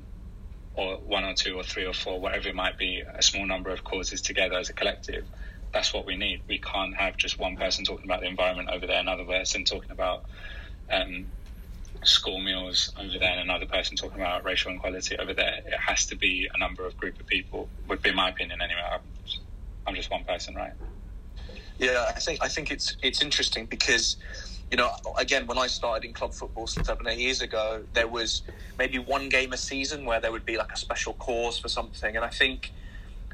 or 0.79 0.95
one 1.05 1.25
or 1.25 1.33
two 1.33 1.55
or 1.57 1.63
three 1.63 1.85
or 1.85 1.93
four, 1.93 2.21
whatever 2.21 2.47
it 2.47 2.55
might 2.55 2.77
be, 2.77 3.03
a 3.17 3.21
small 3.21 3.45
number 3.45 3.69
of 3.69 3.83
causes 3.83 4.21
together 4.21 4.57
as 4.57 4.69
a 4.69 4.73
collective, 4.73 5.25
that's 5.73 5.93
what 5.93 6.05
we 6.05 6.15
need. 6.15 6.41
We 6.47 6.59
can't 6.59 6.95
have 6.95 7.17
just 7.17 7.37
one 7.37 7.57
person 7.57 7.83
talking 7.83 8.05
about 8.05 8.21
the 8.21 8.27
environment 8.27 8.69
over 8.71 8.87
there, 8.87 8.99
another 8.99 9.25
person 9.25 9.65
talking 9.65 9.91
about 9.91 10.25
um, 10.89 11.25
school 12.03 12.39
meals 12.39 12.91
over 12.97 13.19
there, 13.19 13.31
and 13.31 13.41
another 13.41 13.65
person 13.65 13.97
talking 13.97 14.21
about 14.21 14.45
racial 14.45 14.71
inequality 14.71 15.17
over 15.17 15.33
there. 15.33 15.55
It 15.65 15.79
has 15.85 16.05
to 16.07 16.15
be 16.15 16.49
a 16.53 16.57
number 16.57 16.87
of 16.87 16.95
group 16.95 17.19
of 17.19 17.27
people. 17.27 17.67
Would 17.89 18.01
be 18.01 18.13
my 18.13 18.29
opinion 18.29 18.61
anyway. 18.61 18.81
I'm 18.91 19.01
just, 19.25 19.39
I'm 19.85 19.95
just 19.95 20.09
one 20.09 20.23
person, 20.23 20.55
right? 20.55 20.73
Yeah, 21.77 22.05
I 22.15 22.19
think 22.19 22.39
I 22.41 22.47
think 22.47 22.71
it's 22.71 22.95
it's 23.01 23.21
interesting 23.21 23.65
because 23.65 24.17
you 24.71 24.77
know, 24.77 24.91
again, 25.17 25.47
when 25.47 25.57
I 25.57 25.67
started 25.67 26.05
in 26.07 26.13
club 26.13 26.33
football 26.33 26.67
seven, 26.67 27.07
eight 27.07 27.19
years 27.19 27.41
ago, 27.41 27.83
there 27.93 28.07
was 28.07 28.43
maybe 28.77 28.99
one 28.99 29.29
game 29.29 29.53
a 29.53 29.57
season 29.57 30.05
where 30.05 30.21
there 30.21 30.31
would 30.31 30.45
be 30.45 30.57
like 30.57 30.71
a 30.73 30.77
special 30.77 31.13
cause 31.13 31.57
for 31.57 31.69
something. 31.69 32.15
And 32.15 32.23
I 32.23 32.29
think 32.29 32.71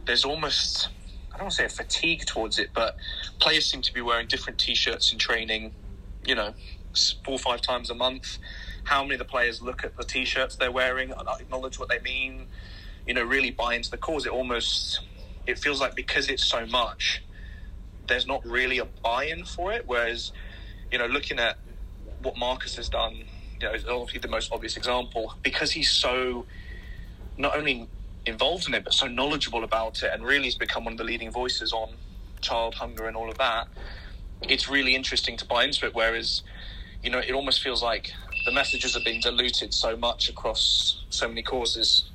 there's 0.07 0.23
almost, 0.23 0.89
I 1.33 1.37
don't 1.37 1.45
want 1.45 1.55
to 1.55 1.57
say 1.57 1.65
a 1.65 1.69
fatigue 1.69 2.25
towards 2.25 2.59
it, 2.59 2.71
but 2.73 2.97
players 3.39 3.65
seem 3.69 3.81
to 3.81 3.93
be 3.93 4.01
wearing 4.01 4.27
different 4.27 4.59
t 4.59 4.75
shirts 4.75 5.11
in 5.11 5.19
training, 5.19 5.73
you 6.25 6.35
know, 6.35 6.53
four 7.25 7.35
or 7.35 7.39
five 7.39 7.61
times 7.61 7.89
a 7.89 7.95
month. 7.95 8.37
How 8.85 9.03
many 9.03 9.15
of 9.15 9.19
the 9.19 9.25
players 9.25 9.61
look 9.61 9.83
at 9.83 9.97
the 9.97 10.03
t 10.05 10.25
shirts 10.25 10.55
they're 10.55 10.71
wearing, 10.71 11.11
and 11.11 11.27
acknowledge 11.41 11.79
what 11.79 11.89
they 11.89 11.99
mean, 11.99 12.47
you 13.05 13.13
know, 13.13 13.23
really 13.23 13.51
buy 13.51 13.75
into 13.75 13.91
the 13.91 13.97
cause? 13.97 14.25
It 14.25 14.31
almost, 14.31 15.01
it 15.47 15.59
feels 15.59 15.81
like 15.81 15.95
because 15.95 16.29
it's 16.29 16.45
so 16.45 16.65
much, 16.65 17.23
there's 18.07 18.27
not 18.27 18.45
really 18.45 18.79
a 18.79 18.85
buy 19.03 19.25
in 19.25 19.43
for 19.45 19.73
it. 19.73 19.83
Whereas, 19.85 20.31
you 20.91 20.97
know, 20.97 21.05
looking 21.05 21.39
at 21.39 21.57
what 22.21 22.37
Marcus 22.37 22.75
has 22.75 22.89
done, 22.89 23.15
you 23.59 23.67
know, 23.67 23.73
is 23.73 23.85
obviously 23.85 24.19
the 24.19 24.27
most 24.27 24.51
obvious 24.51 24.77
example 24.77 25.33
because 25.43 25.71
he's 25.71 25.89
so 25.89 26.45
not 27.37 27.55
only 27.55 27.87
involved 28.25 28.67
in 28.67 28.73
it 28.73 28.83
but 28.83 28.93
so 28.93 29.07
knowledgeable 29.07 29.63
about 29.63 30.01
it 30.01 30.09
and 30.13 30.23
really 30.23 30.45
has 30.45 30.55
become 30.55 30.83
one 30.85 30.93
of 30.93 30.97
the 30.97 31.03
leading 31.03 31.31
voices 31.31 31.71
on 31.73 31.89
child 32.41 32.75
hunger 32.75 33.07
and 33.07 33.15
all 33.15 33.29
of 33.29 33.37
that. 33.37 33.67
It's 34.43 34.69
really 34.69 34.95
interesting 34.95 35.37
to 35.37 35.45
buy 35.45 35.63
into 35.63 35.85
it. 35.85 35.95
Whereas, 35.95 36.43
you 37.03 37.09
know, 37.09 37.19
it 37.19 37.31
almost 37.31 37.61
feels 37.61 37.81
like 37.81 38.11
the 38.45 38.51
messages 38.51 38.95
are 38.95 39.03
being 39.03 39.21
diluted 39.21 39.73
so 39.73 39.95
much 39.95 40.29
across 40.29 41.03
so 41.09 41.27
many 41.27 41.41
causes. 41.41 42.09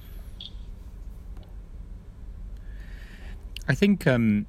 I 3.68 3.74
think 3.74 4.06
um, 4.06 4.46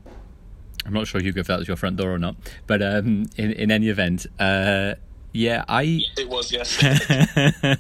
I'm 0.86 0.94
not 0.94 1.08
sure, 1.08 1.22
Hugo, 1.22 1.42
if 1.42 1.48
that 1.48 1.60
was 1.60 1.68
your 1.68 1.78
front 1.78 1.98
door 1.98 2.12
or 2.12 2.20
not. 2.20 2.36
But 2.68 2.82
um, 2.82 3.26
in 3.38 3.52
in 3.54 3.72
any 3.72 3.90
event, 3.90 4.26
uh, 4.40 4.96
yeah, 5.32 5.64
I. 5.68 6.02
It 6.18 6.28
was 6.28 6.52
yes. 6.52 6.82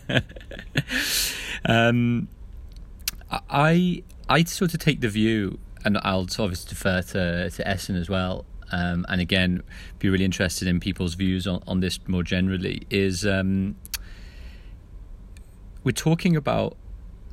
um, 1.66 2.28
I 3.50 4.04
I 4.30 4.44
sort 4.44 4.74
of 4.74 4.80
take 4.80 5.02
the 5.02 5.10
view, 5.10 5.60
and 5.84 5.98
I'll 6.04 6.28
obviously 6.40 6.70
defer 6.70 7.02
to 7.02 7.50
to 7.50 7.68
Essen 7.68 7.96
as 7.96 8.10
well. 8.10 8.46
Um, 8.72 9.06
and 9.10 9.20
again, 9.20 9.64
be 10.00 10.08
really 10.08 10.24
interested 10.24 10.66
in 10.68 10.80
people's 10.80 11.16
views 11.16 11.46
on, 11.46 11.62
on 11.68 11.82
this 11.82 12.00
more 12.08 12.24
generally. 12.24 12.84
Is 12.90 13.26
um, 13.26 13.76
we're 15.84 15.92
talking 15.92 16.36
about 16.36 16.78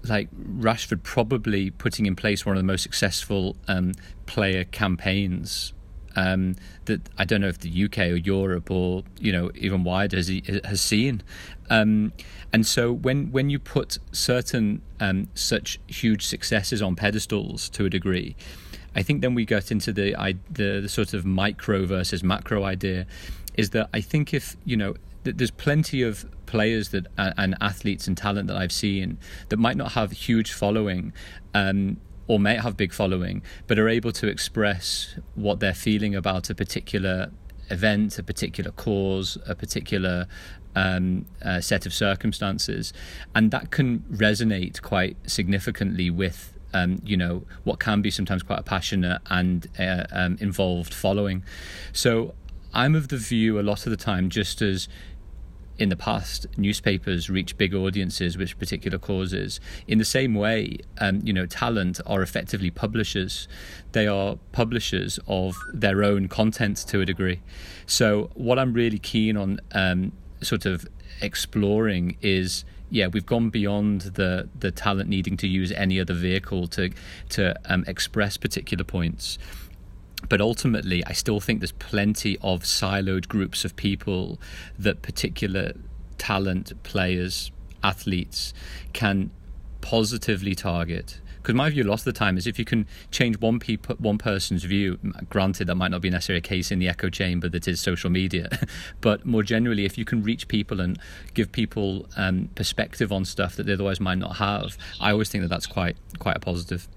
like 0.08 0.28
Rashford 0.34 1.02
probably 1.02 1.70
putting 1.70 2.06
in 2.06 2.16
place 2.16 2.44
one 2.44 2.56
of 2.56 2.60
the 2.60 2.66
most 2.66 2.82
successful 2.82 3.56
um, 3.66 3.92
player 4.26 4.64
campaigns 4.64 5.72
um, 6.16 6.56
that 6.86 7.08
I 7.16 7.24
don't 7.24 7.40
know 7.40 7.48
if 7.48 7.58
the 7.58 7.84
UK 7.84 7.98
or 7.98 8.16
Europe 8.16 8.70
or 8.70 9.04
you 9.20 9.32
know 9.32 9.50
even 9.54 9.84
wider 9.84 10.16
has, 10.16 10.30
has 10.64 10.80
seen. 10.80 11.22
Um, 11.70 12.12
and 12.52 12.66
so 12.66 12.92
when 12.92 13.30
when 13.30 13.50
you 13.50 13.58
put 13.58 13.98
certain 14.12 14.82
um, 15.00 15.28
such 15.34 15.78
huge 15.86 16.26
successes 16.26 16.82
on 16.82 16.96
pedestals 16.96 17.68
to 17.70 17.84
a 17.84 17.90
degree, 17.90 18.34
I 18.96 19.02
think 19.02 19.20
then 19.20 19.34
we 19.34 19.44
get 19.44 19.70
into 19.70 19.92
the, 19.92 20.36
the 20.50 20.80
the 20.80 20.88
sort 20.88 21.14
of 21.14 21.24
micro 21.24 21.86
versus 21.86 22.24
macro 22.24 22.64
idea. 22.64 23.06
Is 23.54 23.70
that 23.70 23.88
I 23.92 24.00
think 24.00 24.34
if 24.34 24.56
you 24.64 24.76
know 24.76 24.94
there's 25.24 25.50
plenty 25.50 26.02
of 26.02 26.26
players 26.48 26.88
that 26.88 27.06
and 27.16 27.54
athletes 27.60 28.08
and 28.08 28.16
talent 28.16 28.48
that 28.48 28.56
I've 28.56 28.72
seen 28.72 29.18
that 29.50 29.58
might 29.58 29.76
not 29.76 29.92
have 29.92 30.10
huge 30.10 30.52
following. 30.52 31.12
Um, 31.54 31.98
or 32.28 32.38
may 32.38 32.56
have 32.56 32.76
big 32.76 32.92
following, 32.92 33.42
but 33.66 33.78
are 33.78 33.88
able 33.88 34.12
to 34.12 34.28
express 34.28 35.16
what 35.34 35.60
they're 35.60 35.72
feeling 35.72 36.14
about 36.14 36.50
a 36.50 36.54
particular 36.54 37.30
event, 37.70 38.18
a 38.18 38.22
particular 38.22 38.70
cause, 38.70 39.38
a 39.46 39.54
particular 39.54 40.26
um, 40.76 41.24
uh, 41.42 41.60
set 41.60 41.86
of 41.86 41.94
circumstances, 41.94 42.92
and 43.34 43.50
that 43.50 43.70
can 43.70 44.00
resonate 44.12 44.82
quite 44.82 45.16
significantly 45.26 46.10
with. 46.10 46.52
Um, 46.74 47.00
you 47.02 47.16
know 47.16 47.44
what 47.64 47.80
can 47.80 48.02
be 48.02 48.10
sometimes 48.10 48.42
quite 48.42 48.58
a 48.58 48.62
passionate 48.62 49.22
and 49.30 49.66
uh, 49.78 50.04
um, 50.12 50.36
involved 50.38 50.92
following. 50.92 51.42
So 51.94 52.34
I'm 52.74 52.94
of 52.94 53.08
the 53.08 53.16
view 53.16 53.58
a 53.58 53.62
lot 53.62 53.86
of 53.86 53.90
the 53.90 53.96
time, 53.96 54.28
just 54.28 54.60
as 54.60 54.86
in 55.78 55.88
the 55.88 55.96
past, 55.96 56.46
newspapers 56.56 57.30
reach 57.30 57.56
big 57.56 57.74
audiences 57.74 58.36
with 58.36 58.58
particular 58.58 58.98
causes. 58.98 59.60
In 59.86 59.98
the 59.98 60.04
same 60.04 60.34
way, 60.34 60.78
um, 60.98 61.20
you 61.22 61.32
know, 61.32 61.46
talent 61.46 62.00
are 62.06 62.20
effectively 62.20 62.70
publishers. 62.70 63.46
They 63.92 64.06
are 64.06 64.36
publishers 64.52 65.20
of 65.28 65.56
their 65.72 66.02
own 66.02 66.28
content 66.28 66.78
to 66.88 67.00
a 67.00 67.06
degree. 67.06 67.40
So, 67.86 68.30
what 68.34 68.58
I'm 68.58 68.72
really 68.72 68.98
keen 68.98 69.36
on, 69.36 69.60
um, 69.72 70.12
sort 70.42 70.66
of 70.66 70.86
exploring, 71.20 72.16
is 72.20 72.64
yeah, 72.90 73.06
we've 73.06 73.26
gone 73.26 73.50
beyond 73.50 74.00
the 74.00 74.48
the 74.58 74.70
talent 74.70 75.08
needing 75.08 75.36
to 75.38 75.46
use 75.46 75.70
any 75.72 76.00
other 76.00 76.14
vehicle 76.14 76.66
to 76.68 76.90
to 77.30 77.54
um, 77.66 77.84
express 77.86 78.36
particular 78.36 78.84
points 78.84 79.38
but 80.28 80.40
ultimately, 80.40 81.04
I 81.06 81.12
still 81.12 81.40
think 81.40 81.60
there's 81.60 81.72
plenty 81.72 82.36
of 82.42 82.62
siloed 82.62 83.28
groups 83.28 83.64
of 83.64 83.76
people 83.76 84.40
that 84.78 85.02
particular 85.02 85.74
talent 86.18 86.72
players, 86.82 87.52
athletes 87.82 88.52
can 88.92 89.30
positively 89.80 90.54
target. 90.54 91.20
Because 91.36 91.54
my 91.54 91.70
view, 91.70 91.84
a 91.84 91.88
lot 91.88 92.00
of 92.00 92.04
the 92.04 92.12
time, 92.12 92.36
is 92.36 92.46
if 92.46 92.58
you 92.58 92.64
can 92.64 92.86
change 93.10 93.38
one 93.40 93.58
people, 93.58 93.96
one 93.96 94.18
person's 94.18 94.64
view. 94.64 94.98
Granted, 95.30 95.68
that 95.68 95.76
might 95.76 95.90
not 95.90 96.02
be 96.02 96.10
necessarily 96.10 96.38
a 96.38 96.42
case 96.42 96.70
in 96.70 96.78
the 96.78 96.88
echo 96.88 97.08
chamber 97.08 97.48
that 97.48 97.66
is 97.66 97.80
social 97.80 98.10
media, 98.10 98.48
but 99.00 99.24
more 99.24 99.42
generally, 99.42 99.84
if 99.84 99.96
you 99.96 100.04
can 100.04 100.22
reach 100.22 100.48
people 100.48 100.80
and 100.80 100.98
give 101.34 101.50
people 101.52 102.06
um, 102.16 102.50
perspective 102.54 103.12
on 103.12 103.24
stuff 103.24 103.56
that 103.56 103.64
they 103.64 103.72
otherwise 103.72 104.00
might 104.00 104.18
not 104.18 104.36
have, 104.36 104.76
I 105.00 105.12
always 105.12 105.30
think 105.30 105.42
that 105.42 105.48
that's 105.48 105.66
quite 105.66 105.96
quite 106.18 106.36
a 106.36 106.40
positive. 106.40 106.88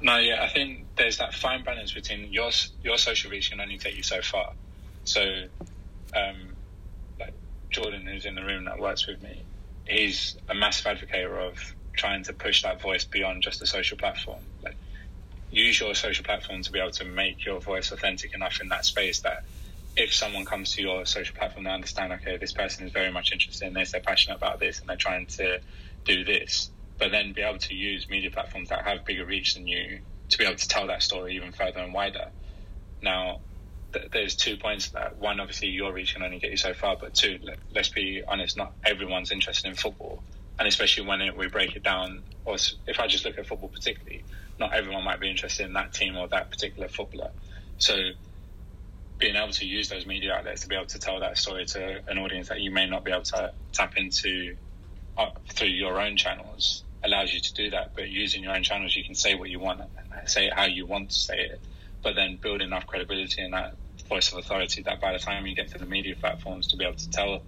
No, 0.00 0.18
yeah, 0.18 0.42
I 0.42 0.48
think 0.48 0.86
there's 0.96 1.18
that 1.18 1.34
fine 1.34 1.64
balance 1.64 1.92
between 1.92 2.32
your 2.32 2.50
your 2.82 2.98
social 2.98 3.30
reach 3.30 3.50
can 3.50 3.60
only 3.60 3.78
take 3.78 3.96
you 3.96 4.02
so 4.02 4.22
far. 4.22 4.52
So, 5.04 5.22
um, 6.14 6.54
like 7.18 7.34
Jordan, 7.70 8.06
who's 8.06 8.24
in 8.24 8.34
the 8.34 8.44
room 8.44 8.64
that 8.66 8.78
works 8.78 9.06
with 9.08 9.20
me, 9.22 9.42
he's 9.86 10.36
a 10.48 10.54
massive 10.54 10.86
advocate 10.86 11.26
of 11.26 11.74
trying 11.96 12.22
to 12.24 12.32
push 12.32 12.62
that 12.62 12.80
voice 12.80 13.04
beyond 13.04 13.42
just 13.42 13.60
a 13.60 13.66
social 13.66 13.98
platform. 13.98 14.40
Like, 14.62 14.76
use 15.50 15.80
your 15.80 15.94
social 15.94 16.24
platform 16.24 16.62
to 16.62 16.70
be 16.70 16.78
able 16.78 16.92
to 16.92 17.04
make 17.04 17.44
your 17.44 17.60
voice 17.60 17.90
authentic 17.90 18.34
enough 18.34 18.60
in 18.60 18.68
that 18.68 18.84
space 18.84 19.20
that 19.20 19.44
if 19.96 20.14
someone 20.14 20.44
comes 20.44 20.72
to 20.74 20.82
your 20.82 21.06
social 21.06 21.34
platform, 21.34 21.64
they 21.64 21.70
understand, 21.70 22.12
okay, 22.12 22.36
this 22.36 22.52
person 22.52 22.86
is 22.86 22.92
very 22.92 23.10
much 23.10 23.32
interested 23.32 23.66
in 23.66 23.74
this, 23.74 23.90
they're 23.90 24.00
passionate 24.00 24.36
about 24.36 24.60
this, 24.60 24.78
and 24.78 24.88
they're 24.88 24.96
trying 24.96 25.26
to 25.26 25.58
do 26.04 26.22
this 26.24 26.70
but 26.98 27.10
then 27.12 27.32
be 27.32 27.42
able 27.42 27.58
to 27.58 27.74
use 27.74 28.08
media 28.10 28.30
platforms 28.30 28.70
that 28.70 28.86
have 28.86 29.04
bigger 29.06 29.26
reach 29.26 29.54
than 29.54 29.66
you 29.66 30.00
to 30.30 30.38
be 30.38 30.44
able 30.44 30.56
to 30.56 30.68
tell 30.68 30.86
that 30.88 31.02
story 31.02 31.36
even 31.36 31.52
further 31.52 31.80
and 31.80 31.94
wider. 31.94 32.32
Now, 33.02 33.40
th- 33.92 34.10
there's 34.12 34.36
two 34.36 34.56
points 34.56 34.88
to 34.88 34.94
that. 34.94 35.18
One, 35.18 35.40
obviously, 35.40 35.68
your 35.68 35.92
reach 35.92 36.14
can 36.14 36.22
only 36.22 36.38
get 36.38 36.50
you 36.50 36.56
so 36.56 36.74
far, 36.74 36.96
but 37.00 37.14
two, 37.14 37.38
let, 37.42 37.58
us 37.80 37.90
be 37.90 38.22
honest, 38.28 38.56
not 38.56 38.74
everyone's 38.84 39.32
interested 39.32 39.68
in 39.68 39.76
football, 39.76 40.24
and 40.58 40.68
especially 40.68 41.06
when 41.06 41.20
it, 41.22 41.36
we 41.36 41.48
break 41.48 41.76
it 41.76 41.84
down. 41.84 42.24
Or 42.44 42.56
if 42.86 43.00
I 43.00 43.06
just 43.06 43.24
look 43.24 43.38
at 43.38 43.46
football 43.46 43.70
particularly, 43.70 44.24
not 44.58 44.74
everyone 44.74 45.04
might 45.04 45.20
be 45.20 45.30
interested 45.30 45.66
in 45.66 45.74
that 45.74 45.94
team 45.94 46.16
or 46.16 46.28
that 46.28 46.50
particular 46.50 46.88
footballer. 46.88 47.30
So 47.78 47.96
being 49.18 49.36
able 49.36 49.52
to 49.52 49.66
use 49.66 49.88
those 49.88 50.06
media 50.06 50.34
outlets 50.34 50.62
to 50.62 50.68
be 50.68 50.76
able 50.76 50.86
to 50.86 50.98
tell 50.98 51.20
that 51.20 51.38
story 51.38 51.66
to 51.66 52.00
an 52.08 52.18
audience 52.18 52.48
that 52.48 52.60
you 52.60 52.70
may 52.70 52.86
not 52.88 53.04
be 53.04 53.12
able 53.12 53.22
to 53.22 53.52
tap 53.72 53.94
into 53.96 54.56
uh, 55.16 55.30
through 55.52 55.68
your 55.68 56.00
own 56.00 56.16
channels 56.16 56.84
allows 57.04 57.32
you 57.32 57.40
to 57.40 57.54
do 57.54 57.70
that. 57.70 57.92
But 57.94 58.08
using 58.08 58.42
your 58.42 58.54
own 58.54 58.62
channels, 58.62 58.96
you 58.96 59.04
can 59.04 59.14
say 59.14 59.34
what 59.34 59.50
you 59.50 59.60
want, 59.60 59.80
say 60.26 60.46
it 60.46 60.52
how 60.54 60.66
you 60.66 60.86
want 60.86 61.10
to 61.10 61.16
say 61.16 61.38
it, 61.38 61.60
but 62.02 62.14
then 62.14 62.38
build 62.40 62.60
enough 62.60 62.86
credibility 62.86 63.42
and 63.42 63.52
that 63.52 63.74
voice 64.08 64.32
of 64.32 64.38
authority 64.38 64.82
that 64.82 65.00
by 65.00 65.12
the 65.12 65.18
time 65.18 65.46
you 65.46 65.54
get 65.54 65.70
to 65.72 65.78
the 65.78 65.86
media 65.86 66.14
platforms 66.16 66.68
to 66.68 66.76
be 66.76 66.84
able 66.84 66.96
to 66.96 67.10
tell 67.10 67.42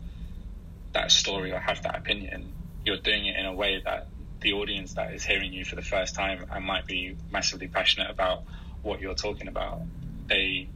that 0.92 1.10
story 1.10 1.52
or 1.52 1.58
have 1.58 1.82
that 1.82 1.96
opinion, 1.96 2.52
you're 2.84 2.98
doing 2.98 3.26
it 3.26 3.36
in 3.36 3.46
a 3.46 3.52
way 3.52 3.80
that 3.84 4.08
the 4.40 4.52
audience 4.52 4.94
that 4.94 5.12
is 5.12 5.24
hearing 5.24 5.52
you 5.52 5.64
for 5.64 5.76
the 5.76 5.82
first 5.82 6.14
time 6.14 6.44
and 6.50 6.64
might 6.64 6.86
be 6.86 7.16
massively 7.30 7.68
passionate 7.68 8.10
about 8.10 8.42
what 8.82 9.00
you're 9.00 9.14
talking 9.14 9.48
about, 9.48 9.82
they, 10.28 10.68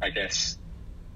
I 0.00 0.10
guess, 0.10 0.56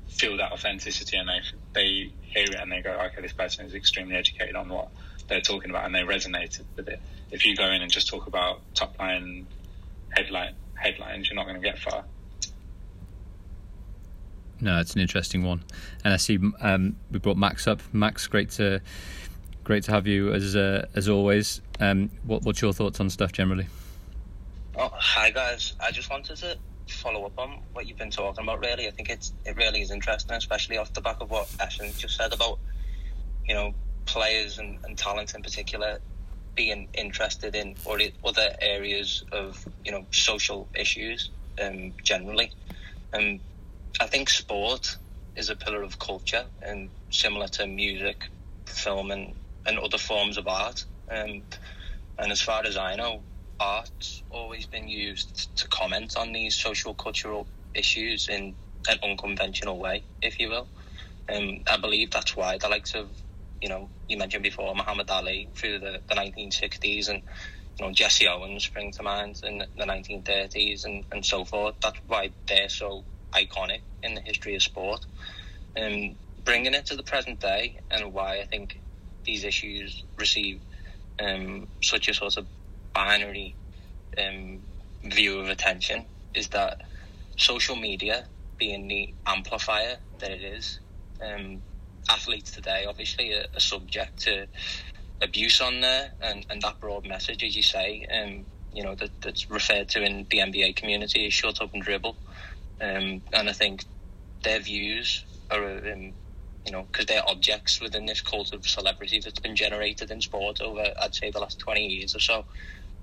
feel 0.09 0.37
that 0.39 0.53
authenticity 0.53 1.17
and 1.17 1.29
they 1.29 1.41
they 1.75 2.13
hear 2.21 2.45
it 2.45 2.57
and 2.61 2.71
they 2.71 2.83
go, 2.83 2.91
okay, 2.91 3.23
this 3.23 3.33
person 3.33 3.67
is 3.67 3.75
extremely 3.75 4.17
educated 4.17 4.57
on 4.57 4.69
what 4.69 4.89
they're 5.29 5.41
talking 5.41 5.71
about 5.71 5.87
and 5.87 5.95
they 5.95 6.01
resonated 6.01 6.65
with 6.77 6.89
it. 6.89 7.01
If 7.31 7.45
you 7.45 7.57
go 7.57 7.67
in 7.71 7.83
and 7.83 7.91
just 7.91 8.09
talk 8.09 8.27
about 8.27 8.61
top 8.75 8.99
line 8.99 9.47
headline 10.11 10.55
headlines, 10.75 11.29
you're 11.29 11.37
not 11.37 11.47
going 11.47 11.61
to 11.61 11.67
get 11.67 11.79
far. 11.79 12.05
No, 14.61 14.81
it's 14.81 14.95
an 14.95 15.01
interesting 15.01 15.45
one, 15.45 15.62
and 16.03 16.15
I 16.15 16.17
see 16.17 16.39
um, 16.61 16.97
we 17.11 17.19
brought 17.19 17.37
Max 17.37 17.67
up. 17.67 17.83
Max, 17.93 18.27
great 18.27 18.51
to 18.53 18.81
great 19.65 19.83
to 19.85 19.93
have 19.93 20.07
you 20.07 20.33
as 20.33 20.57
uh, 20.57 20.87
as 20.95 21.09
always. 21.09 21.61
Um, 21.79 22.11
what, 22.25 22.43
what's 22.43 22.62
your 22.62 22.73
thoughts 22.73 22.99
on 23.01 23.11
stuff 23.11 23.33
generally? 23.33 23.67
Oh, 24.75 24.91
hi 24.95 25.31
guys. 25.31 25.75
I 25.81 25.91
just 25.91 26.09
wanted 26.11 26.37
to 26.37 26.57
follow 26.89 27.27
up 27.27 27.39
on 27.39 27.59
what 27.75 27.87
you've 27.87 27.99
been 27.99 28.11
talking 28.11 28.45
about. 28.45 28.61
Really, 28.61 28.87
I 28.87 28.93
think 28.93 29.11
it's 29.11 29.35
it 29.45 29.57
really 29.57 29.83
is 29.83 29.91
interesting, 29.91 30.33
especially 30.33 30.79
off 30.79 30.93
the 30.95 31.03
back 31.03 31.21
of 31.21 31.31
what 31.31 31.49
Ashton 31.61 31.93
just 31.99 32.17
said 32.17 32.33
about 32.33 32.59
you 33.47 33.55
know 33.55 33.75
players 34.07 34.59
and, 34.59 34.79
and 34.85 34.97
talent 34.97 35.35
in 35.35 35.42
particular 35.42 35.99
being 36.55 36.88
interested 36.95 37.55
in 37.55 37.77
or 37.85 37.99
other 38.25 38.49
areas 38.62 39.23
of 39.33 39.62
you 39.85 39.92
know 39.92 40.07
social 40.11 40.69
issues 40.75 41.31
um, 41.62 41.92
generally. 42.03 42.51
Um, 43.12 43.40
I 44.01 44.07
think 44.07 44.29
sport 44.29 44.97
is 45.37 45.51
a 45.51 45.57
pillar 45.57 45.83
of 45.83 45.99
culture 45.99 46.45
and 46.62 46.90
similar 47.11 47.49
to 47.49 47.66
music, 47.66 48.29
film, 48.66 49.11
and, 49.11 49.35
and 49.66 49.79
other 49.79 49.99
forms 49.99 50.38
of 50.38 50.49
art. 50.49 50.85
Um, 51.11 51.42
and 52.19 52.33
as 52.33 52.40
far 52.40 52.64
as 52.64 52.77
I 52.77 52.97
know, 52.97 53.23
art's 53.61 54.23
always 54.31 54.66
been 54.66 54.88
used 54.88 55.57
to 55.57 55.69
comment 55.69 56.16
on 56.16 56.33
these 56.33 56.55
social 56.55 56.95
cultural 56.95 57.47
issues 57.75 58.29
in 58.29 58.55
an 58.88 58.99
unconventional 59.03 59.79
way, 59.79 60.03
if 60.23 60.40
you 60.40 60.49
will. 60.51 60.69
Um, 61.33 61.62
I 61.71 61.77
believe 61.77 62.11
that's 62.11 62.37
why 62.37 62.59
the 62.59 62.69
likes 62.69 62.95
of, 62.95 63.09
you 63.61 63.69
know, 63.69 63.90
you 64.09 64.19
mentioned 64.19 64.42
before 64.42 64.75
Muhammad 64.75 65.11
Ali 65.11 65.51
through 65.57 65.79
the, 65.81 66.01
the 66.09 66.14
1960s 66.14 67.09
and, 67.09 67.23
you 67.79 67.87
know, 67.87 67.92
Jesse 67.92 68.29
Owens 68.29 68.64
spring 68.64 68.92
to 68.92 69.03
mind 69.03 69.40
in 69.42 69.59
the 69.77 69.85
1930s 69.85 70.85
and, 70.85 71.05
and 71.12 71.25
so 71.25 71.45
forth. 71.45 71.75
That's 71.83 72.01
why 72.07 72.31
they're 72.49 72.69
so 72.69 73.05
iconic 73.35 73.83
in 74.03 74.14
the 74.14 74.23
history 74.23 74.55
of 74.55 74.62
sport. 74.62 75.07
Um, 75.81 76.16
bringing 76.45 76.75
it 76.75 76.87
to 76.87 76.97
the 76.97 77.03
present 77.03 77.40
day 77.40 77.77
and 77.90 78.12
why 78.12 78.40
I 78.40 78.45
think 78.45 78.81
these 79.25 79.45
issues 79.45 80.05
receive 80.19 80.62
um, 81.19 81.69
such 81.83 82.09
a 82.09 82.14
sort 82.14 82.37
of 82.37 82.47
binary 82.95 83.57
um, 84.19 84.62
view 85.05 85.40
of 85.40 85.49
attention 85.49 86.07
is 86.35 86.49
that 86.49 86.79
social 87.37 87.77
media 87.77 88.29
being 88.59 88.88
the 88.88 89.14
amplifier 89.27 89.97
that 90.21 90.31
it 90.31 90.42
is, 90.42 90.81
um, 91.23 91.62
athletes 92.09 92.51
today 92.51 92.87
obviously 92.88 93.33
are, 93.33 93.47
are, 93.55 93.61
subject 93.61 94.19
to 94.19 94.47
abuse 95.23 95.61
on 95.61 95.81
there 95.81 96.11
and, 96.21 96.47
and 96.51 96.62
that 96.62 96.81
broad 96.81 97.07
message, 97.07 97.42
as 97.42 97.57
you 97.57 97.62
say, 97.62 98.07
um, 98.12 98.45
you 98.73 98.83
know, 98.83 98.95
that, 98.95 99.11
that's 99.23 99.51
referred 99.51 99.88
to 99.88 100.03
in 100.03 100.27
the 100.31 100.38
NBA 100.38 100.77
community 100.77 101.27
is 101.27 101.33
shut 101.33 101.61
up 101.62 101.73
and 101.73 101.83
dribble. 101.83 102.16
Um, 102.81 103.23
and 103.33 103.49
I 103.49 103.53
think 103.53 103.85
their 104.42 104.61
views 104.61 105.25
are, 105.51 105.64
um, 105.64 106.12
you 106.64 106.73
know, 106.73 106.83
because 106.83 107.07
they're 107.07 107.27
objects 107.27 107.81
within 107.81 108.05
this 108.05 108.21
cult 108.21 108.53
of 108.53 108.66
celebrity 108.66 109.21
that's 109.21 109.38
been 109.38 109.57
generated 109.57 110.11
in 110.11 110.21
sport 110.21 110.61
over, 110.61 110.85
I'd 111.01 111.14
say, 111.14 111.31
the 111.31 111.40
last 111.40 111.59
20 111.59 111.87
years 111.87 112.14
or 112.14 112.21
so. 112.21 112.45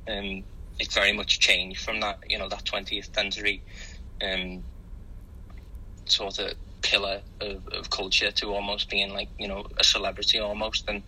Um, 0.07 0.43
it's 0.79 0.93
very 0.93 1.13
much 1.13 1.39
changed 1.39 1.83
from 1.83 1.99
that, 2.01 2.19
you 2.29 2.37
know, 2.37 2.49
that 2.49 2.65
20th 2.65 3.13
century 3.15 3.63
um, 4.21 4.63
sort 6.05 6.39
of 6.39 6.53
pillar 6.83 7.21
of, 7.41 7.67
of 7.69 7.89
culture 7.89 8.31
to 8.31 8.53
almost 8.53 8.89
being 8.89 9.13
like, 9.13 9.29
you 9.39 9.47
know, 9.47 9.65
a 9.79 9.83
celebrity 9.83 10.39
almost. 10.39 10.83
And 10.87 11.03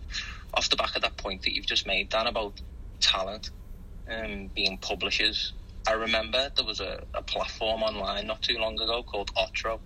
off 0.54 0.70
the 0.70 0.76
back 0.76 0.96
of 0.96 1.02
that 1.02 1.16
point 1.16 1.42
that 1.42 1.54
you've 1.54 1.66
just 1.66 1.86
made, 1.86 2.08
Dan, 2.08 2.26
about 2.26 2.60
talent 3.00 3.50
um, 4.10 4.50
being 4.54 4.78
publishers 4.78 5.52
I 5.86 5.92
remember 5.92 6.50
there 6.56 6.64
was 6.64 6.80
a, 6.80 7.04
a 7.14 7.22
platform 7.22 7.82
online 7.82 8.26
not 8.26 8.42
too 8.42 8.58
long 8.58 8.74
ago 8.80 9.04
called 9.04 9.30
Otro, 9.36 9.80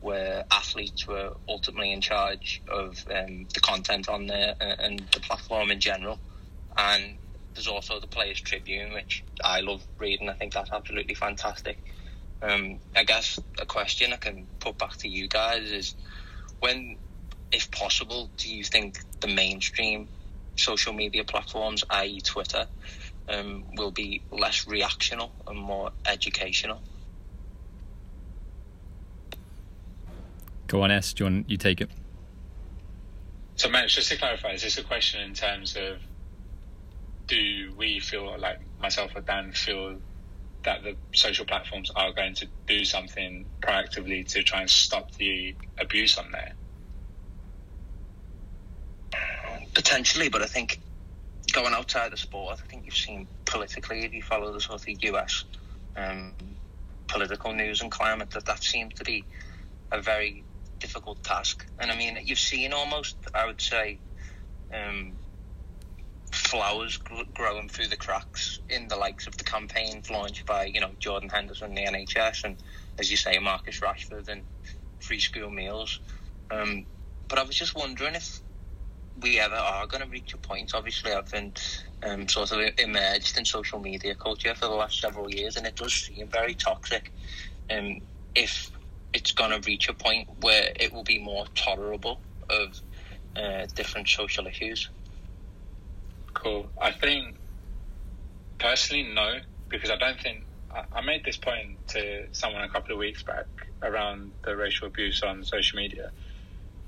where 0.00 0.44
athletes 0.50 1.06
were 1.06 1.34
ultimately 1.48 1.92
in 1.92 2.00
charge 2.00 2.62
of 2.68 2.98
um, 3.14 3.46
the 3.54 3.60
content 3.60 4.08
on 4.08 4.26
there 4.26 4.56
and, 4.60 4.80
and, 4.80 5.08
the 5.14 5.20
platform 5.20 5.70
in 5.70 5.78
general. 5.78 6.18
And 6.76 7.18
there's 7.54 7.68
also 7.68 8.00
the 8.00 8.08
Players 8.08 8.40
Tribune, 8.40 8.92
which 8.92 9.24
I 9.44 9.60
love 9.60 9.86
reading. 9.98 10.28
I 10.28 10.34
think 10.34 10.52
that's 10.52 10.72
absolutely 10.72 11.14
fantastic. 11.14 11.78
Um, 12.42 12.78
I 12.94 13.04
guess 13.04 13.40
a 13.60 13.66
question 13.66 14.12
I 14.12 14.16
can 14.16 14.46
put 14.60 14.78
back 14.78 14.96
to 14.98 15.08
you 15.08 15.26
guys 15.28 15.70
is 15.70 15.94
when, 16.60 16.96
if 17.50 17.70
possible, 17.70 18.30
do 18.36 18.54
you 18.54 18.62
think 18.62 18.98
the 19.20 19.28
mainstream 19.28 20.08
social 20.56 20.92
media 20.92 21.24
platforms, 21.24 21.84
i.e., 21.90 22.20
Twitter, 22.20 22.66
um, 23.28 23.64
will 23.76 23.90
be 23.90 24.22
less 24.30 24.64
reactional 24.64 25.30
and 25.46 25.58
more 25.58 25.90
educational. 26.04 26.80
Go 30.66 30.82
on, 30.82 30.90
S. 30.90 31.12
Do 31.12 31.24
you 31.24 31.30
want 31.30 31.50
you 31.50 31.56
take 31.56 31.80
it? 31.80 31.90
So, 33.56 33.70
Max, 33.70 33.94
just 33.94 34.10
to 34.10 34.16
clarify, 34.16 34.52
is 34.52 34.62
this 34.62 34.78
a 34.78 34.82
question 34.82 35.20
in 35.22 35.32
terms 35.32 35.76
of 35.76 35.98
do 37.26 37.72
we 37.76 38.00
feel 38.00 38.38
like 38.38 38.60
myself 38.80 39.12
or 39.14 39.20
Dan 39.20 39.52
feel 39.52 39.96
that 40.66 40.82
the 40.82 40.96
social 41.14 41.46
platforms 41.46 41.90
are 41.96 42.12
going 42.12 42.34
to 42.34 42.48
do 42.66 42.84
something 42.84 43.46
proactively 43.64 44.26
to 44.32 44.42
try 44.42 44.60
and 44.60 44.70
stop 44.70 45.14
the 45.18 45.56
abuse 45.80 46.18
on 46.18 46.26
there? 46.32 46.52
Potentially, 49.74 50.28
but 50.28 50.42
I 50.42 50.46
think 50.46 50.80
going 51.52 51.72
outside 51.72 52.12
the 52.12 52.16
sport, 52.16 52.58
I 52.62 52.66
think 52.68 52.84
you've 52.84 52.94
seen 52.94 53.28
politically, 53.46 54.04
if 54.04 54.12
you 54.12 54.22
follow 54.22 54.52
the 54.52 54.60
sort 54.60 54.82
of 54.86 55.02
US 55.02 55.44
um, 55.96 56.34
political 57.08 57.54
news 57.54 57.80
and 57.80 57.90
climate, 57.90 58.30
that 58.30 58.44
that 58.46 58.62
seems 58.62 58.94
to 58.94 59.04
be 59.04 59.24
a 59.92 60.02
very 60.02 60.44
difficult 60.80 61.22
task. 61.22 61.64
And 61.80 61.90
I 61.90 61.96
mean, 61.96 62.18
you've 62.22 62.38
seen 62.38 62.72
almost, 62.72 63.16
I 63.34 63.46
would 63.46 63.60
say, 63.60 64.00
um, 64.74 65.18
flowers 66.32 66.98
growing 67.34 67.68
through 67.68 67.88
the 67.88 67.96
cracks 67.96 68.60
in 68.68 68.88
the 68.88 68.96
likes 68.96 69.26
of 69.26 69.36
the 69.36 69.44
campaigns 69.44 70.10
launched 70.10 70.46
by, 70.46 70.64
you 70.64 70.80
know, 70.80 70.90
Jordan 70.98 71.28
Henderson, 71.28 71.74
the 71.74 71.84
NHS, 71.84 72.44
and 72.44 72.56
as 72.98 73.10
you 73.10 73.16
say, 73.16 73.38
Marcus 73.38 73.80
Rashford 73.80 74.28
and 74.28 74.42
free 75.00 75.20
school 75.20 75.50
meals. 75.50 76.00
Um, 76.50 76.86
but 77.28 77.38
I 77.38 77.42
was 77.42 77.56
just 77.56 77.74
wondering 77.74 78.14
if 78.14 78.40
we 79.20 79.40
ever 79.40 79.54
are 79.54 79.86
going 79.86 80.02
to 80.02 80.10
reach 80.10 80.34
a 80.34 80.38
point. 80.38 80.72
Obviously, 80.74 81.12
I've 81.12 81.30
been 81.30 81.54
um, 82.02 82.28
sort 82.28 82.52
of 82.52 82.60
emerged 82.78 83.38
in 83.38 83.44
social 83.44 83.78
media 83.78 84.14
culture 84.14 84.54
for 84.54 84.66
the 84.66 84.74
last 84.74 85.00
several 85.00 85.30
years, 85.30 85.56
and 85.56 85.66
it 85.66 85.76
does 85.76 85.94
seem 85.94 86.28
very 86.28 86.54
toxic. 86.54 87.12
Um, 87.70 88.00
if 88.34 88.70
it's 89.12 89.32
going 89.32 89.50
to 89.50 89.66
reach 89.66 89.88
a 89.88 89.94
point 89.94 90.28
where 90.40 90.70
it 90.78 90.92
will 90.92 91.04
be 91.04 91.18
more 91.18 91.46
tolerable 91.54 92.20
of 92.50 92.80
uh, 93.34 93.66
different 93.74 94.08
social 94.08 94.46
issues. 94.46 94.90
I 96.80 96.92
think 96.92 97.36
personally, 98.58 99.04
no, 99.14 99.38
because 99.70 99.90
I 99.90 99.96
don't 99.96 100.20
think 100.20 100.44
I 100.92 101.02
made 101.02 101.24
this 101.24 101.38
point 101.38 101.78
to 101.88 102.26
someone 102.32 102.62
a 102.62 102.70
couple 102.70 102.94
of 102.94 102.98
weeks 103.00 103.22
back 103.24 103.46
around 103.82 104.32
the 104.44 104.56
racial 104.56 104.88
abuse 104.88 105.22
on 105.22 105.44
social 105.44 105.78
media 105.78 106.02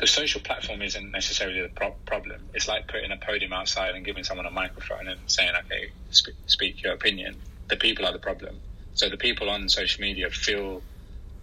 the 0.00 0.06
social 0.08 0.40
platform 0.42 0.82
isn't 0.82 1.12
necessarily 1.12 1.62
the 1.62 1.70
pro- 1.70 1.96
problem. 2.06 2.50
It's 2.54 2.68
like 2.68 2.88
putting 2.88 3.12
a 3.12 3.18
podium 3.18 3.52
outside 3.54 3.96
and 3.96 4.04
giving 4.04 4.24
someone 4.24 4.46
a 4.46 4.50
microphone 4.50 5.08
and 5.08 5.20
saying, 5.26 5.52
okay, 5.66 5.88
sp- 6.12 6.36
speak 6.46 6.84
your 6.84 6.94
opinion. 6.94 7.38
The 7.70 7.76
people 7.76 8.06
are 8.06 8.12
the 8.12 8.20
problem. 8.20 8.60
So 8.94 9.08
the 9.08 9.18
people 9.18 9.50
on 9.50 9.68
social 9.70 10.02
media 10.02 10.30
feel 10.30 10.82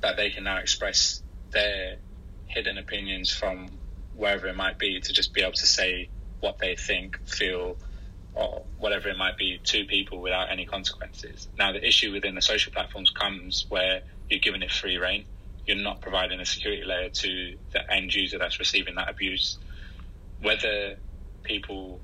that 0.01 0.17
they 0.17 0.29
can 0.31 0.45
now 0.45 0.57
express 0.57 1.21
their 1.53 1.97
hidden 2.47 2.77
opinions 2.77 3.31
from 3.31 3.79
wherever 4.13 4.47
it 4.47 4.55
might 4.55 4.79
be 4.79 5.01
to 5.01 5.13
just 5.13 5.33
be 5.33 5.41
able 5.41 5.53
to 5.53 5.67
say 5.67 6.09
what 6.41 6.59
they 6.59 6.75
think, 6.75 7.17
feel, 7.25 7.77
or 8.35 8.63
whatever 8.77 9.07
it 9.07 9.17
might 9.17 9.37
be 9.37 9.59
to 9.63 9.85
people 9.85 10.21
without 10.21 10.51
any 10.51 10.65
consequences. 10.65 11.47
Now, 11.57 11.71
the 11.71 11.85
issue 11.85 12.11
within 12.11 12.35
the 12.35 12.41
social 12.41 12.71
platforms 12.71 13.09
comes 13.09 13.65
where 13.69 14.01
you're 14.29 14.41
giving 14.41 14.61
it 14.61 14.71
free 14.71 14.97
rein. 14.97 15.25
You're 15.65 15.77
not 15.77 16.01
providing 16.01 16.39
a 16.39 16.45
security 16.45 16.83
layer 16.85 17.09
to 17.09 17.55
the 17.71 17.91
end 17.91 18.13
user 18.13 18.37
that's 18.37 18.59
receiving 18.59 18.95
that 18.95 19.09
abuse. 19.09 19.57
Whether 20.41 20.97
people 21.43 22.01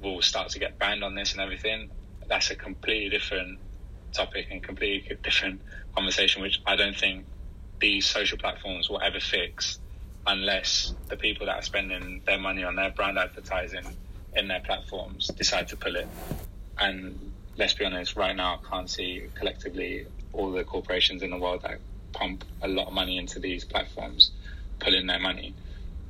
will 0.00 0.22
start 0.22 0.48
to 0.50 0.58
get 0.58 0.78
banned 0.78 1.04
on 1.04 1.14
this 1.14 1.32
and 1.32 1.42
everything, 1.42 1.90
that's 2.28 2.50
a 2.50 2.56
completely 2.56 3.10
different 3.10 3.58
topic 4.12 4.48
and 4.50 4.62
completely 4.62 5.16
different 5.22 5.60
conversation, 5.94 6.42
which 6.42 6.60
I 6.66 6.74
don't 6.74 6.96
think 6.96 7.26
these 7.80 8.06
social 8.06 8.38
platforms 8.38 8.88
will 8.88 9.00
ever 9.02 9.20
fix 9.20 9.78
unless 10.26 10.94
the 11.08 11.16
people 11.16 11.46
that 11.46 11.56
are 11.56 11.62
spending 11.62 12.22
their 12.26 12.38
money 12.38 12.64
on 12.64 12.76
their 12.76 12.90
brand 12.90 13.18
advertising 13.18 13.84
in 14.38 14.48
their 14.48 14.60
platforms 14.60 15.28
decide 15.28 15.68
to 15.68 15.76
pull 15.76 15.96
it. 15.96 16.08
And 16.78 17.32
let's 17.56 17.74
be 17.74 17.84
honest, 17.84 18.16
right 18.16 18.34
now 18.34 18.60
I 18.62 18.68
can't 18.68 18.88
see 18.88 19.24
collectively 19.34 20.06
all 20.32 20.52
the 20.52 20.64
corporations 20.64 21.22
in 21.22 21.30
the 21.30 21.36
world 21.36 21.62
that 21.62 21.80
pump 22.12 22.44
a 22.62 22.68
lot 22.68 22.86
of 22.86 22.92
money 22.92 23.18
into 23.18 23.38
these 23.38 23.64
platforms 23.64 24.30
pulling 24.78 25.06
their 25.06 25.18
money. 25.18 25.54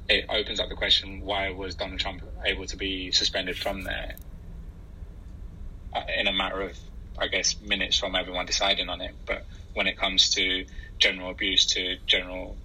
It 0.09 0.27
opens 0.29 0.61
up 0.61 0.69
the 0.69 0.75
question 0.75 1.23
why 1.23 1.51
was 1.51 1.75
Donald 1.75 2.01
Trump 2.01 2.23
able 2.45 2.67
to 2.67 2.77
be 2.77 3.11
suspended 3.12 3.57
from 3.59 3.83
there 3.83 4.14
uh, 5.95 6.03
in 6.19 6.27
a 6.27 6.33
matter 6.33 6.62
of, 6.62 6.79
I 7.19 7.29
guess, 7.29 7.57
minutes 7.61 7.99
from 7.99 8.14
everyone 8.14 8.47
deciding 8.47 8.88
on 8.88 9.01
it. 9.01 9.14
But 9.27 9.47
when 9.75 9.87
it 9.87 9.99
comes 9.99 10.31
to 10.31 10.64
general 10.99 11.31
abuse 11.31 11.67
to 11.67 11.97
general 12.07 12.57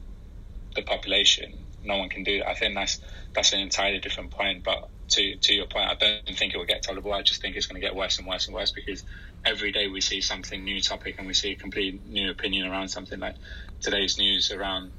the 0.76 0.82
population, 0.82 1.54
no 1.84 1.98
one 1.98 2.10
can 2.10 2.24
do 2.24 2.40
that. 2.40 2.50
I 2.50 2.54
think 2.54 2.76
that's 2.76 3.00
that's 3.34 3.54
an 3.54 3.60
entirely 3.60 4.00
different 4.00 4.32
point. 4.32 4.64
But 4.64 4.90
to 5.14 5.36
to 5.38 5.54
your 5.54 5.66
point, 5.66 5.90
I 5.90 5.96
don't 5.96 6.38
think 6.38 6.54
it 6.54 6.58
will 6.58 6.66
get 6.66 6.84
tolerable. 6.84 7.14
I 7.14 7.22
just 7.22 7.42
think 7.42 7.56
it's 7.56 7.68
going 7.68 7.82
to 7.82 7.86
get 7.86 7.96
worse 7.96 8.20
and 8.20 8.28
worse 8.28 8.48
and 8.48 8.56
worse 8.56 8.72
because 8.72 9.04
every 9.46 9.72
day 9.72 9.88
we 9.88 10.02
see 10.02 10.22
something 10.22 10.64
new 10.64 10.82
topic 10.82 11.16
and 11.18 11.28
we 11.28 11.34
see 11.34 11.52
a 11.52 11.56
complete 11.56 12.06
new 12.08 12.30
opinion 12.32 12.68
around 12.68 12.90
something 12.90 13.20
like 13.20 13.36
today's 13.82 14.18
news 14.18 14.52
around 14.52 14.92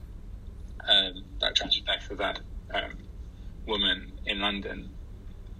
um, 0.89 1.25
that 1.41 1.55
tragic 1.55 1.87
death 1.87 2.11
of 2.11 2.19
that 2.19 2.41
um, 2.73 2.97
woman 3.67 4.13
in 4.27 4.41
London. 4.41 4.91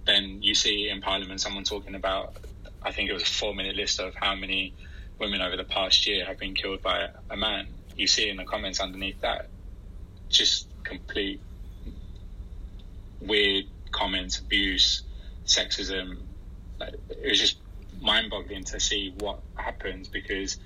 Then 0.05 0.41
you 0.41 0.55
see 0.55 0.89
in 0.89 1.01
Parliament 1.01 1.41
someone 1.41 1.63
talking 1.63 1.95
about, 1.95 2.37
I 2.83 2.91
think 2.91 3.09
it 3.09 3.13
was 3.13 3.23
a 3.23 3.27
four 3.27 3.55
minute 3.55 3.75
list 3.75 3.99
of 3.99 4.13
how 4.15 4.35
many 4.35 4.73
women 5.19 5.41
over 5.41 5.57
the 5.57 5.63
past 5.63 6.07
year 6.07 6.25
have 6.25 6.39
been 6.39 6.55
killed 6.55 6.81
by 6.81 7.07
a 7.29 7.37
man. 7.37 7.67
You 7.95 8.07
see 8.07 8.29
in 8.29 8.37
the 8.37 8.45
comments 8.45 8.79
underneath 8.79 9.21
that 9.21 9.49
just 10.29 10.67
complete 10.83 11.41
weird 13.21 13.65
comments, 13.95 14.39
abuse, 14.39 15.03
sexism. 15.45 16.17
it 16.81 17.29
was 17.29 17.39
just 17.39 17.57
mind-boggling 18.01 18.63
to 18.65 18.79
see 18.79 19.13
what 19.19 19.39
happens 19.55 20.09
because 20.09 20.57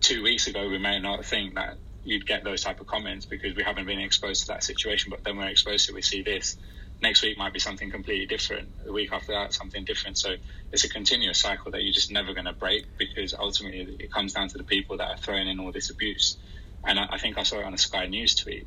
two 0.00 0.22
weeks 0.22 0.46
ago 0.46 0.68
we 0.68 0.78
may 0.78 0.98
not 0.98 1.24
think 1.24 1.54
that 1.54 1.78
you'd 2.04 2.26
get 2.26 2.44
those 2.44 2.62
type 2.62 2.80
of 2.80 2.86
comments 2.86 3.26
because 3.26 3.56
we 3.56 3.62
haven't 3.62 3.86
been 3.86 4.00
exposed 4.00 4.42
to 4.42 4.48
that 4.48 4.62
situation. 4.62 5.10
But 5.10 5.24
then 5.24 5.36
we're 5.36 5.48
exposed 5.48 5.86
to 5.86 5.92
it, 5.92 5.94
we 5.96 6.02
see 6.02 6.22
this. 6.22 6.56
Next 7.02 7.22
week 7.22 7.36
might 7.36 7.52
be 7.52 7.58
something 7.58 7.90
completely 7.90 8.26
different. 8.26 8.84
The 8.84 8.92
week 8.92 9.12
after 9.12 9.32
that, 9.32 9.52
something 9.52 9.84
different. 9.84 10.16
So 10.16 10.36
it's 10.72 10.84
a 10.84 10.88
continuous 10.88 11.40
cycle 11.40 11.72
that 11.72 11.82
you're 11.82 11.92
just 11.92 12.10
never 12.10 12.32
going 12.32 12.46
to 12.46 12.52
break 12.52 12.86
because 12.96 13.34
ultimately 13.34 13.96
it 13.98 14.10
comes 14.12 14.32
down 14.32 14.48
to 14.48 14.58
the 14.58 14.64
people 14.64 14.96
that 14.98 15.08
are 15.10 15.16
throwing 15.16 15.48
in 15.48 15.58
all 15.60 15.72
this 15.72 15.90
abuse. 15.90 16.38
And 16.84 16.98
I, 16.98 17.08
I 17.10 17.18
think 17.18 17.38
I 17.38 17.42
saw 17.42 17.58
it 17.58 17.64
on 17.64 17.74
a 17.74 17.78
Sky 17.78 18.06
News 18.06 18.34
tweet. 18.36 18.66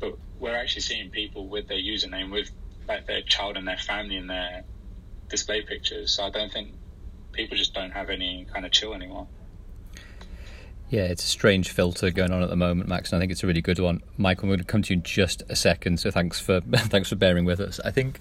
But 0.00 0.18
we're 0.40 0.56
actually 0.56 0.82
seeing 0.82 1.10
people 1.10 1.48
with 1.48 1.68
their 1.68 1.78
username, 1.78 2.32
with 2.32 2.50
like 2.88 3.06
their 3.06 3.22
child 3.22 3.56
and 3.56 3.66
their 3.66 3.76
family 3.76 4.16
in 4.16 4.26
their 4.26 4.64
display 5.28 5.62
pictures. 5.62 6.12
So 6.12 6.24
I 6.24 6.30
don't 6.30 6.52
think 6.52 6.72
people 7.32 7.56
just 7.56 7.74
don't 7.74 7.90
have 7.90 8.10
any 8.10 8.46
kind 8.52 8.64
of 8.64 8.72
chill 8.72 8.94
anymore. 8.94 9.28
Yeah, 10.90 11.02
it's 11.02 11.22
a 11.22 11.28
strange 11.28 11.70
filter 11.70 12.10
going 12.10 12.32
on 12.32 12.42
at 12.42 12.48
the 12.48 12.56
moment, 12.56 12.88
Max, 12.88 13.12
and 13.12 13.18
I 13.18 13.20
think 13.20 13.30
it's 13.30 13.44
a 13.44 13.46
really 13.46 13.60
good 13.60 13.78
one. 13.78 14.02
Michael, 14.16 14.44
I'm 14.44 14.48
going 14.48 14.58
to 14.60 14.64
come 14.64 14.80
to 14.80 14.94
you 14.94 14.96
in 14.96 15.02
just 15.02 15.42
a 15.50 15.54
second, 15.54 16.00
so 16.00 16.10
thanks 16.10 16.40
for 16.40 16.60
thanks 16.72 17.10
for 17.10 17.16
bearing 17.16 17.44
with 17.44 17.60
us. 17.60 17.78
I 17.84 17.90
think, 17.90 18.20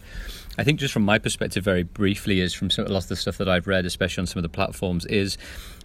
I 0.57 0.65
think 0.65 0.77
just 0.77 0.93
from 0.93 1.03
my 1.03 1.17
perspective, 1.17 1.63
very 1.63 1.83
briefly, 1.83 2.41
is 2.41 2.53
from 2.53 2.69
some, 2.69 2.85
a 2.85 2.89
lot 2.89 3.03
of 3.03 3.09
the 3.09 3.15
stuff 3.15 3.37
that 3.37 3.47
I've 3.47 3.67
read, 3.67 3.85
especially 3.85 4.21
on 4.21 4.27
some 4.27 4.39
of 4.39 4.43
the 4.43 4.49
platforms, 4.49 5.05
is 5.05 5.37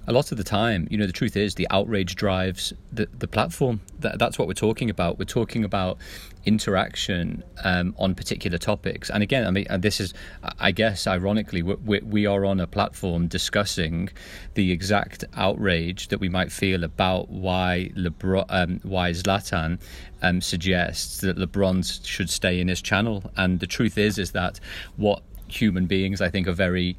a 0.08 0.12
lot 0.12 0.32
of 0.32 0.38
the 0.38 0.44
time, 0.44 0.88
you 0.90 0.98
know, 0.98 1.06
the 1.06 1.12
truth 1.12 1.36
is 1.36 1.54
the 1.54 1.68
outrage 1.70 2.16
drives 2.16 2.72
the, 2.92 3.08
the 3.16 3.28
platform. 3.28 3.80
That, 4.00 4.18
that's 4.18 4.36
what 4.36 4.48
we're 4.48 4.54
talking 4.54 4.90
about. 4.90 5.18
We're 5.18 5.24
talking 5.24 5.64
about 5.64 5.98
interaction 6.44 7.42
um, 7.64 7.94
on 7.98 8.14
particular 8.14 8.58
topics. 8.58 9.10
And 9.10 9.22
again, 9.22 9.46
I 9.46 9.50
mean, 9.50 9.66
this 9.78 10.00
is, 10.00 10.14
I 10.58 10.72
guess, 10.72 11.06
ironically, 11.06 11.62
we, 11.62 12.00
we 12.00 12.26
are 12.26 12.44
on 12.44 12.60
a 12.60 12.66
platform 12.66 13.28
discussing 13.28 14.08
the 14.54 14.72
exact 14.72 15.24
outrage 15.34 16.08
that 16.08 16.18
we 16.18 16.28
might 16.28 16.50
feel 16.52 16.84
about 16.84 17.28
why 17.30 17.90
LeBron, 17.96 18.44
um, 18.48 18.80
why 18.82 19.10
Zlatan 19.12 19.80
um, 20.22 20.40
suggests 20.40 21.20
that 21.20 21.36
LeBron 21.36 22.06
should 22.06 22.30
stay 22.30 22.60
in 22.60 22.68
his 22.68 22.82
channel. 22.82 23.30
And 23.36 23.60
the 23.60 23.66
truth 23.66 23.98
is, 23.98 24.18
is 24.18 24.32
that 24.32 24.60
what 24.96 25.22
human 25.48 25.86
beings, 25.86 26.20
I 26.20 26.28
think, 26.28 26.48
are 26.48 26.52
very 26.52 26.96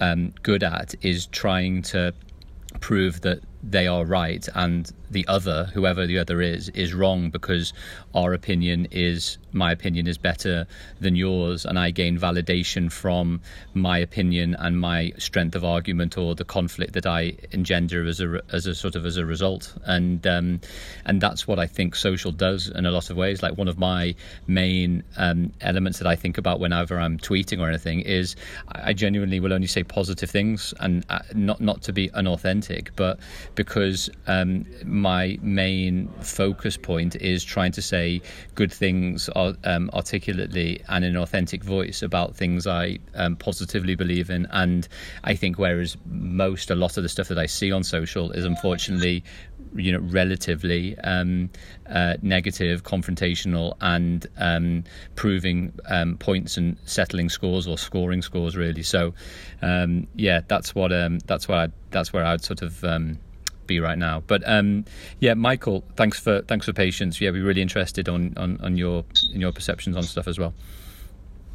um, 0.00 0.32
good 0.42 0.62
at 0.62 0.94
is 1.02 1.26
trying 1.26 1.82
to 1.82 2.12
prove 2.80 3.22
that 3.22 3.40
they 3.62 3.86
are 3.86 4.04
right 4.04 4.46
and 4.54 4.92
the 5.10 5.26
other, 5.28 5.70
whoever 5.74 6.06
the 6.06 6.18
other 6.18 6.40
is, 6.40 6.68
is 6.70 6.94
wrong 6.94 7.30
because 7.30 7.72
our 8.14 8.32
opinion 8.32 8.88
is 8.90 9.38
my 9.52 9.72
opinion 9.72 10.06
is 10.06 10.18
better 10.18 10.66
than 11.00 11.16
yours, 11.16 11.64
and 11.64 11.78
I 11.78 11.90
gain 11.90 12.18
validation 12.18 12.92
from 12.92 13.40
my 13.74 13.98
opinion 13.98 14.54
and 14.58 14.78
my 14.78 15.12
strength 15.18 15.56
of 15.56 15.64
argument 15.64 16.18
or 16.18 16.34
the 16.34 16.44
conflict 16.44 16.92
that 16.92 17.06
I 17.06 17.36
engender 17.52 18.06
as 18.06 18.20
a 18.20 18.40
as 18.52 18.66
a 18.66 18.74
sort 18.74 18.94
of 18.94 19.06
as 19.06 19.16
a 19.16 19.24
result, 19.24 19.74
and 19.84 20.24
um, 20.26 20.60
and 21.04 21.20
that's 21.20 21.48
what 21.48 21.58
I 21.58 21.66
think 21.66 21.96
social 21.96 22.32
does 22.32 22.68
in 22.68 22.86
a 22.86 22.90
lot 22.90 23.10
of 23.10 23.16
ways. 23.16 23.42
Like 23.42 23.56
one 23.56 23.68
of 23.68 23.78
my 23.78 24.14
main 24.46 25.02
um, 25.16 25.52
elements 25.60 25.98
that 25.98 26.06
I 26.06 26.16
think 26.16 26.38
about 26.38 26.60
whenever 26.60 27.00
I'm 27.00 27.18
tweeting 27.18 27.60
or 27.60 27.68
anything 27.68 28.00
is 28.00 28.36
I 28.68 28.92
genuinely 28.92 29.40
will 29.40 29.52
only 29.52 29.66
say 29.66 29.82
positive 29.82 30.30
things 30.30 30.74
and 30.80 31.04
uh, 31.08 31.20
not 31.34 31.60
not 31.60 31.82
to 31.82 31.92
be 31.92 32.10
unauthentic, 32.12 32.94
but 32.96 33.18
because 33.54 34.10
um, 34.26 34.66
my 34.96 35.38
main 35.42 36.08
focus 36.20 36.76
point 36.76 37.16
is 37.16 37.44
trying 37.44 37.72
to 37.72 37.82
say 37.82 38.20
good 38.54 38.72
things 38.72 39.28
um, 39.34 39.90
articulately 39.92 40.82
and 40.88 41.04
in 41.04 41.16
an 41.16 41.22
authentic 41.22 41.62
voice 41.62 42.02
about 42.02 42.34
things 42.34 42.66
I 42.66 42.98
um, 43.14 43.36
positively 43.36 43.94
believe 43.94 44.30
in. 44.30 44.46
And 44.50 44.88
I 45.24 45.34
think 45.34 45.58
whereas 45.58 45.96
most, 46.06 46.70
a 46.70 46.74
lot 46.74 46.96
of 46.96 47.02
the 47.02 47.08
stuff 47.08 47.28
that 47.28 47.38
I 47.38 47.46
see 47.46 47.72
on 47.72 47.84
social 47.84 48.30
is 48.32 48.44
unfortunately 48.44 49.24
you 49.74 49.92
know 49.92 49.98
relatively 50.00 50.98
um, 50.98 51.50
uh, 51.88 52.14
negative, 52.22 52.82
confrontational, 52.82 53.74
and 53.80 54.26
um, 54.36 54.84
proving 55.14 55.72
um, 55.86 56.16
points 56.16 56.56
and 56.56 56.76
settling 56.84 57.28
scores 57.28 57.66
or 57.66 57.78
scoring 57.78 58.22
scores 58.22 58.56
really. 58.56 58.82
So 58.82 59.14
um, 59.62 60.06
yeah, 60.14 60.40
that's 60.46 60.74
what 60.74 60.92
um, 60.92 61.18
that's 61.20 61.48
what 61.48 61.58
I, 61.58 61.68
that's 61.90 62.12
where 62.12 62.24
I'd 62.24 62.42
sort 62.42 62.62
of 62.62 62.82
um, 62.84 63.18
be 63.66 63.80
right 63.80 63.98
now. 63.98 64.22
But 64.26 64.42
um, 64.46 64.84
yeah, 65.20 65.34
Michael, 65.34 65.84
thanks 65.96 66.18
for 66.18 66.42
thanks 66.42 66.66
for 66.66 66.72
patience. 66.72 67.20
Yeah, 67.20 67.30
we're 67.30 67.44
really 67.44 67.62
interested 67.62 68.08
on, 68.08 68.34
on, 68.36 68.60
on 68.62 68.76
your 68.76 69.04
in 69.32 69.40
your 69.40 69.52
perceptions 69.52 69.96
on 69.96 70.02
stuff 70.02 70.28
as 70.28 70.38
well. 70.38 70.54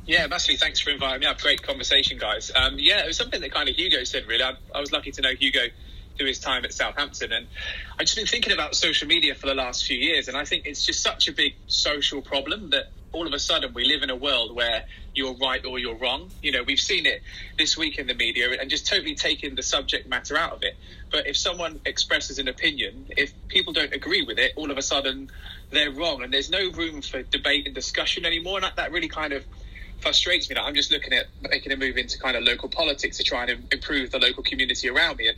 Yeah, 0.05 0.27
massively. 0.27 0.57
Thanks 0.57 0.79
for 0.79 0.89
inviting 0.89 1.21
me 1.21 1.27
up. 1.27 1.39
Great 1.39 1.61
conversation, 1.61 2.17
guys. 2.17 2.51
Um, 2.55 2.77
yeah, 2.77 3.03
it 3.03 3.07
was 3.07 3.17
something 3.17 3.41
that 3.41 3.51
kind 3.51 3.69
of 3.69 3.75
Hugo 3.75 4.03
said. 4.03 4.27
Really, 4.27 4.43
I, 4.43 4.53
I 4.73 4.79
was 4.79 4.91
lucky 4.91 5.11
to 5.11 5.21
know 5.21 5.33
Hugo 5.33 5.61
through 6.17 6.27
his 6.27 6.39
time 6.39 6.65
at 6.65 6.73
Southampton, 6.73 7.31
and 7.31 7.47
I've 7.93 8.05
just 8.05 8.15
been 8.15 8.25
thinking 8.25 8.51
about 8.51 8.75
social 8.75 9.07
media 9.07 9.35
for 9.35 9.47
the 9.47 9.55
last 9.55 9.85
few 9.85 9.97
years, 9.97 10.27
and 10.27 10.35
I 10.35 10.43
think 10.43 10.65
it's 10.65 10.85
just 10.85 11.01
such 11.01 11.27
a 11.27 11.31
big 11.31 11.53
social 11.67 12.21
problem 12.21 12.71
that 12.71 12.91
all 13.13 13.27
of 13.27 13.33
a 13.33 13.39
sudden 13.39 13.73
we 13.73 13.85
live 13.85 14.03
in 14.03 14.09
a 14.09 14.15
world 14.15 14.55
where 14.55 14.85
you're 15.13 15.33
right 15.35 15.65
or 15.65 15.79
you're 15.79 15.95
wrong. 15.95 16.29
You 16.41 16.51
know, 16.51 16.63
we've 16.63 16.79
seen 16.79 17.05
it 17.05 17.21
this 17.57 17.77
week 17.77 17.97
in 17.97 18.07
the 18.07 18.13
media 18.13 18.49
and 18.59 18.69
just 18.69 18.87
totally 18.87 19.15
taking 19.15 19.55
the 19.55 19.63
subject 19.63 20.07
matter 20.07 20.37
out 20.37 20.53
of 20.53 20.63
it. 20.63 20.75
But 21.11 21.27
if 21.27 21.35
someone 21.37 21.81
expresses 21.85 22.39
an 22.39 22.47
opinion, 22.47 23.07
if 23.17 23.33
people 23.49 23.73
don't 23.73 23.93
agree 23.93 24.21
with 24.21 24.39
it, 24.39 24.53
all 24.55 24.71
of 24.71 24.77
a 24.77 24.81
sudden 24.81 25.29
they're 25.71 25.91
wrong 25.91 26.23
and 26.23 26.33
there's 26.33 26.49
no 26.49 26.71
room 26.71 27.01
for 27.01 27.21
debate 27.23 27.65
and 27.65 27.75
discussion 27.75 28.25
anymore. 28.25 28.57
And 28.57 28.63
that, 28.63 28.77
that 28.77 28.91
really 28.91 29.09
kind 29.09 29.33
of 29.33 29.45
frustrates 29.99 30.49
me 30.49 30.55
I'm 30.55 30.73
just 30.73 30.91
looking 30.91 31.13
at 31.13 31.27
making 31.41 31.71
a 31.71 31.77
move 31.77 31.95
into 31.95 32.17
kind 32.17 32.35
of 32.35 32.43
local 32.43 32.69
politics 32.69 33.17
to 33.17 33.23
try 33.23 33.45
and 33.45 33.67
improve 33.71 34.11
the 34.11 34.19
local 34.19 34.43
community 34.43 34.89
around 34.89 35.17
me. 35.17 35.27
And 35.27 35.37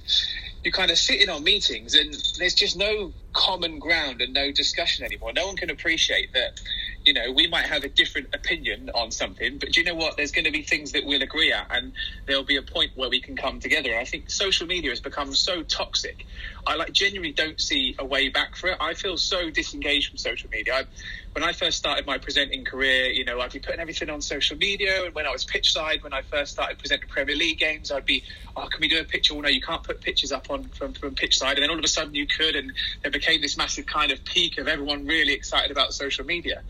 you 0.64 0.72
kind 0.72 0.90
of 0.90 0.98
sit 0.98 1.22
in 1.22 1.30
on 1.30 1.44
meetings 1.44 1.96
and 1.96 2.16
there's 2.38 2.54
just 2.54 2.78
no 2.78 3.12
common 3.34 3.80
ground 3.80 4.22
and 4.22 4.34
no 4.34 4.52
discussion 4.52 5.06
anymore. 5.06 5.34
No 5.34 5.48
one 5.48 5.56
can 5.56 5.70
appreciate 5.70 6.34
that 6.34 6.60
you 7.06 7.14
know, 7.14 7.32
we 7.32 7.48
might 7.48 7.66
have 7.66 7.84
a 7.84 7.90
different 7.90 8.34
opinion 8.34 8.90
on 8.96 9.12
something, 9.12 9.58
but 9.58 9.72
do 9.72 9.82
you 9.82 9.86
know 9.86 9.96
what? 9.96 10.16
There's 10.16 10.32
going 10.32 10.46
to 10.46 10.52
be 10.52 10.62
things 10.62 10.94
that 10.94 11.06
we'll 11.06 11.22
agree 11.22 11.52
at, 11.52 11.68
and 11.70 11.92
there'll 12.26 12.44
be 12.44 12.56
a 12.56 12.62
point 12.62 12.92
where 12.96 13.10
we 13.10 13.20
can 13.20 13.36
come 13.36 13.60
together. 13.60 13.90
And 13.90 14.00
I 14.00 14.06
think 14.06 14.30
social 14.30 14.68
media 14.68 14.90
has 14.90 15.02
become 15.02 15.34
so 15.34 15.64
toxic. 15.64 16.26
I 16.66 16.76
like 16.76 16.94
genuinely 16.94 17.34
don't 17.34 17.60
see 17.60 17.96
a 18.00 18.06
way 18.06 18.30
back 18.30 18.56
for 18.56 18.70
it. 18.70 18.78
I 18.80 18.94
feel 18.94 19.18
so 19.18 19.50
disengaged 19.50 20.10
from 20.10 20.18
social 20.18 20.50
media. 20.50 20.76
I, 20.76 20.84
when 21.34 21.44
I 21.44 21.52
first 21.52 21.78
started 21.78 22.06
my 22.06 22.18
presenting 22.18 22.64
career, 22.64 23.08
you 23.08 23.26
know, 23.26 23.42
I'd 23.42 23.52
be 23.52 23.60
putting 23.60 23.80
everything 23.80 24.10
on 24.10 24.22
social 24.22 24.56
media. 24.56 25.06
And 25.06 25.14
when 25.14 25.26
I 25.26 25.32
was 25.32 25.44
pitch 25.44 25.74
side, 25.74 26.04
when 26.04 26.14
I 26.14 26.22
first 26.22 26.54
started 26.54 26.78
presenting 26.80 27.10
Premier 27.10 27.36
League 27.36 27.60
games, 27.60 27.92
I'd 27.92 28.06
be, 28.06 28.24
oh, 28.56 28.68
can 28.68 28.80
we 28.80 28.88
do 28.88 29.00
a 29.00 29.04
picture? 29.04 29.34
Well, 29.34 29.44
no, 29.44 29.50
you 29.50 29.62
can't 29.62 29.84
put 29.84 30.00
pictures 30.00 30.32
up 30.32 30.50
on 30.50 30.66
from, 30.70 30.94
from 30.94 31.16
pitch 31.16 31.38
side. 31.38 31.58
And 31.58 31.64
then 31.64 31.70
all 31.70 31.78
of 31.78 31.84
a 31.84 31.88
sudden 31.88 32.14
you 32.14 32.28
could, 32.28 32.56
and 32.56 32.72
there 33.02 33.12
became 33.12 33.23
this 33.42 33.58
massive 33.58 33.86
kind 33.86 34.12
of 34.12 34.24
peak 34.26 34.58
of 34.58 34.68
everyone 34.68 35.06
really 35.06 35.34
excited 35.34 35.72
about 35.72 35.94
social 35.94 36.26
media. 36.26 36.62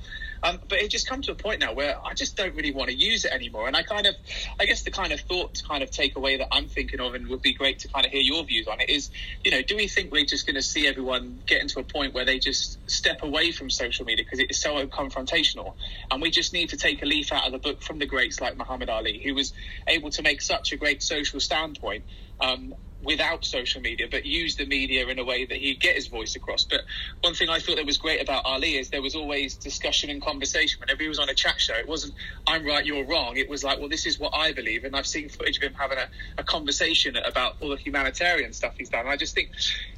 Um, 0.44 0.60
but 0.68 0.80
it 0.80 0.92
just 0.92 1.08
come 1.08 1.22
to 1.22 1.32
a 1.32 1.36
point 1.36 1.62
now 1.62 1.74
where 1.74 1.96
I 2.06 2.14
just 2.14 2.36
don't 2.36 2.54
really 2.54 2.74
want 2.74 2.90
to 2.90 2.96
use 2.96 3.24
it 3.24 3.32
anymore. 3.32 3.68
And 3.68 3.78
I 3.78 3.84
kind 3.84 4.06
of, 4.06 4.16
I 4.60 4.66
guess 4.66 4.82
the 4.82 4.92
kind 4.92 5.14
of 5.14 5.22
thought 5.22 5.54
to 5.56 5.64
kind 5.64 5.82
of 5.82 5.90
take 5.90 6.18
away 6.18 6.38
that 6.38 6.50
I'm 6.52 6.68
thinking 6.68 7.00
of 7.00 7.14
and 7.14 7.28
would 7.30 7.42
be 7.42 7.54
great 7.54 7.80
to 7.80 7.88
kind 7.88 8.06
of 8.06 8.12
hear 8.12 8.22
your 8.22 8.44
views 8.44 8.68
on 8.68 8.82
it 8.82 8.90
is, 8.90 9.10
you 9.46 9.52
know, 9.52 9.62
do 9.62 9.78
we 9.78 9.88
think 9.88 10.12
we're 10.12 10.26
just 10.26 10.46
going 10.46 10.56
to 10.56 10.62
see 10.62 10.86
everyone 10.86 11.40
get 11.48 11.62
into 11.62 11.80
a 11.80 11.84
point 11.84 12.14
where 12.14 12.26
they 12.26 12.40
just 12.40 12.78
step 12.92 13.24
away 13.24 13.54
from 13.54 13.70
social 13.70 14.04
media 14.04 14.26
because 14.26 14.40
it 14.40 14.52
is 14.52 14.60
so 14.60 14.86
confrontational? 14.86 15.76
And 16.12 16.22
we 16.22 16.30
just 16.30 16.52
need 16.52 16.70
to 16.70 16.78
take 16.78 17.02
a 17.02 17.06
leaf 17.06 17.32
out 17.32 17.46
of 17.46 17.54
the 17.54 17.60
book 17.60 17.82
from 17.82 18.00
the 18.00 18.06
greats 18.06 18.42
like 18.42 18.58
Muhammad 18.58 18.90
Ali, 18.90 19.22
who 19.24 19.34
was 19.36 19.54
able 19.88 20.10
to 20.12 20.22
make 20.22 20.42
such 20.42 20.74
a 20.74 20.76
great 20.76 21.02
social 21.02 21.40
standpoint. 21.40 22.04
Um, 22.42 22.76
without 23.04 23.46
social 23.46 23.82
media, 23.82 24.08
but 24.10 24.26
use 24.26 24.56
the 24.56 24.66
media 24.66 25.08
in 25.08 25.20
a 25.20 25.24
way 25.24 25.46
that 25.46 25.58
he'd 25.58 25.80
get 25.80 25.96
his 25.96 26.08
voice 26.08 26.36
across. 26.36 26.64
But 26.64 26.82
one 27.22 27.34
thing 27.34 27.50
I 27.50 27.60
thought 27.60 27.76
that 27.76 27.86
was 27.86 27.98
great 27.98 28.22
about 28.22 28.46
Ali 28.46 28.76
is 28.76 28.90
there 28.90 29.02
was 29.02 29.16
always 29.16 29.56
discussion 29.56 30.10
and 30.10 30.22
conversation. 30.22 30.80
Whenever 30.80 31.04
he 31.04 31.10
was 31.10 31.20
on 31.20 31.30
a 31.30 31.34
chat 31.34 31.60
show, 31.60 31.76
it 31.76 31.88
wasn't 31.88 32.14
"I'm 32.48 32.66
right, 32.66 32.86
you're 32.86 33.06
wrong." 33.06 33.38
It 33.38 33.50
was 33.50 33.64
like, 33.64 33.80
"Well, 33.80 33.90
this 33.90 34.06
is 34.06 34.20
what 34.20 34.34
I 34.36 34.54
believe," 34.54 34.84
and 34.84 34.96
I've 34.96 35.08
seen 35.08 35.30
footage 35.30 35.58
of 35.58 35.64
him 35.64 35.74
having 35.74 35.98
a, 35.98 36.08
a 36.38 36.44
conversation 36.44 37.18
about 37.18 37.56
all 37.62 37.70
the 37.70 37.78
humanitarian 37.78 38.54
stuff 38.54 38.74
he's 38.78 38.90
done. 38.90 39.02
And 39.02 39.10
I 39.10 39.18
just 39.18 39.36
think 39.36 39.50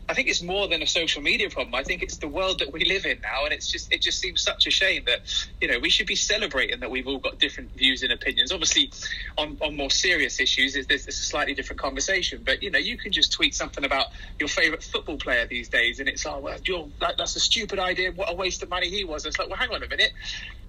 I 0.07 0.13
think 0.13 0.27
it's 0.27 0.41
more 0.41 0.67
than 0.67 0.81
a 0.81 0.87
social 0.87 1.21
media 1.21 1.49
problem. 1.49 1.73
I 1.73 1.83
think 1.83 2.03
it's 2.03 2.17
the 2.17 2.27
world 2.27 2.59
that 2.59 2.71
we 2.71 2.85
live 2.85 3.05
in 3.05 3.19
now, 3.21 3.45
and 3.45 3.53
it's 3.53 3.71
just 3.71 3.91
it 3.91 4.01
just 4.01 4.19
seems 4.19 4.41
such 4.41 4.67
a 4.67 4.71
shame 4.71 5.03
that 5.07 5.21
you 5.59 5.67
know 5.67 5.79
we 5.79 5.89
should 5.89 6.07
be 6.07 6.15
celebrating 6.15 6.79
that 6.81 6.91
we've 6.91 7.07
all 7.07 7.17
got 7.17 7.39
different 7.39 7.75
views 7.75 8.03
and 8.03 8.11
opinions. 8.11 8.51
Obviously, 8.51 8.91
on, 9.37 9.57
on 9.61 9.75
more 9.75 9.89
serious 9.89 10.39
issues, 10.39 10.75
it's, 10.75 10.87
it's 10.89 11.07
a 11.07 11.11
slightly 11.11 11.53
different 11.53 11.81
conversation. 11.81 12.41
But 12.45 12.61
you 12.61 12.69
know, 12.69 12.79
you 12.79 12.94
can 12.97 13.11
just 13.11 13.33
tweet 13.33 13.55
something 13.55 13.83
about 13.83 14.07
your 14.39 14.49
favourite 14.49 14.83
football 14.83 15.17
player 15.17 15.45
these 15.47 15.69
days, 15.69 15.99
and 15.99 16.09
it's 16.09 16.25
like, 16.25 16.41
well, 16.41 16.57
you're, 16.63 16.87
that, 16.99 17.17
that's 17.17 17.35
a 17.35 17.39
stupid 17.39 17.79
idea. 17.79 18.11
What 18.11 18.31
a 18.31 18.35
waste 18.35 18.63
of 18.63 18.69
money 18.69 18.89
he 18.89 19.03
was. 19.03 19.25
And 19.25 19.31
it's 19.31 19.39
like, 19.39 19.49
well, 19.49 19.57
hang 19.57 19.71
on 19.71 19.83
a 19.83 19.87
minute. 19.87 20.11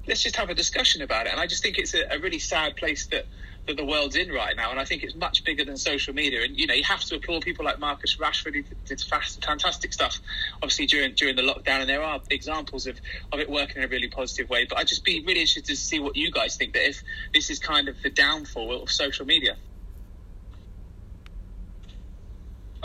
Let's 0.06 0.22
just 0.22 0.36
have 0.36 0.50
a 0.50 0.54
discussion 0.54 1.02
about 1.02 1.26
it. 1.26 1.32
And 1.32 1.40
I 1.40 1.46
just 1.46 1.62
think 1.62 1.78
it's 1.78 1.94
a, 1.94 2.02
a 2.10 2.18
really 2.18 2.38
sad 2.38 2.76
place 2.76 3.06
that 3.06 3.26
that 3.66 3.76
the 3.76 3.84
world's 3.84 4.16
in 4.16 4.30
right 4.30 4.56
now, 4.56 4.70
and 4.70 4.78
I 4.78 4.84
think 4.84 5.02
it's 5.02 5.14
much 5.14 5.44
bigger 5.44 5.64
than 5.64 5.76
social 5.76 6.14
media. 6.14 6.44
And 6.44 6.58
you 6.58 6.66
know, 6.66 6.74
you 6.74 6.84
have 6.84 7.00
to 7.04 7.16
applaud 7.16 7.42
people 7.42 7.64
like 7.64 7.78
Marcus 7.78 8.16
Rashford 8.16 8.54
who 8.54 8.62
did 8.86 9.00
fast, 9.00 9.44
fantastic 9.44 9.92
stuff, 9.92 10.20
obviously 10.62 10.86
during 10.86 11.14
during 11.14 11.36
the 11.36 11.42
lockdown, 11.42 11.80
and 11.80 11.88
there 11.88 12.02
are 12.02 12.20
examples 12.30 12.86
of, 12.86 13.00
of 13.32 13.40
it 13.40 13.50
working 13.50 13.78
in 13.78 13.84
a 13.84 13.88
really 13.88 14.08
positive 14.08 14.48
way. 14.48 14.66
But 14.68 14.78
I'd 14.78 14.86
just 14.86 15.04
be 15.04 15.20
really 15.20 15.40
interested 15.40 15.64
to 15.66 15.76
see 15.76 15.98
what 15.98 16.16
you 16.16 16.30
guys 16.30 16.56
think 16.56 16.74
that 16.74 16.88
if 16.88 17.02
this 17.34 17.50
is 17.50 17.58
kind 17.58 17.88
of 17.88 18.00
the 18.02 18.10
downfall 18.10 18.82
of 18.82 18.90
social 18.90 19.26
media. 19.26 19.56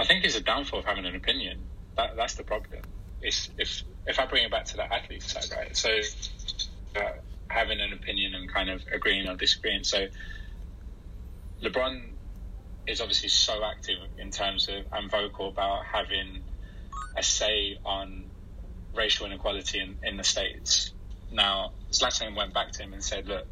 I 0.01 0.05
think 0.05 0.25
it's 0.25 0.35
a 0.35 0.41
downfall 0.41 0.79
of 0.79 0.85
having 0.85 1.05
an 1.05 1.15
opinion. 1.15 1.59
That, 1.95 2.11
that's 2.17 2.33
the 2.33 2.43
problem. 2.43 2.81
It's, 3.21 3.51
if 3.59 3.83
if 4.07 4.19
I 4.19 4.25
bring 4.25 4.43
it 4.43 4.51
back 4.51 4.65
to 4.65 4.77
the 4.77 4.91
athlete 4.91 5.21
side, 5.21 5.45
right? 5.55 5.77
So 5.77 5.89
uh, 6.95 7.01
having 7.49 7.79
an 7.79 7.93
opinion 7.93 8.33
and 8.33 8.51
kind 8.51 8.71
of 8.71 8.81
agreeing 8.91 9.27
or 9.27 9.35
disagreeing. 9.35 9.83
So 9.83 10.07
LeBron 11.63 12.01
is 12.87 12.99
obviously 12.99 13.29
so 13.29 13.63
active 13.63 13.97
in 14.17 14.31
terms 14.31 14.67
of 14.69 14.85
and 14.91 15.11
vocal 15.11 15.49
about 15.49 15.81
having 15.85 16.41
a 17.15 17.21
say 17.21 17.77
on 17.85 18.31
racial 18.95 19.27
inequality 19.27 19.79
in, 19.79 19.97
in 20.01 20.17
the 20.17 20.23
states. 20.23 20.93
Now, 21.31 21.73
Zlatan 21.91 22.35
went 22.35 22.55
back 22.55 22.71
to 22.71 22.83
him 22.83 22.93
and 22.93 23.03
said, 23.03 23.27
"Look, 23.27 23.45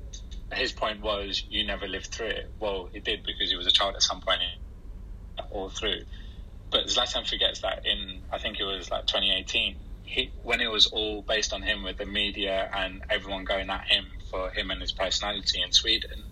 his 0.52 0.72
point 0.72 1.02
was 1.02 1.44
you 1.48 1.64
never 1.68 1.88
lived 1.88 2.08
through 2.08 2.30
it." 2.30 2.56
Well, 2.60 2.90
he 2.92 3.02
did 3.02 3.20
because 3.24 3.52
he 3.52 3.56
was 3.56 3.68
a 3.68 3.72
child 3.72 3.94
at 3.94 4.02
some 4.02 4.22
point 4.22 4.40
all 5.52 5.70
through. 5.70 6.02
But 6.72 6.86
Zlatan 6.86 7.28
forgets 7.28 7.62
that 7.62 7.86
in 7.86 8.22
I 8.32 8.38
think 8.38 8.60
it 8.60 8.66
was 8.66 8.92
like 8.92 9.08
2018, 9.08 9.76
he, 10.04 10.32
when 10.44 10.62
it 10.62 10.72
was 10.72 10.88
all 10.88 11.24
based 11.24 11.54
on 11.54 11.62
him 11.62 11.84
with 11.84 11.98
the 11.98 12.06
media 12.06 12.70
and 12.74 13.02
everyone 13.10 13.44
going 13.46 13.70
at 13.70 13.86
him 13.88 14.06
for 14.30 14.52
him 14.52 14.72
and 14.72 14.82
his 14.82 14.92
personality 14.92 15.62
in 15.62 15.72
Sweden 15.72 16.26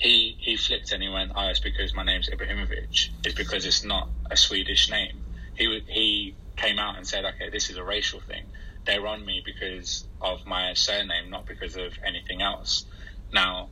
he 0.00 0.36
he 0.40 0.56
flipped 0.56 0.92
and 0.92 1.02
he 1.02 1.08
went, 1.08 1.32
"Oh, 1.36 1.48
it's 1.48 1.60
because 1.60 1.94
my 1.94 2.02
name's 2.02 2.28
Ibrahimovic. 2.30 3.10
It's 3.24 3.34
because 3.34 3.66
it's 3.66 3.84
not 3.84 4.10
a 4.30 4.36
Swedish 4.36 4.90
name." 4.90 5.22
He 5.56 5.80
he 5.88 6.36
came 6.56 6.78
out 6.78 6.96
and 6.96 7.06
said, 7.06 7.24
"Okay, 7.26 7.50
this 7.50 7.68
is 7.68 7.76
a 7.76 7.84
racial 7.84 8.20
thing. 8.20 8.50
They're 8.86 9.06
on 9.06 9.24
me 9.26 9.42
because 9.44 10.06
of 10.22 10.46
my 10.46 10.72
surname, 10.72 11.28
not 11.28 11.46
because 11.46 11.76
of 11.76 11.92
anything 12.02 12.40
else." 12.40 12.86
Now, 13.30 13.68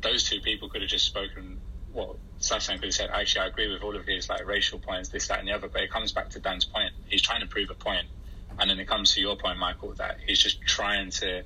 those 0.00 0.24
two 0.24 0.40
people 0.40 0.70
could 0.70 0.80
have 0.80 0.90
just 0.90 1.04
spoken. 1.04 1.60
Well, 1.92 2.18
Could 2.48 2.84
have 2.84 2.94
said, 2.94 3.10
"Actually, 3.12 3.42
I 3.42 3.46
agree 3.46 3.72
with 3.72 3.82
all 3.82 3.96
of 3.96 4.06
his 4.06 4.28
like 4.28 4.46
racial 4.46 4.78
points, 4.78 5.08
this, 5.08 5.28
that, 5.28 5.38
and 5.38 5.48
the 5.48 5.52
other." 5.52 5.68
But 5.68 5.82
it 5.82 5.90
comes 5.90 6.12
back 6.12 6.30
to 6.30 6.40
Dan's 6.40 6.64
point. 6.64 6.92
He's 7.06 7.22
trying 7.22 7.40
to 7.40 7.46
prove 7.46 7.70
a 7.70 7.74
point, 7.74 8.06
and 8.58 8.68
then 8.68 8.78
it 8.78 8.88
comes 8.88 9.14
to 9.14 9.20
your 9.20 9.36
point, 9.36 9.58
Michael, 9.58 9.94
that 9.94 10.18
he's 10.26 10.40
just 10.40 10.60
trying 10.62 11.10
to 11.12 11.44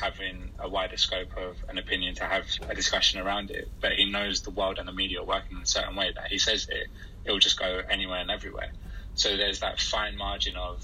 having 0.00 0.52
a 0.58 0.68
wider 0.68 0.96
scope 0.96 1.30
of 1.36 1.56
an 1.68 1.78
opinion 1.78 2.14
to 2.16 2.24
have 2.24 2.46
a 2.68 2.74
discussion 2.74 3.20
around 3.20 3.50
it. 3.50 3.70
But 3.80 3.92
he 3.92 4.10
knows 4.10 4.42
the 4.42 4.50
world 4.50 4.78
and 4.78 4.86
the 4.86 4.92
media 4.92 5.20
are 5.20 5.26
working 5.26 5.56
in 5.56 5.62
a 5.62 5.66
certain 5.66 5.96
way 5.96 6.12
that 6.14 6.26
he 6.28 6.38
says 6.38 6.66
it, 6.68 6.88
it 7.24 7.32
will 7.32 7.38
just 7.38 7.58
go 7.58 7.80
anywhere 7.88 8.20
and 8.20 8.30
everywhere. 8.30 8.68
So 9.14 9.36
there's 9.36 9.60
that 9.60 9.80
fine 9.80 10.16
margin 10.16 10.56
of 10.56 10.82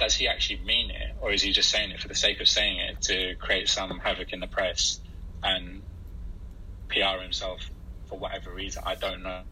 does 0.00 0.16
he 0.16 0.26
actually 0.26 0.60
mean 0.64 0.90
it 0.90 1.16
or 1.20 1.32
is 1.32 1.42
he 1.42 1.52
just 1.52 1.70
saying 1.70 1.92
it 1.92 2.00
for 2.00 2.08
the 2.08 2.14
sake 2.14 2.40
of 2.40 2.48
saying 2.48 2.78
it 2.80 3.00
to 3.02 3.36
create 3.36 3.68
some 3.68 4.00
havoc 4.00 4.32
in 4.32 4.40
the 4.40 4.48
press 4.48 4.98
and 5.42 5.82
PR 6.88 7.22
himself 7.22 7.60
for 8.06 8.18
whatever 8.18 8.52
reason? 8.52 8.82
I 8.86 8.94
don't 8.94 9.22
know. 9.22 9.42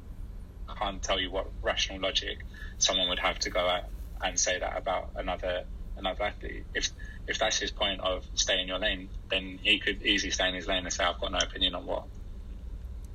I 0.69 0.75
can't 0.75 1.03
tell 1.03 1.21
you 1.21 1.31
what 1.31 1.49
rational 1.63 2.01
logic 2.01 2.45
someone 2.79 3.09
would 3.09 3.19
have 3.19 3.39
to 3.41 3.51
go 3.51 3.69
at 3.69 3.89
and 4.23 4.39
say 4.39 4.59
that 4.59 4.77
about 4.77 5.11
another 5.17 5.65
another 5.97 6.25
athlete. 6.25 6.65
If 6.75 6.91
if 7.29 7.39
that's 7.39 7.59
his 7.59 7.71
point 7.71 8.01
of 8.01 8.25
stay 8.35 8.61
in 8.61 8.69
your 8.69 8.79
lane, 8.79 9.09
then 9.31 9.59
he 9.63 9.79
could 9.79 10.03
easily 10.03 10.31
stay 10.31 10.49
in 10.49 10.55
his 10.55 10.67
lane 10.67 10.85
and 10.85 10.93
say, 10.93 11.05
I've 11.05 11.21
got 11.21 11.33
no 11.33 11.39
opinion 11.39 11.75
on 11.75 11.87
what 11.87 12.05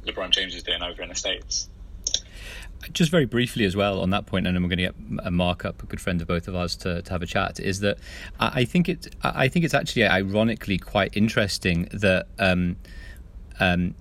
LeBron 0.05 0.29
James 0.31 0.55
is 0.55 0.63
doing 0.63 0.81
over 0.81 1.01
in 1.01 1.09
the 1.09 1.15
States. 1.15 1.69
Just 2.93 3.11
very 3.11 3.25
briefly 3.25 3.65
as 3.65 3.75
well 3.75 3.99
on 3.99 4.11
that 4.11 4.27
point, 4.27 4.47
and 4.47 4.55
then 4.55 4.63
we're 4.63 4.69
going 4.69 4.93
to 4.93 4.93
get 5.17 5.25
a 5.25 5.31
markup, 5.31 5.81
a 5.81 5.85
good 5.87 5.99
friend 5.99 6.21
of 6.21 6.27
both 6.27 6.47
of 6.47 6.55
us, 6.55 6.75
to, 6.77 7.01
to 7.01 7.11
have 7.11 7.21
a 7.21 7.25
chat. 7.25 7.59
Is 7.59 7.79
that 7.79 7.97
I 8.39 8.65
think 8.65 8.87
it? 8.87 9.15
I 9.23 9.47
think 9.47 9.65
it's 9.65 9.73
actually 9.73 10.05
ironically 10.05 10.77
quite 10.77 11.17
interesting 11.17 11.89
that 11.91 12.27
um, 12.37 12.77
um, 13.59 13.95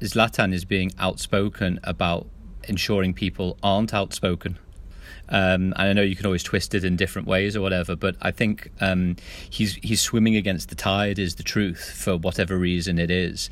Zlatan 0.00 0.52
is 0.52 0.64
being 0.64 0.92
outspoken 0.98 1.80
about 1.84 2.26
ensuring 2.66 3.14
people 3.14 3.58
aren't 3.62 3.92
outspoken 3.92 4.58
um, 5.28 5.72
and 5.76 5.88
I 5.88 5.92
know 5.92 6.02
you 6.02 6.16
can 6.16 6.26
always 6.26 6.42
twist 6.42 6.74
it 6.74 6.84
in 6.84 6.96
different 6.96 7.26
ways 7.26 7.56
or 7.56 7.62
whatever, 7.62 7.96
but 7.96 8.16
I 8.20 8.30
think 8.30 8.70
um, 8.80 9.16
he's 9.48 9.74
he's 9.76 10.00
swimming 10.00 10.36
against 10.36 10.68
the 10.68 10.74
tide 10.74 11.18
is 11.18 11.36
the 11.36 11.42
truth 11.42 11.92
for 11.96 12.16
whatever 12.16 12.56
reason 12.58 12.98
it 12.98 13.10
is. 13.10 13.48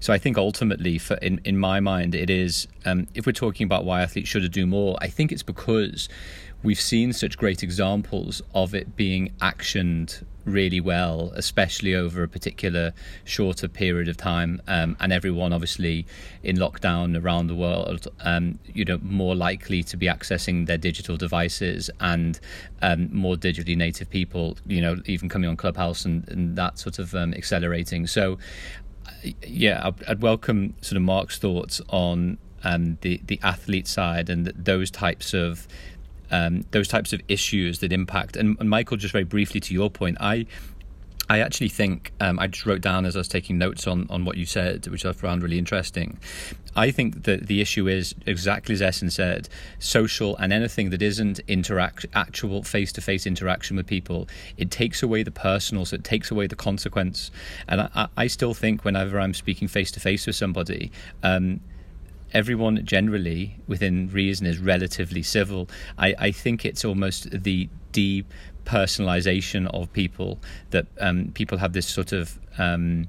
So 0.00 0.12
I 0.12 0.18
think 0.18 0.36
ultimately, 0.36 0.98
for 0.98 1.14
in 1.16 1.40
in 1.44 1.58
my 1.58 1.78
mind, 1.78 2.14
it 2.14 2.28
is 2.28 2.66
um, 2.84 3.06
if 3.14 3.24
we're 3.24 3.32
talking 3.32 3.64
about 3.64 3.84
why 3.84 4.02
athletes 4.02 4.28
should 4.28 4.50
do 4.50 4.66
more, 4.66 4.96
I 5.00 5.08
think 5.08 5.30
it's 5.30 5.44
because 5.44 6.08
we've 6.62 6.80
seen 6.80 7.12
such 7.12 7.38
great 7.38 7.62
examples 7.62 8.42
of 8.52 8.74
it 8.74 8.96
being 8.96 9.32
actioned 9.40 10.24
really 10.44 10.80
well, 10.80 11.32
especially 11.34 11.94
over 11.94 12.22
a 12.22 12.28
particular 12.28 12.92
shorter 13.24 13.68
period 13.68 14.08
of 14.08 14.16
time. 14.16 14.60
Um, 14.66 14.96
and 15.00 15.12
everyone, 15.12 15.52
obviously, 15.52 16.06
in 16.42 16.56
lockdown 16.56 17.20
around 17.22 17.46
the 17.46 17.54
world, 17.54 18.08
um, 18.20 18.58
you 18.66 18.84
know, 18.84 18.98
more 19.02 19.34
likely 19.34 19.82
to 19.84 19.96
be 19.96 20.06
accessing 20.06 20.66
their 20.66 20.78
digital 20.78 21.16
devices 21.16 21.90
and 22.00 22.40
um, 22.82 23.08
more 23.12 23.36
digitally 23.36 23.76
native 23.76 24.10
people, 24.10 24.56
you 24.66 24.80
know, 24.80 24.96
even 25.06 25.28
coming 25.28 25.48
on 25.48 25.56
Clubhouse 25.56 26.04
and, 26.04 26.28
and 26.28 26.56
that 26.56 26.78
sort 26.78 26.98
of 26.98 27.14
um, 27.14 27.34
accelerating. 27.34 28.06
So, 28.06 28.38
yeah, 29.46 29.80
I'd, 29.84 30.04
I'd 30.08 30.22
welcome 30.22 30.74
sort 30.80 30.96
of 30.96 31.02
Mark's 31.02 31.38
thoughts 31.38 31.80
on 31.88 32.38
um, 32.64 32.98
the 33.00 33.20
the 33.26 33.40
athlete 33.42 33.88
side 33.88 34.30
and 34.30 34.46
those 34.46 34.90
types 34.90 35.34
of 35.34 35.66
um, 36.32 36.64
those 36.72 36.88
types 36.88 37.12
of 37.12 37.20
issues 37.28 37.78
that 37.80 37.92
impact. 37.92 38.36
And, 38.36 38.56
and, 38.58 38.68
Michael, 38.68 38.96
just 38.96 39.12
very 39.12 39.24
briefly 39.24 39.60
to 39.60 39.74
your 39.74 39.90
point, 39.90 40.16
I 40.20 40.46
I 41.30 41.38
actually 41.38 41.68
think 41.68 42.12
um, 42.20 42.38
I 42.38 42.46
just 42.48 42.66
wrote 42.66 42.80
down 42.80 43.06
as 43.06 43.16
I 43.16 43.20
was 43.20 43.28
taking 43.28 43.56
notes 43.56 43.86
on, 43.86 44.06
on 44.10 44.24
what 44.24 44.36
you 44.36 44.44
said, 44.44 44.86
which 44.88 45.06
I 45.06 45.12
found 45.12 45.42
really 45.42 45.56
interesting. 45.56 46.18
I 46.74 46.90
think 46.90 47.22
that 47.24 47.46
the 47.46 47.60
issue 47.60 47.86
is 47.88 48.14
exactly 48.26 48.74
as 48.74 48.82
Essen 48.82 49.08
said, 49.08 49.48
social 49.78 50.36
and 50.38 50.52
anything 50.52 50.90
that 50.90 51.00
isn't 51.00 51.38
interact 51.46 52.06
actual 52.12 52.62
face 52.64 52.92
to 52.92 53.00
face 53.00 53.26
interaction 53.26 53.76
with 53.76 53.86
people. 53.86 54.28
It 54.56 54.70
takes 54.70 55.02
away 55.02 55.22
the 55.22 55.30
personal, 55.30 55.84
so 55.84 55.94
it 55.94 56.04
takes 56.04 56.30
away 56.30 56.48
the 56.48 56.56
consequence. 56.56 57.30
And 57.68 57.82
I, 57.82 58.08
I 58.16 58.26
still 58.26 58.52
think 58.52 58.84
whenever 58.84 59.20
I'm 59.20 59.32
speaking 59.32 59.68
face 59.68 59.90
to 59.92 60.00
face 60.00 60.26
with 60.26 60.36
somebody. 60.36 60.90
Um, 61.22 61.60
everyone 62.34 62.84
generally 62.84 63.56
within 63.66 64.08
reason 64.08 64.46
is 64.46 64.58
relatively 64.58 65.22
civil. 65.22 65.68
I, 65.98 66.14
I 66.18 66.30
think 66.32 66.64
it's 66.64 66.84
almost 66.84 67.30
the 67.30 67.68
depersonalization 67.92 69.66
of 69.74 69.92
people 69.92 70.38
that 70.70 70.86
um, 71.00 71.32
people 71.34 71.58
have 71.58 71.72
this 71.72 71.86
sort 71.86 72.12
of 72.12 72.38
um, 72.58 73.08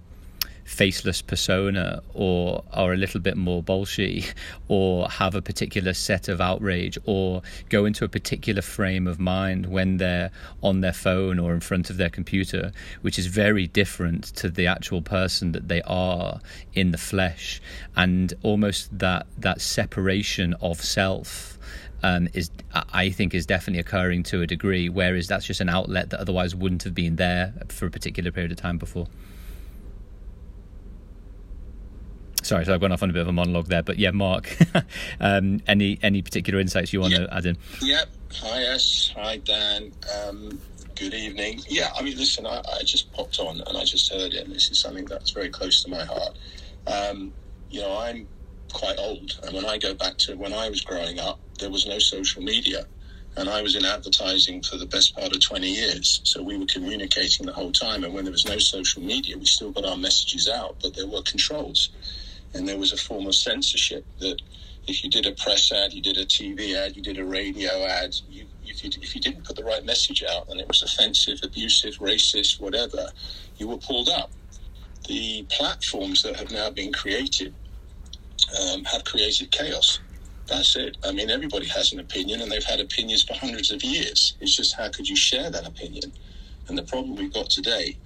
faceless 0.74 1.22
persona 1.22 2.02
or 2.16 2.64
are 2.74 2.94
a 2.94 2.98
little 2.98 3.20
bit 3.20 3.38
more 3.38 3.62
bolshy 3.62 4.26
or 4.68 5.08
have 5.08 5.36
a 5.36 5.42
particular 5.42 5.94
set 5.94 6.28
of 6.28 6.42
outrage 6.42 6.98
or 7.06 7.42
go 7.70 7.86
into 7.86 8.04
a 8.04 8.10
particular 8.10 8.62
frame 8.62 9.08
of 9.08 9.20
mind 9.20 9.68
when 9.68 9.98
they're 9.98 10.32
on 10.64 10.82
their 10.82 10.94
phone 10.94 11.38
or 11.38 11.54
in 11.54 11.60
front 11.60 11.90
of 11.92 11.98
their 11.98 12.10
computer 12.10 12.72
which 13.02 13.20
is 13.20 13.28
very 13.28 13.68
different 13.68 14.24
to 14.36 14.50
the 14.50 14.66
actual 14.66 15.02
person 15.02 15.52
that 15.52 15.68
they 15.68 15.82
are 15.84 16.40
in 16.74 16.90
the 16.90 16.98
flesh 16.98 17.62
and 17.96 18.34
almost 18.42 18.98
that 18.98 19.28
that 19.38 19.62
separation 19.62 20.56
of 20.56 20.82
self 20.82 21.60
um, 22.02 22.28
is 22.34 22.52
I 22.94 23.12
think 23.12 23.34
is 23.34 23.46
definitely 23.46 23.80
occurring 23.80 24.24
to 24.24 24.42
a 24.42 24.48
degree, 24.48 24.90
whereas 24.90 25.28
that's 25.28 25.46
just 25.46 25.62
an 25.62 25.70
outlet 25.70 26.10
that 26.10 26.20
otherwise 26.20 26.54
wouldn't 26.54 26.84
have 26.84 26.94
been 26.94 27.16
there 27.16 27.54
for 27.70 27.86
a 27.86 27.90
particular 27.90 28.30
period 28.30 28.52
of 28.52 28.58
time 28.58 28.78
before. 28.78 29.08
Sorry, 32.44 32.66
so 32.66 32.74
I've 32.74 32.82
gone 32.82 32.92
off 32.92 33.02
on 33.02 33.10
a 33.10 33.14
bit 33.14 33.22
of 33.22 33.30
a 33.30 33.32
monologue 33.32 33.68
there, 33.68 33.84
but 33.84 33.98
yeah, 33.98 34.12
Mark, 34.12 34.58
um, 35.22 35.62
any 35.66 35.98
any 36.04 36.22
particular 36.22 36.60
insights 36.60 36.92
you 36.92 37.00
want 37.00 37.14
to 37.14 37.34
add 37.34 37.46
in? 37.46 37.58
Yep. 37.82 38.10
Hi, 38.34 38.64
S. 38.64 39.14
Hi, 39.16 39.38
Dan. 39.38 39.94
Um, 40.28 40.60
good 40.96 41.14
evening. 41.14 41.62
Yeah, 41.70 41.92
I 41.96 42.02
mean, 42.02 42.18
listen, 42.18 42.46
I, 42.46 42.62
I, 42.80 42.84
just 42.84 43.14
popped 43.14 43.40
on 43.40 43.62
and 43.62 43.78
I 43.78 43.86
just 43.86 44.12
heard 44.12 44.34
it, 44.34 44.46
and 44.46 44.54
this 44.54 44.70
is 44.70 44.80
something 44.80 45.06
that's 45.06 45.30
very 45.32 45.50
close 45.50 45.84
to 45.84 45.90
my 45.90 46.04
heart. 46.04 46.38
Um, 46.86 47.32
you 47.70 47.80
know, 47.80 47.98
I'm 47.98 48.28
quite 48.74 48.98
old, 48.98 49.40
and 49.44 49.56
when 49.56 49.66
I 49.66 49.78
go 49.78 49.94
back 49.94 50.18
to 50.20 50.36
when 50.36 50.52
I 50.52 50.70
was 50.70 50.82
growing 50.82 51.20
up, 51.20 51.40
there 51.60 51.72
was 51.72 51.88
no 51.88 51.98
social 52.00 52.44
media. 52.44 52.86
And 53.36 53.50
I 53.50 53.64
was 53.64 53.76
in 53.76 53.84
advertising 53.84 54.62
for 54.62 54.78
the 54.78 54.86
best 54.86 55.16
part 55.16 55.34
of 55.34 55.42
20 55.42 55.68
years. 55.68 56.22
So 56.24 56.44
we 56.44 56.56
were 56.56 56.68
communicating 56.68 57.48
the 57.48 57.54
whole 57.54 57.72
time. 57.72 58.04
And 58.04 58.14
when 58.14 58.26
there 58.26 58.32
was 58.32 58.46
no 58.46 58.60
social 58.60 59.02
media, 59.02 59.36
we 59.40 59.46
still 59.46 59.72
got 59.72 59.86
our 59.86 59.98
messages 59.98 60.48
out, 60.48 60.76
but 60.84 60.94
there 60.94 61.08
were 61.08 61.24
controls 61.24 61.90
and 62.54 62.68
there 62.68 62.78
was 62.78 62.94
a 62.94 62.98
form 62.98 63.26
of 63.28 63.36
censorship 63.36 64.06
that 64.20 64.42
if 64.88 65.04
you 65.04 65.10
did 65.10 65.26
a 65.26 65.32
press 65.32 65.72
ad, 65.72 65.94
you 65.94 66.02
did 66.02 66.18
a 66.18 66.26
TV 66.26 66.76
ad, 66.76 66.96
you 66.96 67.02
did 67.02 67.18
a 67.18 67.26
radio 67.26 67.86
ad, 67.86 68.16
you, 68.30 68.46
if, 68.66 68.84
you, 68.84 68.90
if 69.02 69.16
you 69.16 69.22
didn't 69.22 69.46
put 69.46 69.56
the 69.56 69.64
right 69.64 69.86
message 69.86 70.24
out 70.30 70.50
and 70.50 70.60
it 70.60 70.68
was 70.68 70.84
offensive, 70.84 71.40
abusive, 71.44 71.96
racist, 71.96 72.60
whatever, 72.60 73.08
you 73.58 73.68
were 73.68 73.78
pulled 73.78 74.10
up. 74.10 74.32
The 75.08 75.46
platforms 75.50 76.24
that 76.24 76.36
have 76.36 76.52
now 76.52 76.70
been 76.70 76.92
created 76.92 77.54
um, 78.62 78.84
have 78.86 79.04
created 79.04 79.52
chaos. 79.52 80.00
That's 80.48 80.76
it. 80.76 80.98
I 81.04 81.12
mean, 81.12 81.30
everybody 81.30 81.68
has 81.68 81.94
an 81.94 82.00
opinion, 82.00 82.42
and 82.42 82.52
they've 82.52 82.64
had 82.64 82.80
opinions 82.80 83.24
for 83.24 83.34
hundreds 83.34 83.72
of 83.72 83.84
years. 83.84 84.36
It's 84.42 84.56
just 84.56 84.76
how 84.76 84.90
could 84.90 85.08
you 85.08 85.16
share 85.16 85.50
that 85.50 85.68
opinion? 85.68 86.12
And 86.68 86.78
the 86.78 86.84
problem 86.84 87.16
we've 87.16 87.34
got 87.34 87.50
today, 87.50 87.98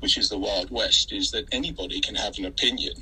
which 0.00 0.18
is 0.18 0.28
the 0.28 0.38
Wild 0.38 0.70
West, 0.70 1.12
is 1.12 1.30
that 1.30 1.46
anybody 1.52 2.00
can 2.00 2.14
have 2.14 2.38
an 2.38 2.44
opinion 2.44 2.92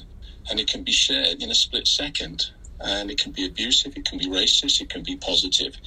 and 0.50 0.60
it 0.60 0.68
can 0.68 0.84
be 0.84 0.92
shared 0.92 1.42
in 1.42 1.50
a 1.50 1.54
split 1.54 1.86
second. 1.86 2.46
And 2.78 3.10
it 3.10 3.18
can 3.18 3.32
be 3.32 3.46
abusive, 3.46 3.96
it 3.96 4.04
can 4.04 4.18
be 4.18 4.26
racist, 4.26 4.82
it 4.82 4.90
can 4.90 5.02
be 5.02 5.16
positive. 5.16 5.78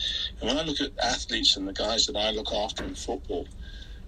And 0.42 0.50
when 0.50 0.58
I 0.58 0.64
look 0.64 0.82
at 0.82 0.92
athletes 1.04 1.56
and 1.56 1.68
the 1.68 1.74
guys 1.74 2.08
that 2.08 2.16
I 2.18 2.32
look 2.32 2.52
after 2.52 2.84
in 2.84 2.96
football, 2.96 3.48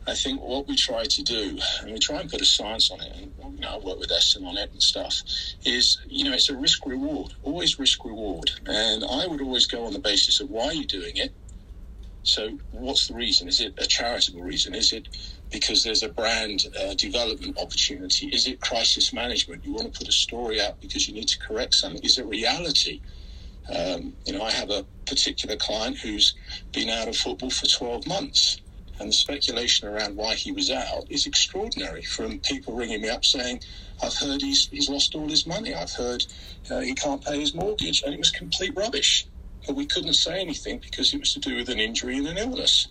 I 0.07 0.15
think 0.15 0.41
what 0.41 0.67
we 0.67 0.75
try 0.75 1.03
to 1.05 1.23
do, 1.23 1.59
and 1.81 1.93
we 1.93 1.99
try 1.99 2.21
and 2.21 2.29
put 2.29 2.41
a 2.41 2.45
science 2.45 2.89
on 2.89 3.01
it, 3.01 3.15
and 3.15 3.33
you 3.55 3.61
know, 3.61 3.75
I 3.75 3.85
work 3.85 3.99
with 3.99 4.11
Essen 4.11 4.45
on 4.45 4.57
it 4.57 4.71
and 4.71 4.81
stuff, 4.81 5.21
is, 5.63 5.99
you 6.07 6.23
know, 6.23 6.33
it's 6.33 6.49
a 6.49 6.57
risk 6.57 6.85
reward, 6.87 7.33
always 7.43 7.77
risk 7.77 8.03
reward. 8.03 8.49
And 8.65 9.03
I 9.03 9.27
would 9.27 9.41
always 9.41 9.67
go 9.67 9.85
on 9.85 9.93
the 9.93 9.99
basis 9.99 10.39
of 10.39 10.49
why 10.49 10.65
are 10.67 10.73
you're 10.73 10.85
doing 10.85 11.17
it. 11.17 11.35
So, 12.23 12.59
what's 12.71 13.07
the 13.07 13.15
reason? 13.15 13.47
Is 13.47 13.61
it 13.61 13.73
a 13.77 13.85
charitable 13.85 14.41
reason? 14.41 14.75
Is 14.75 14.91
it 14.93 15.07
because 15.51 15.83
there's 15.83 16.03
a 16.03 16.09
brand 16.09 16.65
uh, 16.81 16.93
development 16.95 17.57
opportunity? 17.61 18.27
Is 18.27 18.47
it 18.47 18.61
crisis 18.61 19.13
management? 19.13 19.65
You 19.65 19.73
want 19.73 19.93
to 19.93 19.97
put 19.97 20.07
a 20.07 20.13
story 20.13 20.61
out 20.61 20.79
because 20.81 21.07
you 21.07 21.13
need 21.13 21.27
to 21.27 21.39
correct 21.39 21.75
something? 21.75 22.01
Is 22.03 22.17
it 22.17 22.25
reality? 22.25 23.01
Um, 23.73 24.13
you 24.25 24.33
know, 24.33 24.43
I 24.43 24.51
have 24.51 24.69
a 24.69 24.85
particular 25.05 25.55
client 25.57 25.97
who's 25.99 26.33
been 26.73 26.89
out 26.89 27.07
of 27.07 27.15
football 27.15 27.49
for 27.49 27.67
12 27.67 28.07
months. 28.07 28.57
And 28.99 29.09
the 29.09 29.13
speculation 29.13 29.87
around 29.87 30.15
why 30.15 30.35
he 30.35 30.51
was 30.51 30.69
out 30.69 31.05
is 31.09 31.25
extraordinary 31.25 32.03
from 32.03 32.39
people 32.39 32.75
ringing 32.75 33.01
me 33.01 33.09
up 33.09 33.25
saying, 33.25 33.61
I've 34.01 34.15
heard 34.15 34.41
he's, 34.41 34.67
he's 34.67 34.89
lost 34.89 35.15
all 35.15 35.27
his 35.27 35.47
money. 35.47 35.73
I've 35.73 35.91
heard 35.91 36.23
uh, 36.69 36.79
he 36.81 36.93
can't 36.93 37.23
pay 37.23 37.39
his 37.39 37.55
mortgage. 37.55 38.03
And 38.03 38.13
it 38.13 38.19
was 38.19 38.31
complete 38.31 38.73
rubbish. 38.75 39.27
But 39.65 39.75
we 39.75 39.87
couldn't 39.87 40.13
say 40.13 40.39
anything 40.39 40.79
because 40.79 41.13
it 41.13 41.19
was 41.19 41.33
to 41.33 41.39
do 41.39 41.55
with 41.55 41.69
an 41.69 41.79
injury 41.79 42.17
and 42.17 42.27
an 42.27 42.37
illness 42.37 42.87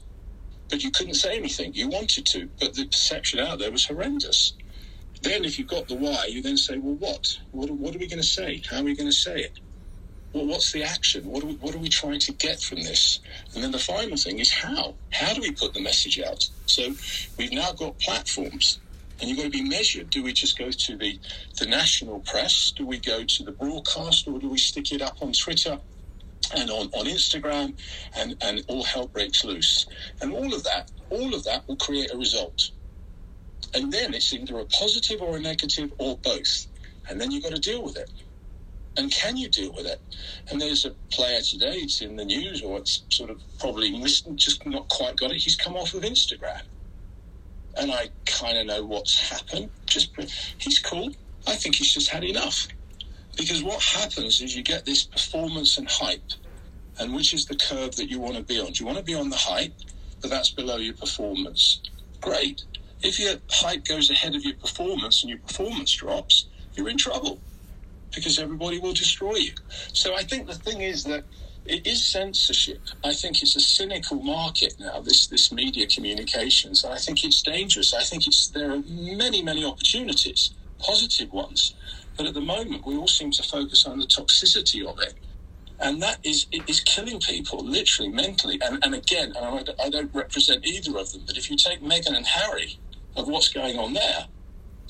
but 0.70 0.82
you 0.82 0.90
couldn't 0.90 1.14
say 1.14 1.36
anything. 1.36 1.74
You 1.74 1.88
wanted 1.88 2.26
to, 2.26 2.48
but 2.60 2.74
the 2.74 2.86
perception 2.86 3.40
out 3.40 3.58
there 3.58 3.72
was 3.72 3.86
horrendous. 3.86 4.54
Then, 5.22 5.44
if 5.44 5.58
you've 5.58 5.68
got 5.68 5.88
the 5.88 5.96
why, 5.96 6.26
you 6.26 6.42
then 6.42 6.56
say, 6.56 6.78
well, 6.78 6.94
what? 6.94 7.38
What, 7.50 7.70
what 7.70 7.94
are 7.94 7.98
we 7.98 8.06
going 8.08 8.22
to 8.22 8.26
say? 8.26 8.62
How 8.70 8.78
are 8.78 8.84
we 8.84 8.96
going 8.96 9.10
to 9.10 9.16
say 9.16 9.40
it? 9.40 9.58
Well, 10.32 10.46
what's 10.46 10.72
the 10.72 10.84
action? 10.84 11.24
What 11.26 11.42
are, 11.42 11.48
we, 11.48 11.54
what 11.54 11.74
are 11.74 11.78
we 11.78 11.88
trying 11.88 12.20
to 12.20 12.32
get 12.32 12.60
from 12.60 12.82
this? 12.82 13.18
And 13.54 13.62
then 13.62 13.72
the 13.72 13.78
final 13.78 14.16
thing 14.16 14.38
is 14.38 14.52
how? 14.52 14.94
How 15.12 15.34
do 15.34 15.40
we 15.40 15.50
put 15.50 15.74
the 15.74 15.82
message 15.82 16.20
out? 16.20 16.48
So 16.66 16.94
we've 17.36 17.52
now 17.52 17.72
got 17.72 17.98
platforms 17.98 18.80
and 19.20 19.28
you've 19.28 19.38
got 19.38 19.44
to 19.44 19.50
be 19.50 19.68
measured. 19.68 20.10
Do 20.10 20.22
we 20.22 20.32
just 20.32 20.56
go 20.56 20.70
to 20.70 20.96
the, 20.96 21.18
the 21.58 21.66
national 21.66 22.20
press? 22.20 22.72
Do 22.76 22.86
we 22.86 22.98
go 22.98 23.24
to 23.24 23.44
the 23.44 23.52
broadcast 23.52 24.28
or 24.28 24.38
do 24.38 24.48
we 24.48 24.58
stick 24.58 24.92
it 24.92 25.02
up 25.02 25.16
on 25.20 25.32
Twitter 25.32 25.80
and 26.54 26.70
on, 26.70 26.86
on 26.88 27.06
Instagram, 27.06 27.74
and, 28.16 28.36
and 28.40 28.64
all 28.68 28.82
hell 28.82 29.06
breaks 29.06 29.44
loose. 29.44 29.86
And 30.20 30.32
all 30.32 30.54
of 30.54 30.64
that, 30.64 30.90
all 31.10 31.34
of 31.34 31.44
that 31.44 31.66
will 31.68 31.76
create 31.76 32.12
a 32.12 32.16
result. 32.16 32.70
And 33.74 33.92
then 33.92 34.14
it's 34.14 34.32
either 34.32 34.58
a 34.58 34.64
positive 34.66 35.22
or 35.22 35.36
a 35.36 35.40
negative 35.40 35.92
or 35.98 36.16
both. 36.18 36.66
And 37.08 37.20
then 37.20 37.30
you've 37.30 37.44
got 37.44 37.54
to 37.54 37.60
deal 37.60 37.82
with 37.82 37.96
it. 37.96 38.10
And 38.96 39.10
can 39.10 39.36
you 39.36 39.48
deal 39.48 39.72
with 39.72 39.86
it? 39.86 40.00
And 40.50 40.60
there's 40.60 40.84
a 40.84 40.90
player 41.10 41.40
today, 41.40 41.76
it's 41.76 42.00
in 42.00 42.16
the 42.16 42.24
news, 42.24 42.62
or 42.62 42.78
it's 42.78 43.02
sort 43.08 43.30
of 43.30 43.40
probably 43.58 43.96
missed, 43.96 44.26
just 44.34 44.66
not 44.66 44.88
quite 44.88 45.16
got 45.16 45.30
it. 45.30 45.36
He's 45.36 45.56
come 45.56 45.76
off 45.76 45.94
of 45.94 46.02
Instagram. 46.02 46.62
And 47.76 47.92
I 47.92 48.08
kind 48.26 48.58
of 48.58 48.66
know 48.66 48.84
what's 48.84 49.30
happened. 49.30 49.70
Just 49.86 50.10
He's 50.58 50.80
cool. 50.80 51.12
I 51.46 51.54
think 51.54 51.76
he's 51.76 51.94
just 51.94 52.10
had 52.10 52.24
enough. 52.24 52.66
Because 53.36 53.62
what 53.62 53.80
happens 53.80 54.40
is 54.40 54.54
you 54.56 54.62
get 54.62 54.84
this 54.84 55.04
performance 55.04 55.78
and 55.78 55.88
hype, 55.88 56.32
and 57.00 57.14
which 57.14 57.32
is 57.32 57.46
the 57.46 57.56
curve 57.56 57.96
that 57.96 58.10
you 58.10 58.20
want 58.20 58.36
to 58.36 58.42
be 58.42 58.60
on? 58.60 58.72
Do 58.72 58.84
you 58.84 58.86
want 58.86 58.98
to 58.98 59.04
be 59.04 59.14
on 59.14 59.30
the 59.30 59.36
height, 59.36 59.72
but 60.20 60.30
that's 60.30 60.50
below 60.50 60.76
your 60.76 60.94
performance? 60.94 61.80
Great. 62.20 62.62
If 63.02 63.18
your 63.18 63.36
height 63.48 63.86
goes 63.86 64.10
ahead 64.10 64.34
of 64.34 64.44
your 64.44 64.56
performance 64.56 65.22
and 65.22 65.30
your 65.30 65.38
performance 65.38 65.92
drops, 65.92 66.46
you're 66.74 66.90
in 66.90 66.98
trouble 66.98 67.40
because 68.14 68.38
everybody 68.38 68.78
will 68.78 68.92
destroy 68.92 69.36
you. 69.36 69.52
So 69.92 70.14
I 70.14 70.24
think 70.24 70.46
the 70.46 70.54
thing 70.54 70.82
is 70.82 71.04
that 71.04 71.24
it 71.64 71.86
is 71.86 72.04
censorship. 72.04 72.80
I 73.04 73.14
think 73.14 73.42
it's 73.42 73.56
a 73.56 73.60
cynical 73.60 74.20
market 74.22 74.74
now. 74.78 75.00
This 75.00 75.26
this 75.26 75.52
media 75.52 75.86
communications. 75.86 76.84
I 76.84 76.98
think 76.98 77.24
it's 77.24 77.42
dangerous. 77.42 77.94
I 77.94 78.02
think 78.02 78.26
it's 78.26 78.48
there 78.48 78.72
are 78.72 78.82
many 78.88 79.42
many 79.42 79.64
opportunities, 79.64 80.50
positive 80.78 81.32
ones, 81.32 81.74
but 82.16 82.26
at 82.26 82.34
the 82.34 82.40
moment, 82.40 82.86
we 82.86 82.96
all 82.96 83.08
seem 83.08 83.30
to 83.32 83.42
focus 83.42 83.86
on 83.86 83.98
the 84.00 84.06
toxicity 84.06 84.84
of 84.84 84.98
it. 85.00 85.14
And 85.80 86.02
that 86.02 86.18
is 86.24 86.46
is 86.52 86.80
killing 86.80 87.20
people, 87.20 87.64
literally, 87.64 88.10
mentally. 88.12 88.60
And, 88.64 88.84
and 88.84 88.94
again, 88.94 89.34
and 89.36 89.46
I, 89.46 89.86
I 89.86 89.90
don't 89.90 90.14
represent 90.14 90.66
either 90.66 90.98
of 90.98 91.12
them, 91.12 91.24
but 91.26 91.38
if 91.38 91.50
you 91.50 91.56
take 91.56 91.82
Meghan 91.82 92.16
and 92.16 92.26
Harry 92.26 92.80
of 93.16 93.28
what's 93.28 93.50
going 93.50 93.78
on 93.78 93.94
there, 93.94 94.28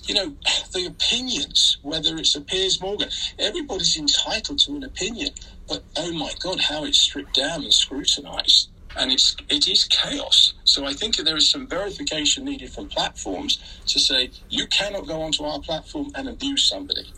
you 0.06 0.14
know, 0.14 0.36
the 0.74 0.86
opinions, 0.86 1.78
whether 1.82 2.16
it's 2.16 2.36
a 2.36 2.42
Piers 2.42 2.80
Morgan, 2.80 3.10
everybody's 3.38 3.96
entitled 3.98 4.60
to 4.60 4.76
an 4.76 4.84
opinion. 4.84 5.30
But 5.68 5.84
oh 5.96 6.12
my 6.12 6.32
God, 6.42 6.60
how 6.60 6.84
it's 6.84 7.00
stripped 7.00 7.34
down 7.34 7.64
and 7.64 7.74
scrutinized 7.74 8.70
and 8.96 9.12
it's 9.12 9.36
it 9.48 9.68
is 9.68 9.84
chaos. 9.84 10.54
So 10.64 10.86
I 10.86 10.94
think 10.94 11.16
there 11.16 11.36
is 11.36 11.50
some 11.50 11.68
verification 11.68 12.44
needed 12.44 12.72
from 12.72 12.88
platforms 12.88 13.58
to 13.86 14.00
say 14.00 14.32
you 14.48 14.66
cannot 14.68 15.06
go 15.08 15.22
onto 15.22 15.44
our 15.44 15.60
platform 15.60 16.08
and 16.16 16.28
abuse 16.28 16.68
somebody. 16.68 17.14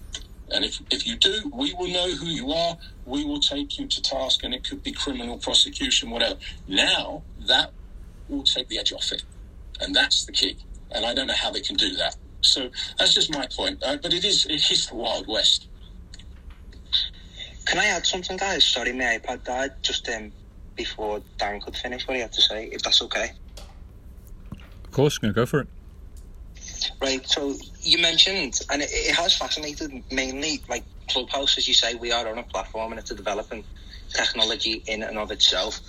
And 0.53 0.65
if, 0.65 0.81
if 0.91 1.07
you 1.07 1.17
do, 1.17 1.51
we 1.55 1.73
will 1.75 1.89
know 1.89 2.11
who 2.11 2.27
you 2.27 2.53
are. 2.53 2.77
We 3.07 3.25
will 3.25 3.41
take 3.41 3.79
you 3.79 3.87
to 3.87 4.03
task, 4.03 4.45
and 4.45 4.55
it 4.55 4.69
could 4.69 4.83
be 4.83 4.93
criminal 4.93 5.39
prosecution, 5.39 6.11
whatever. 6.11 6.39
Now 6.69 7.23
that 7.49 7.73
will 8.29 8.45
take 8.45 8.69
the 8.69 8.79
edge 8.79 8.93
off 8.93 9.11
it, 9.13 9.23
and 9.81 9.95
that's 9.95 10.25
the 10.27 10.33
key. 10.33 10.57
and 10.95 11.07
I 11.07 11.15
don't 11.15 11.27
know 11.27 11.35
how 11.35 11.51
they 11.51 11.61
can 11.61 11.77
do 11.77 11.95
that. 11.97 12.17
So 12.43 12.71
that's 12.99 13.15
just 13.15 13.33
my 13.33 13.47
point. 13.57 13.83
Uh, 13.83 13.97
but 14.03 14.13
it 14.13 14.25
is 14.25 14.47
it 14.47 14.71
is 14.71 14.87
the 14.87 14.95
Wild 14.95 15.27
West. 15.27 15.69
Can 17.65 17.79
I 17.79 17.87
add 17.87 18.05
something, 18.07 18.37
guys? 18.37 18.65
Sorry, 18.65 18.93
my 18.93 19.19
iPad 19.19 19.45
died 19.45 19.71
just 19.83 20.09
um, 20.09 20.33
before 20.77 21.23
Dan 21.39 21.61
could 21.61 21.77
finish 21.77 22.07
what 22.07 22.17
he 22.17 22.21
had 22.21 22.33
to 22.33 22.43
say, 22.43 22.67
if 22.67 22.83
that's 22.83 23.01
okay. 23.03 23.31
Of 24.85 24.91
course, 24.91 25.19
I'm 25.19 25.29
gonna 25.29 25.35
go 25.35 25.47
for 25.47 25.61
it. 25.61 25.69
Right, 27.01 27.27
so 27.27 27.55
you 27.81 27.99
mentioned, 27.99 28.61
and 28.71 28.83
it, 28.83 28.91
it 28.91 29.15
has 29.15 29.37
fascinated 29.37 30.03
mainly, 30.11 30.63
like 30.69 30.85
Clubhouse, 31.09 31.59
as 31.59 31.69
you 31.69 31.75
say, 31.75 31.95
we 31.95 32.13
are 32.13 32.29
on 32.29 32.39
a 32.39 32.43
platform 32.43 32.93
and 32.93 32.99
it's 32.99 33.11
a 33.11 33.15
developing 33.15 33.65
technology 34.13 34.83
in 34.87 35.03
and 35.03 35.19
of 35.19 35.31
itself. 35.31 35.81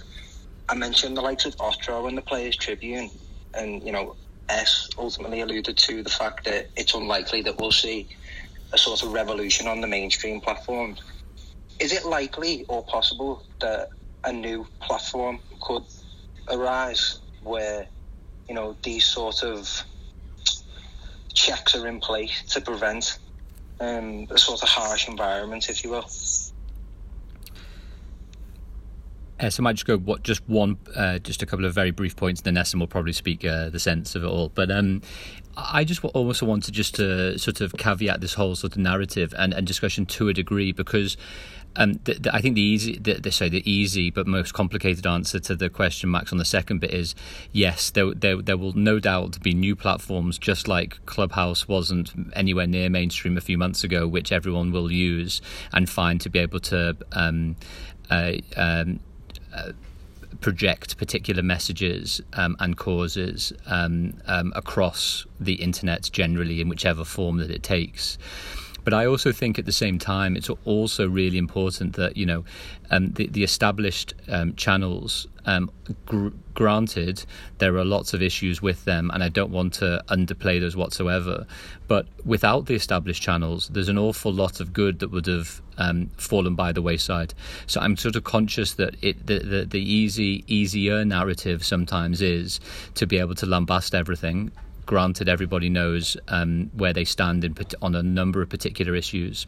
I 0.69 0.75
mentioned 0.75 1.17
the 1.17 1.21
likes 1.21 1.45
of 1.45 1.55
Otro 1.59 2.07
and 2.07 2.17
the 2.17 2.21
Players 2.21 2.55
Tribune, 2.55 3.09
and 3.53 3.83
you 3.83 3.91
know, 3.91 4.15
S 4.49 4.89
ultimately 4.97 5.41
alluded 5.41 5.77
to 5.77 6.03
the 6.03 6.09
fact 6.09 6.45
that 6.45 6.69
it's 6.75 6.93
unlikely 6.93 7.41
that 7.43 7.57
we'll 7.59 7.71
see 7.71 8.07
a 8.73 8.77
sort 8.77 9.03
of 9.03 9.13
revolution 9.13 9.67
on 9.67 9.81
the 9.81 9.87
mainstream 9.87 10.41
platforms. 10.41 11.01
Is 11.79 11.91
it 11.91 12.05
likely 12.05 12.65
or 12.67 12.83
possible 12.83 13.43
that 13.59 13.89
a 14.23 14.31
new 14.31 14.65
platform 14.81 15.39
could 15.61 15.83
arise 16.49 17.19
where, 17.43 17.87
you 18.47 18.55
know, 18.55 18.75
these 18.83 19.05
sort 19.05 19.43
of 19.43 19.83
checks 21.33 21.75
are 21.75 21.87
in 21.87 21.99
place 21.99 22.43
to 22.53 22.61
prevent 22.61 23.19
um, 23.79 24.27
a 24.29 24.37
sort 24.37 24.63
of 24.63 24.69
harsh 24.69 25.07
environment, 25.07 25.69
if 25.69 25.83
you 25.83 25.91
will? 25.91 26.09
Uh, 29.39 29.49
so 29.49 29.61
I 29.61 29.63
might 29.63 29.73
just 29.73 29.85
go 29.85 29.97
what 29.97 30.23
just 30.23 30.47
one, 30.47 30.77
uh, 30.95 31.19
just 31.19 31.41
a 31.41 31.45
couple 31.45 31.65
of 31.65 31.73
very 31.73 31.91
brief 31.91 32.15
points, 32.15 32.41
then 32.41 32.55
Essen 32.55 32.79
will 32.79 32.87
probably 32.87 33.13
speak 33.13 33.43
uh, 33.43 33.69
the 33.69 33.79
sense 33.79 34.15
of 34.15 34.23
it 34.23 34.27
all. 34.27 34.49
But 34.49 34.71
um, 34.71 35.01
I 35.57 35.83
just 35.83 36.03
also 36.05 36.45
want 36.45 36.63
to 36.65 36.71
just 36.71 36.95
to 36.95 37.37
sort 37.37 37.59
of 37.59 37.73
caveat 37.73 38.21
this 38.21 38.35
whole 38.35 38.55
sort 38.55 38.73
of 38.73 38.77
narrative 38.79 39.33
and, 39.37 39.53
and 39.53 39.67
discussion 39.67 40.05
to 40.07 40.29
a 40.29 40.33
degree 40.33 40.71
because 40.71 41.17
um, 41.75 41.99
the, 42.03 42.13
the, 42.15 42.35
I 42.35 42.41
think 42.41 42.55
the 42.55 42.61
easy, 42.61 42.97
the, 42.97 43.15
the, 43.15 43.31
sorry, 43.31 43.49
the 43.49 43.69
easy 43.69 44.09
but 44.09 44.27
most 44.27 44.53
complicated 44.53 45.05
answer 45.05 45.39
to 45.39 45.55
the 45.55 45.69
question, 45.69 46.11
Max, 46.11 46.31
on 46.31 46.37
the 46.37 46.45
second 46.45 46.79
bit 46.79 46.91
is 46.91 47.15
yes. 47.51 47.89
There, 47.89 48.13
there, 48.13 48.41
there 48.41 48.57
will 48.57 48.73
no 48.73 48.99
doubt 48.99 49.41
be 49.41 49.53
new 49.53 49.75
platforms, 49.75 50.37
just 50.37 50.67
like 50.67 51.03
Clubhouse 51.05 51.67
wasn't 51.67 52.11
anywhere 52.33 52.67
near 52.67 52.89
mainstream 52.89 53.37
a 53.37 53.41
few 53.41 53.57
months 53.57 53.83
ago, 53.83 54.07
which 54.07 54.31
everyone 54.31 54.71
will 54.71 54.91
use 54.91 55.41
and 55.71 55.89
find 55.89 56.21
to 56.21 56.29
be 56.29 56.39
able 56.39 56.59
to. 56.61 56.95
Um, 57.11 57.55
uh, 58.09 58.33
um, 58.57 58.99
uh, 59.53 59.71
project 60.41 60.97
particular 60.97 61.41
messages 61.41 62.19
um, 62.33 62.55
and 62.59 62.77
causes 62.77 63.53
um, 63.65 64.13
um, 64.27 64.51
across 64.55 65.25
the 65.39 65.53
internet 65.53 66.09
generally 66.11 66.59
in 66.59 66.67
whichever 66.67 67.05
form 67.05 67.37
that 67.37 67.49
it 67.49 67.63
takes. 67.63 68.17
But 68.83 68.93
I 68.93 69.05
also 69.05 69.31
think 69.31 69.57
at 69.57 69.65
the 69.65 69.71
same 69.71 69.97
time, 69.97 70.35
it's 70.35 70.49
also 70.65 71.07
really 71.07 71.37
important 71.37 71.95
that 71.95 72.17
you 72.17 72.25
know 72.25 72.43
um, 72.91 73.11
the, 73.13 73.27
the 73.27 73.43
established 73.43 74.13
um, 74.27 74.55
channels. 74.55 75.27
Um, 75.45 75.69
gr- 76.05 76.29
granted, 76.53 77.25
there 77.57 77.75
are 77.75 77.83
lots 77.83 78.13
of 78.13 78.21
issues 78.21 78.61
with 78.61 78.85
them, 78.85 79.11
and 79.13 79.23
I 79.23 79.29
don't 79.29 79.51
want 79.51 79.73
to 79.75 80.03
underplay 80.07 80.59
those 80.59 80.75
whatsoever. 80.75 81.45
But 81.87 82.07
without 82.23 82.65
the 82.67 82.75
established 82.75 83.21
channels, 83.21 83.69
there's 83.69 83.89
an 83.89 83.97
awful 83.97 84.31
lot 84.31 84.59
of 84.59 84.71
good 84.71 84.99
that 84.99 85.09
would 85.09 85.25
have 85.25 85.61
um, 85.77 86.09
fallen 86.17 86.55
by 86.55 86.71
the 86.71 86.81
wayside. 86.81 87.33
So 87.67 87.81
I'm 87.81 87.97
sort 87.97 88.15
of 88.15 88.23
conscious 88.23 88.73
that 88.75 88.95
it 89.01 89.25
the, 89.25 89.39
the, 89.39 89.65
the 89.65 89.81
easy 89.81 90.43
easier 90.47 91.03
narrative 91.03 91.65
sometimes 91.65 92.21
is 92.21 92.59
to 92.95 93.05
be 93.05 93.17
able 93.17 93.35
to 93.35 93.45
lambast 93.45 93.93
everything 93.93 94.51
granted 94.85 95.29
everybody 95.29 95.69
knows 95.69 96.17
um, 96.27 96.69
where 96.73 96.93
they 96.93 97.05
stand 97.05 97.43
in, 97.43 97.55
on 97.81 97.95
a 97.95 98.03
number 98.03 98.41
of 98.41 98.49
particular 98.49 98.95
issues 98.95 99.47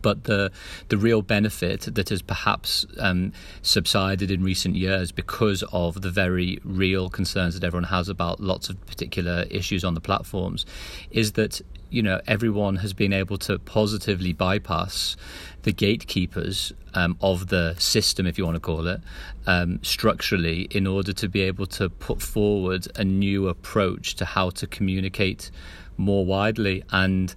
but 0.00 0.24
the 0.24 0.50
the 0.88 0.96
real 0.96 1.22
benefit 1.22 1.82
that 1.94 2.08
has 2.08 2.22
perhaps 2.22 2.86
um, 2.98 3.32
subsided 3.62 4.30
in 4.30 4.42
recent 4.42 4.76
years 4.76 5.12
because 5.12 5.62
of 5.72 6.02
the 6.02 6.10
very 6.10 6.58
real 6.64 7.08
concerns 7.10 7.54
that 7.54 7.64
everyone 7.64 7.88
has 7.88 8.08
about 8.08 8.40
lots 8.40 8.68
of 8.68 8.86
particular 8.86 9.44
issues 9.50 9.84
on 9.84 9.94
the 9.94 10.00
platforms 10.00 10.64
is 11.10 11.32
that 11.32 11.60
you 11.90 12.02
know 12.02 12.20
everyone 12.26 12.76
has 12.76 12.92
been 12.92 13.12
able 13.12 13.36
to 13.36 13.58
positively 13.58 14.32
bypass 14.32 15.16
the 15.62 15.72
gatekeepers 15.72 16.72
um, 16.94 17.16
of 17.20 17.48
the 17.48 17.74
system, 17.78 18.26
if 18.26 18.36
you 18.36 18.44
want 18.44 18.56
to 18.56 18.60
call 18.60 18.86
it, 18.86 19.00
um, 19.46 19.78
structurally, 19.82 20.62
in 20.70 20.86
order 20.86 21.12
to 21.12 21.28
be 21.28 21.40
able 21.42 21.66
to 21.66 21.88
put 21.88 22.20
forward 22.20 22.86
a 22.96 23.04
new 23.04 23.48
approach 23.48 24.14
to 24.16 24.24
how 24.24 24.50
to 24.50 24.66
communicate 24.66 25.50
more 25.96 26.24
widely 26.24 26.82
and 26.90 27.34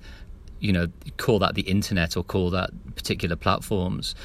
you 0.65 0.73
know 0.73 0.87
call 1.17 1.39
that 1.39 1.53
the 1.55 1.61
internet 1.61 2.17
or 2.17 2.23
call 2.23 2.49
that 2.49 2.69
particular 2.95 3.35
platforms 3.35 4.15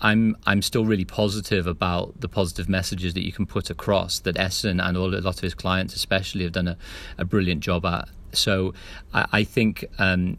I'm 0.00 0.36
I'm 0.46 0.62
still 0.62 0.84
really 0.84 1.04
positive 1.04 1.66
about 1.66 2.20
the 2.20 2.28
positive 2.28 2.68
messages 2.68 3.14
that 3.14 3.24
you 3.24 3.32
can 3.32 3.46
put 3.46 3.70
across 3.70 4.20
that 4.20 4.38
Essen 4.38 4.80
and 4.80 4.96
all 4.96 5.14
a 5.14 5.18
lot 5.18 5.36
of 5.36 5.40
his 5.40 5.54
clients 5.54 5.94
especially 5.94 6.44
have 6.44 6.52
done 6.52 6.68
a, 6.68 6.76
a 7.18 7.24
brilliant 7.24 7.60
job 7.60 7.84
at. 7.84 8.08
So 8.32 8.74
I, 9.12 9.26
I 9.32 9.44
think 9.44 9.84
um, 9.98 10.38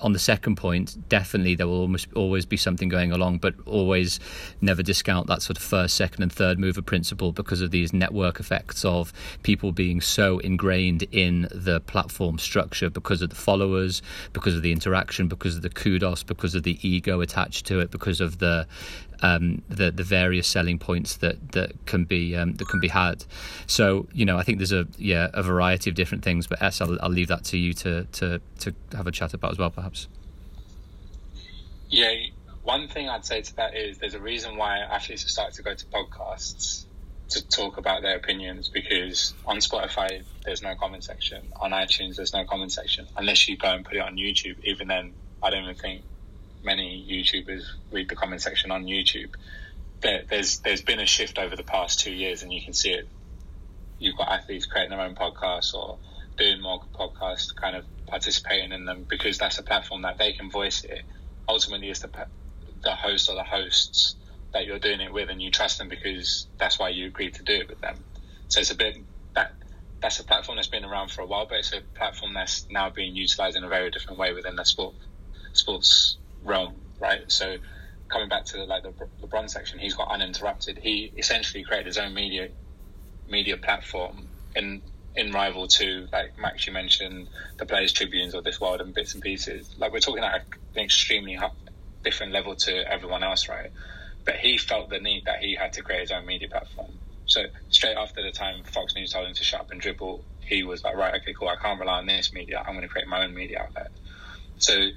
on 0.00 0.12
the 0.12 0.18
second 0.18 0.56
point, 0.56 1.08
definitely 1.08 1.54
there 1.54 1.66
will 1.66 1.80
almost 1.80 2.08
always 2.14 2.46
be 2.46 2.56
something 2.56 2.88
going 2.88 3.12
along, 3.12 3.38
but 3.38 3.54
always 3.66 4.20
never 4.60 4.82
discount 4.82 5.26
that 5.28 5.42
sort 5.42 5.56
of 5.56 5.62
first, 5.62 5.96
second, 5.96 6.22
and 6.22 6.32
third 6.32 6.58
mover 6.58 6.82
principle 6.82 7.32
because 7.32 7.60
of 7.60 7.70
these 7.70 7.92
network 7.92 8.40
effects 8.40 8.84
of 8.84 9.12
people 9.42 9.72
being 9.72 10.00
so 10.00 10.38
ingrained 10.38 11.02
in 11.12 11.48
the 11.52 11.80
platform 11.80 12.38
structure 12.38 12.90
because 12.90 13.22
of 13.22 13.30
the 13.30 13.36
followers, 13.36 14.02
because 14.32 14.54
of 14.54 14.62
the 14.62 14.72
interaction, 14.72 15.28
because 15.28 15.56
of 15.56 15.62
the 15.62 15.70
kudos, 15.70 16.22
because 16.22 16.54
of 16.54 16.62
the 16.62 16.78
ego 16.86 17.20
attached 17.20 17.66
to 17.66 17.80
it, 17.80 17.90
because 17.90 18.20
of 18.20 18.38
the 18.38 18.66
um, 19.22 19.62
the 19.68 19.90
the 19.90 20.04
various 20.04 20.46
selling 20.46 20.78
points 20.78 21.16
that 21.16 21.52
that 21.52 21.72
can 21.86 22.04
be 22.04 22.36
um, 22.36 22.54
that 22.54 22.68
can 22.68 22.80
be 22.80 22.88
had. 22.88 23.24
So 23.66 24.06
you 24.12 24.24
know, 24.24 24.38
I 24.38 24.42
think 24.42 24.58
there's 24.58 24.72
a 24.72 24.86
yeah 24.96 25.28
a 25.32 25.42
variety 25.42 25.90
of 25.90 25.96
different 25.96 26.24
things. 26.24 26.46
But 26.46 26.62
S, 26.62 26.80
I'll, 26.80 26.98
I'll 27.02 27.10
leave 27.10 27.28
that 27.28 27.44
to 27.44 27.58
you 27.58 27.72
to 27.74 28.04
to 28.04 28.40
to 28.60 28.74
have 28.92 29.06
a 29.06 29.12
chat 29.12 29.34
about 29.34 29.52
as 29.52 29.58
well, 29.58 29.70
perhaps. 29.70 30.08
Yeah, 31.88 32.12
one 32.62 32.88
thing 32.88 33.08
I'd 33.08 33.24
say 33.24 33.42
to 33.42 33.56
that 33.56 33.76
is 33.76 33.98
there's 33.98 34.14
a 34.14 34.20
reason 34.20 34.56
why 34.56 34.78
athletes 34.78 35.22
have 35.22 35.30
started 35.30 35.54
to 35.56 35.62
go 35.62 35.74
to 35.74 35.86
podcasts 35.86 36.84
to 37.30 37.46
talk 37.48 37.78
about 37.78 38.02
their 38.02 38.16
opinions 38.16 38.68
because 38.68 39.34
on 39.46 39.58
Spotify 39.58 40.22
there's 40.44 40.62
no 40.62 40.74
comment 40.74 41.04
section, 41.04 41.52
on 41.60 41.70
iTunes 41.70 42.16
there's 42.16 42.32
no 42.32 42.44
comment 42.44 42.72
section 42.72 43.06
unless 43.16 43.48
you 43.48 43.56
go 43.56 43.68
and 43.68 43.84
put 43.84 43.94
it 43.94 44.00
on 44.00 44.16
YouTube. 44.16 44.56
Even 44.64 44.88
then, 44.88 45.12
I 45.42 45.50
don't 45.50 45.64
even 45.64 45.74
think 45.74 46.02
many 46.62 47.06
YouTubers 47.10 47.62
read 47.90 48.08
the 48.08 48.16
comment 48.16 48.42
section 48.42 48.70
on 48.70 48.84
YouTube. 48.84 49.30
There, 50.02 50.22
there's 50.28 50.58
there's 50.60 50.82
been 50.82 51.00
a 51.00 51.06
shift 51.06 51.38
over 51.38 51.56
the 51.56 51.62
past 51.62 52.00
two 52.00 52.12
years, 52.12 52.42
and 52.42 52.52
you 52.52 52.62
can 52.62 52.72
see 52.72 52.90
it. 52.90 53.08
You've 53.98 54.16
got 54.16 54.28
athletes 54.30 54.66
creating 54.66 54.90
their 54.90 55.00
own 55.00 55.14
podcasts 55.14 55.74
or 55.74 55.98
doing 56.38 56.62
more 56.62 56.80
podcasts, 56.98 57.54
kind 57.54 57.76
of 57.76 57.84
participating 58.06 58.72
in 58.72 58.84
them 58.86 59.06
because 59.08 59.38
that's 59.38 59.58
a 59.58 59.62
platform 59.62 60.02
that 60.02 60.18
they 60.18 60.32
can 60.32 60.50
voice 60.50 60.84
it. 60.84 61.02
Ultimately, 61.48 61.90
it's 61.90 62.00
the 62.00 62.10
the 62.82 62.94
host 62.94 63.28
or 63.28 63.34
the 63.34 63.44
hosts 63.44 64.16
that 64.52 64.66
you're 64.66 64.78
doing 64.78 65.00
it 65.00 65.12
with, 65.12 65.28
and 65.28 65.40
you 65.40 65.50
trust 65.50 65.78
them 65.78 65.88
because 65.88 66.46
that's 66.58 66.78
why 66.78 66.88
you 66.88 67.06
agreed 67.06 67.34
to 67.34 67.42
do 67.42 67.54
it 67.54 67.68
with 67.68 67.80
them. 67.80 67.96
So 68.48 68.60
it's 68.60 68.70
a 68.70 68.76
bit 68.76 68.96
that 69.34 69.52
that's 70.00 70.18
a 70.18 70.24
platform 70.24 70.56
that's 70.56 70.68
been 70.68 70.84
around 70.84 71.10
for 71.10 71.22
a 71.22 71.26
while, 71.26 71.46
but 71.46 71.58
it's 71.58 71.72
a 71.72 71.82
platform 71.96 72.34
that's 72.34 72.66
now 72.70 72.90
being 72.90 73.14
utilized 73.14 73.56
in 73.56 73.64
a 73.64 73.68
very 73.68 73.90
different 73.90 74.18
way 74.18 74.32
within 74.32 74.56
the 74.56 74.64
sport 74.64 74.94
sports 75.52 76.16
realm, 76.44 76.74
right? 77.00 77.20
So 77.28 77.56
coming 78.10 78.28
back 78.28 78.44
to 78.46 78.58
the, 78.58 78.64
like 78.64 78.82
the 78.82 78.92
LeBron 79.22 79.50
section, 79.50 79.78
he's 79.78 79.94
got 79.94 80.10
uninterrupted. 80.10 80.78
He 80.82 81.12
essentially 81.16 81.64
created 81.64 81.86
his 81.86 81.98
own 81.98 82.14
media 82.14 82.48
media 83.28 83.56
platform 83.56 84.28
in 84.56 84.82
in 85.14 85.32
rival 85.32 85.66
to 85.68 86.06
like 86.12 86.38
Max 86.38 86.66
you 86.66 86.72
mentioned 86.72 87.28
the 87.58 87.66
Players 87.66 87.92
Tribunes 87.92 88.34
of 88.34 88.44
this 88.44 88.60
world 88.60 88.80
and 88.80 88.94
bits 88.94 89.14
and 89.14 89.22
pieces. 89.22 89.70
Like 89.78 89.92
we're 89.92 90.00
talking 90.00 90.24
at 90.24 90.46
an 90.76 90.82
extremely 90.82 91.38
different 92.04 92.32
level 92.32 92.54
to 92.56 92.90
everyone 92.90 93.22
else, 93.22 93.48
right? 93.48 93.70
But 94.24 94.36
he 94.36 94.56
felt 94.58 94.90
the 94.90 95.00
need 95.00 95.24
that 95.26 95.40
he 95.40 95.56
had 95.56 95.72
to 95.74 95.82
create 95.82 96.02
his 96.02 96.10
own 96.10 96.26
media 96.26 96.48
platform. 96.48 96.92
So 97.26 97.44
straight 97.68 97.96
after 97.96 98.22
the 98.22 98.32
time 98.32 98.64
Fox 98.64 98.94
News 98.96 99.12
told 99.12 99.26
him 99.28 99.34
to 99.34 99.44
shut 99.44 99.60
up 99.60 99.70
and 99.70 99.80
dribble, 99.80 100.24
he 100.40 100.62
was 100.62 100.82
like, 100.84 100.96
right, 100.96 101.14
okay, 101.16 101.32
cool. 101.38 101.48
I 101.48 101.56
can't 101.56 101.78
rely 101.78 101.98
on 101.98 102.06
this 102.06 102.32
media. 102.32 102.58
I'm 102.58 102.74
going 102.74 102.82
to 102.82 102.88
create 102.88 103.08
my 103.08 103.24
own 103.24 103.34
media 103.34 103.60
outlet. 103.60 103.90
So 104.58 104.88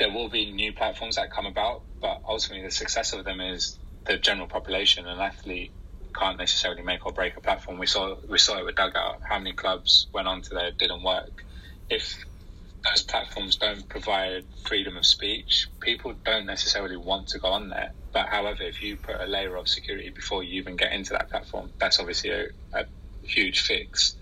there 0.00 0.12
will 0.12 0.30
be 0.30 0.52
new 0.52 0.74
platforms 0.74 1.16
that 1.16 1.32
come 1.32 1.46
about, 1.46 1.84
but 2.02 2.22
ultimately 2.28 2.66
the 2.66 2.72
success 2.72 3.14
of 3.14 3.26
them 3.26 3.40
is 3.42 3.78
the 4.06 4.18
general 4.18 4.48
population. 4.48 5.08
An 5.08 5.20
athlete 5.20 5.74
can't 6.18 6.38
necessarily 6.38 6.82
make 6.82 7.06
or 7.06 7.12
break 7.14 7.38
a 7.38 7.42
platform. 7.42 7.78
We 7.78 7.86
saw 7.86 8.16
we 8.30 8.38
saw 8.38 8.58
it 8.58 8.66
with 8.66 8.76
Dugout. 8.76 9.20
How 9.28 9.38
many 9.38 9.54
clubs 9.54 10.08
went 10.14 10.28
on 10.28 10.42
to 10.44 10.54
there 10.54 10.72
didn't 10.72 11.04
work? 11.04 11.44
If 11.90 12.26
those 12.90 13.04
platforms 13.04 13.56
don't 13.56 13.88
provide 13.88 14.46
freedom 14.64 14.96
of 14.98 15.06
speech, 15.06 15.68
people 15.80 16.14
don't 16.26 16.46
necessarily 16.46 16.96
want 16.98 17.28
to 17.28 17.40
go 17.40 17.48
on 17.48 17.70
there. 17.70 17.92
But 18.12 18.28
however, 18.28 18.64
if 18.64 18.82
you 18.82 18.98
put 18.98 19.20
a 19.20 19.26
layer 19.26 19.56
of 19.56 19.68
security 19.68 20.10
before 20.10 20.44
you 20.44 20.60
even 20.60 20.76
get 20.76 20.92
into 20.92 21.14
that 21.14 21.30
platform, 21.30 21.72
that's 21.80 22.00
obviously 22.00 22.30
a, 22.32 22.46
a 22.74 22.86
huge 23.22 23.60
fix. 23.62 24.16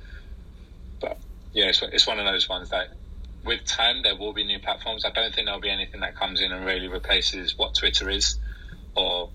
But 1.01 1.21
yeah, 1.53 1.67
it's, 1.67 1.83
it's 1.83 2.09
one 2.09 2.21
of 2.21 2.27
those 2.27 2.49
ones 2.49 2.71
that 2.71 2.98
with 3.49 3.65
time 3.65 4.03
there 4.03 4.15
will 4.15 4.35
be 4.35 4.45
new 4.45 4.61
platforms. 4.61 5.07
I 5.07 5.11
don't 5.11 5.35
think 5.35 5.47
there'll 5.47 5.61
be 5.61 5.71
anything 5.71 6.03
that 6.03 6.15
comes 6.15 6.43
in 6.43 6.53
and 6.53 6.67
really 6.67 6.87
replaces 6.87 7.57
what 7.57 7.75
Twitter 7.75 8.11
is 8.11 8.37
or 8.95 9.31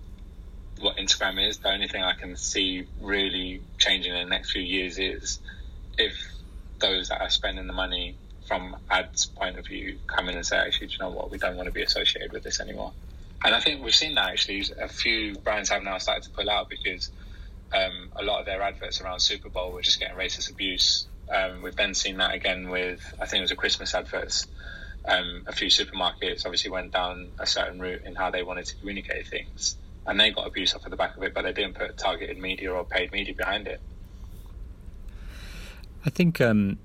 what 0.80 0.98
Instagram 0.98 1.46
is. 1.50 1.58
The 1.58 1.70
only 1.70 1.88
thing 1.88 2.04
I 2.04 2.14
can 2.14 2.36
see 2.36 2.88
really 3.02 3.64
changing 3.80 4.14
in 4.14 4.24
the 4.24 4.30
next 4.30 4.52
few 4.52 4.62
years 4.62 5.00
is 5.00 5.40
if 5.98 6.14
those 6.80 7.10
that 7.10 7.22
are 7.22 7.30
spending 7.32 7.66
the 7.66 7.74
money 7.74 8.16
from 8.48 8.76
ads 8.88 9.26
point 9.26 9.58
of 9.58 9.66
view 9.66 9.98
come 10.06 10.30
in 10.30 10.36
and 10.36 10.46
say, 10.46 10.58
actually, 10.58 10.88
do 10.88 10.94
you 10.94 11.00
know 11.00 11.10
what, 11.10 11.32
we 11.32 11.40
don't 11.40 11.56
want 11.56 11.66
to 11.66 11.74
be 11.74 11.82
associated 11.82 12.32
with 12.32 12.44
this 12.44 12.60
anymore. 12.60 12.94
And 13.44 13.56
I 13.56 13.60
think 13.60 13.84
we've 13.84 13.96
seen 13.96 14.14
that 14.16 14.30
actually. 14.30 14.64
A 14.80 14.88
few 14.88 15.34
brands 15.38 15.70
have 15.70 15.82
now 15.82 15.98
started 15.98 16.24
to 16.26 16.30
pull 16.30 16.52
out 16.52 16.70
because 16.70 17.10
um, 17.74 18.10
a 18.16 18.24
lot 18.24 18.42
of 18.42 18.46
their 18.46 18.62
adverts 18.62 19.02
around 19.02 19.22
Super 19.22 19.50
Bowl 19.50 19.72
were 19.72 19.82
just 19.82 20.00
getting 20.00 20.16
racist 20.16 20.52
abuse. 20.52 21.08
Um, 21.30 21.62
we've 21.62 21.76
then 21.76 21.94
seen 21.94 22.18
that 22.18 22.34
again 22.34 22.70
with, 22.70 23.02
I 23.20 23.26
think 23.26 23.40
it 23.40 23.44
was 23.44 23.52
a 23.52 23.56
Christmas 23.56 23.94
adverts. 23.96 24.48
Um, 25.06 25.44
a 25.48 25.52
few 25.52 25.68
supermarkets 25.68 26.46
obviously 26.46 26.72
went 26.72 26.92
down 26.92 27.30
a 27.40 27.46
certain 27.46 27.80
route 27.80 28.04
in 28.06 28.16
how 28.16 28.32
they 28.32 28.44
wanted 28.44 28.66
to 28.68 28.76
communicate 28.78 29.28
things, 29.28 29.76
and 30.06 30.20
they 30.20 30.32
got 30.32 30.48
abuse 30.48 30.76
off 30.76 30.86
of 30.86 30.92
the 30.92 30.98
back 30.98 31.18
of 31.18 31.24
it, 31.24 31.34
but 31.34 31.44
they 31.44 31.54
didn't 31.54 31.76
put 31.76 31.98
targeted 31.98 32.38
media 32.38 32.72
or 32.72 32.84
paid 32.86 33.12
media 33.12 33.34
behind 33.34 33.68
it. 33.68 33.82
I 36.06 36.10
think 36.10 36.40
um, 36.42 36.78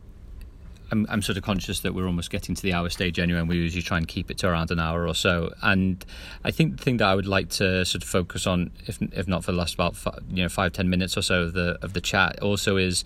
I'm, 0.90 1.06
I'm 1.08 1.22
sort 1.22 1.36
of 1.36 1.44
conscious 1.44 1.80
that 1.80 1.94
we're 1.94 2.06
almost 2.06 2.30
getting 2.30 2.54
to 2.54 2.62
the 2.62 2.72
hour 2.72 2.88
stage 2.88 3.18
anyway, 3.18 3.40
and 3.40 3.48
we 3.48 3.56
usually 3.56 3.82
try 3.82 3.98
and 3.98 4.08
keep 4.08 4.30
it 4.30 4.38
to 4.38 4.48
around 4.48 4.70
an 4.70 4.80
hour 4.80 5.06
or 5.06 5.14
so. 5.14 5.52
And 5.62 6.04
I 6.44 6.50
think 6.50 6.78
the 6.78 6.82
thing 6.82 6.96
that 6.98 7.08
I 7.08 7.14
would 7.14 7.26
like 7.26 7.50
to 7.50 7.84
sort 7.84 8.02
of 8.02 8.08
focus 8.08 8.46
on, 8.46 8.70
if 8.86 9.00
if 9.12 9.28
not 9.28 9.44
for 9.44 9.52
the 9.52 9.58
last 9.58 9.74
about 9.74 9.96
five, 9.96 10.20
you 10.30 10.42
know 10.42 10.48
five 10.48 10.72
ten 10.72 10.88
minutes 10.88 11.16
or 11.16 11.22
so 11.22 11.42
of 11.42 11.52
the 11.52 11.78
of 11.82 11.92
the 11.92 12.00
chat, 12.00 12.40
also 12.40 12.76
is. 12.76 13.04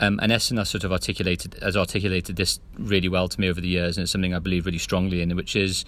Um, 0.00 0.18
and 0.22 0.30
Essen 0.30 0.56
has 0.58 0.68
sort 0.68 0.84
of 0.84 0.92
articulated 0.92 1.56
has 1.62 1.76
articulated 1.76 2.36
this 2.36 2.60
really 2.78 3.08
well 3.08 3.28
to 3.28 3.40
me 3.40 3.48
over 3.48 3.60
the 3.60 3.68
years, 3.68 3.96
and 3.96 4.02
it's 4.02 4.12
something 4.12 4.34
I 4.34 4.38
believe 4.38 4.66
really 4.66 4.78
strongly 4.78 5.22
in, 5.22 5.34
which 5.34 5.56
is 5.56 5.84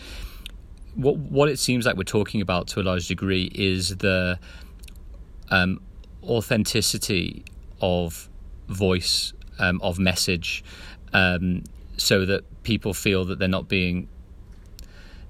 what 0.94 1.16
what 1.16 1.48
it 1.48 1.58
seems 1.58 1.86
like 1.86 1.96
we're 1.96 2.04
talking 2.04 2.40
about 2.40 2.66
to 2.68 2.80
a 2.80 2.82
large 2.82 3.06
degree 3.06 3.50
is 3.54 3.96
the 3.98 4.38
um, 5.50 5.80
authenticity 6.24 7.44
of 7.80 8.28
voice, 8.68 9.32
um, 9.58 9.80
of 9.82 9.98
message, 9.98 10.64
um, 11.12 11.64
so 11.96 12.24
that 12.26 12.62
people 12.62 12.94
feel 12.94 13.24
that 13.24 13.38
they're 13.38 13.48
not 13.48 13.68
being 13.68 14.08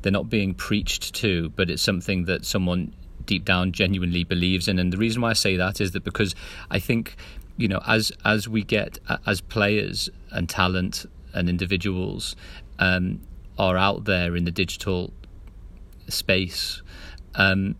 they're 0.03 0.13
not 0.13 0.31
being 0.31 0.55
preached 0.55 1.15
to, 1.17 1.51
but 1.51 1.69
it's 1.69 1.83
something 1.83 2.25
that 2.25 2.47
someone 2.47 2.95
deep 3.27 3.45
down 3.45 3.73
genuinely 3.73 4.25
believes 4.25 4.67
in. 4.67 4.79
And 4.79 4.93
the 4.93 4.97
reason 4.97 5.21
why 5.21 5.31
I 5.31 5.35
say 5.35 5.57
that 5.57 5.81
is 5.81 5.93
that 5.93 6.05
because 6.05 6.35
I 6.71 6.79
think 6.79 7.17
you 7.61 7.69
know 7.69 7.83
as 7.87 8.11
as 8.25 8.49
we 8.49 8.65
get 8.65 8.99
as 9.27 9.41
players 9.41 10.09
and 10.31 10.49
talent 10.49 11.07
and 11.35 11.49
individuals 11.49 12.35
um, 12.79 13.21
are 13.59 13.77
out 13.77 14.05
there 14.05 14.35
in 14.35 14.45
the 14.45 14.51
digital 14.51 15.13
space, 16.09 16.83
um, 17.35 17.77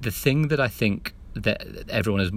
the 0.00 0.10
thing 0.10 0.48
that 0.48 0.60
I 0.60 0.68
think 0.68 1.14
that 1.34 1.90
everyone 1.90 2.20
is 2.20 2.30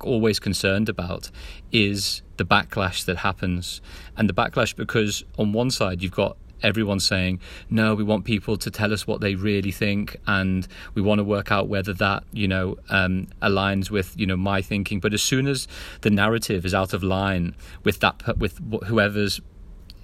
always 0.00 0.38
concerned 0.38 0.88
about 0.88 1.30
is 1.72 2.22
the 2.36 2.44
backlash 2.44 3.04
that 3.04 3.18
happens. 3.18 3.80
And 4.16 4.28
the 4.28 4.34
backlash 4.34 4.76
because 4.76 5.24
on 5.38 5.52
one 5.52 5.70
side 5.70 6.02
you've 6.02 6.12
got 6.12 6.36
everyone 6.64 6.98
saying, 6.98 7.40
no, 7.70 7.94
we 7.94 8.02
want 8.02 8.24
people 8.24 8.56
to 8.56 8.70
tell 8.70 8.92
us 8.92 9.06
what 9.06 9.20
they 9.20 9.34
really 9.34 9.70
think, 9.70 10.16
and 10.26 10.66
we 10.94 11.02
want 11.02 11.18
to 11.18 11.24
work 11.24 11.52
out 11.52 11.68
whether 11.68 11.92
that, 11.94 12.24
you 12.32 12.48
know, 12.48 12.78
um, 12.88 13.28
aligns 13.42 13.90
with, 13.90 14.18
you 14.18 14.26
know, 14.26 14.36
my 14.36 14.62
thinking. 14.62 14.98
But 14.98 15.14
as 15.14 15.22
soon 15.22 15.46
as 15.46 15.68
the 16.00 16.10
narrative 16.10 16.64
is 16.64 16.74
out 16.74 16.92
of 16.92 17.02
line 17.02 17.54
with 17.84 18.00
that, 18.00 18.38
with 18.38 18.58
whoever's 18.86 19.40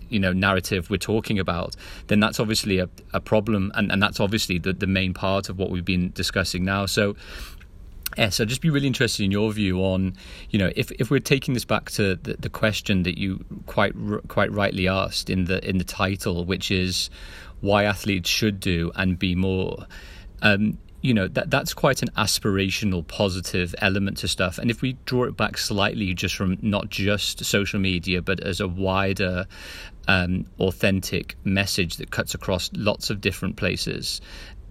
you 0.09 0.19
know 0.19 0.33
narrative 0.33 0.91
we're 0.91 0.97
talking 0.97 1.39
about 1.39 1.77
then 2.09 2.19
that's 2.19 2.41
obviously 2.41 2.81
a, 2.81 2.89
a 3.13 3.21
problem 3.21 3.71
and, 3.77 3.93
and 3.93 4.03
that's 4.03 4.19
obviously 4.19 4.59
the, 4.59 4.73
the 4.73 4.87
main 4.87 5.15
part 5.15 5.49
of 5.49 5.57
what 5.57 5.71
we've 5.71 5.85
been 5.85 6.11
discussing 6.13 6.65
now 6.65 6.85
so 6.85 7.15
Yes, 8.17 8.41
I'd 8.41 8.49
just 8.49 8.61
be 8.61 8.71
really 8.71 8.89
interested 8.89 9.25
in 9.25 9.31
your 9.31 9.53
view 9.53 9.79
on, 9.79 10.15
you 10.51 10.59
know, 10.59 10.71
if, 10.75 10.91
if 10.93 11.11
we're 11.11 11.21
taking 11.21 11.55
this 11.55 11.65
back 11.65 11.91
to 11.93 12.17
the, 12.17 12.35
the 12.39 12.49
question 12.49 13.05
that 13.05 13.19
you 13.19 13.45
quite 13.67 13.95
quite 14.29 14.51
rightly 14.53 14.89
asked 14.89 15.31
in 15.31 15.45
the 15.45 15.67
in 15.69 15.79
the 15.79 15.85
title, 15.85 16.45
which 16.45 16.71
is 16.71 17.09
why 17.61 17.85
athletes 17.85 18.29
should 18.29 18.59
do 18.59 18.91
and 18.97 19.19
be 19.19 19.35
more. 19.35 19.87
Um, 20.43 20.79
you 21.03 21.15
know 21.15 21.29
that 21.29 21.51
that's 21.51 21.73
quite 21.73 22.03
an 22.03 22.11
aspirational 22.17 23.07
positive 23.07 23.75
element 23.79 24.19
to 24.19 24.29
stuff 24.29 24.59
and 24.59 24.71
if 24.71 24.83
we 24.83 24.99
draw 25.07 25.25
it 25.25 25.37
back 25.37 25.57
slightly 25.57 26.13
just 26.13 26.35
from 26.35 26.59
not 26.61 26.91
just 26.91 27.43
social 27.43 27.81
media 27.81 28.21
but 28.21 28.39
as 28.41 28.61
a 28.61 28.69
wider 28.69 29.47
um, 30.09 30.45
authentic 30.59 31.37
message 31.45 31.97
that 31.97 32.11
cuts 32.11 32.35
across 32.35 32.71
lots 32.75 33.09
of 33.09 33.21
different 33.21 33.57
places 33.57 34.21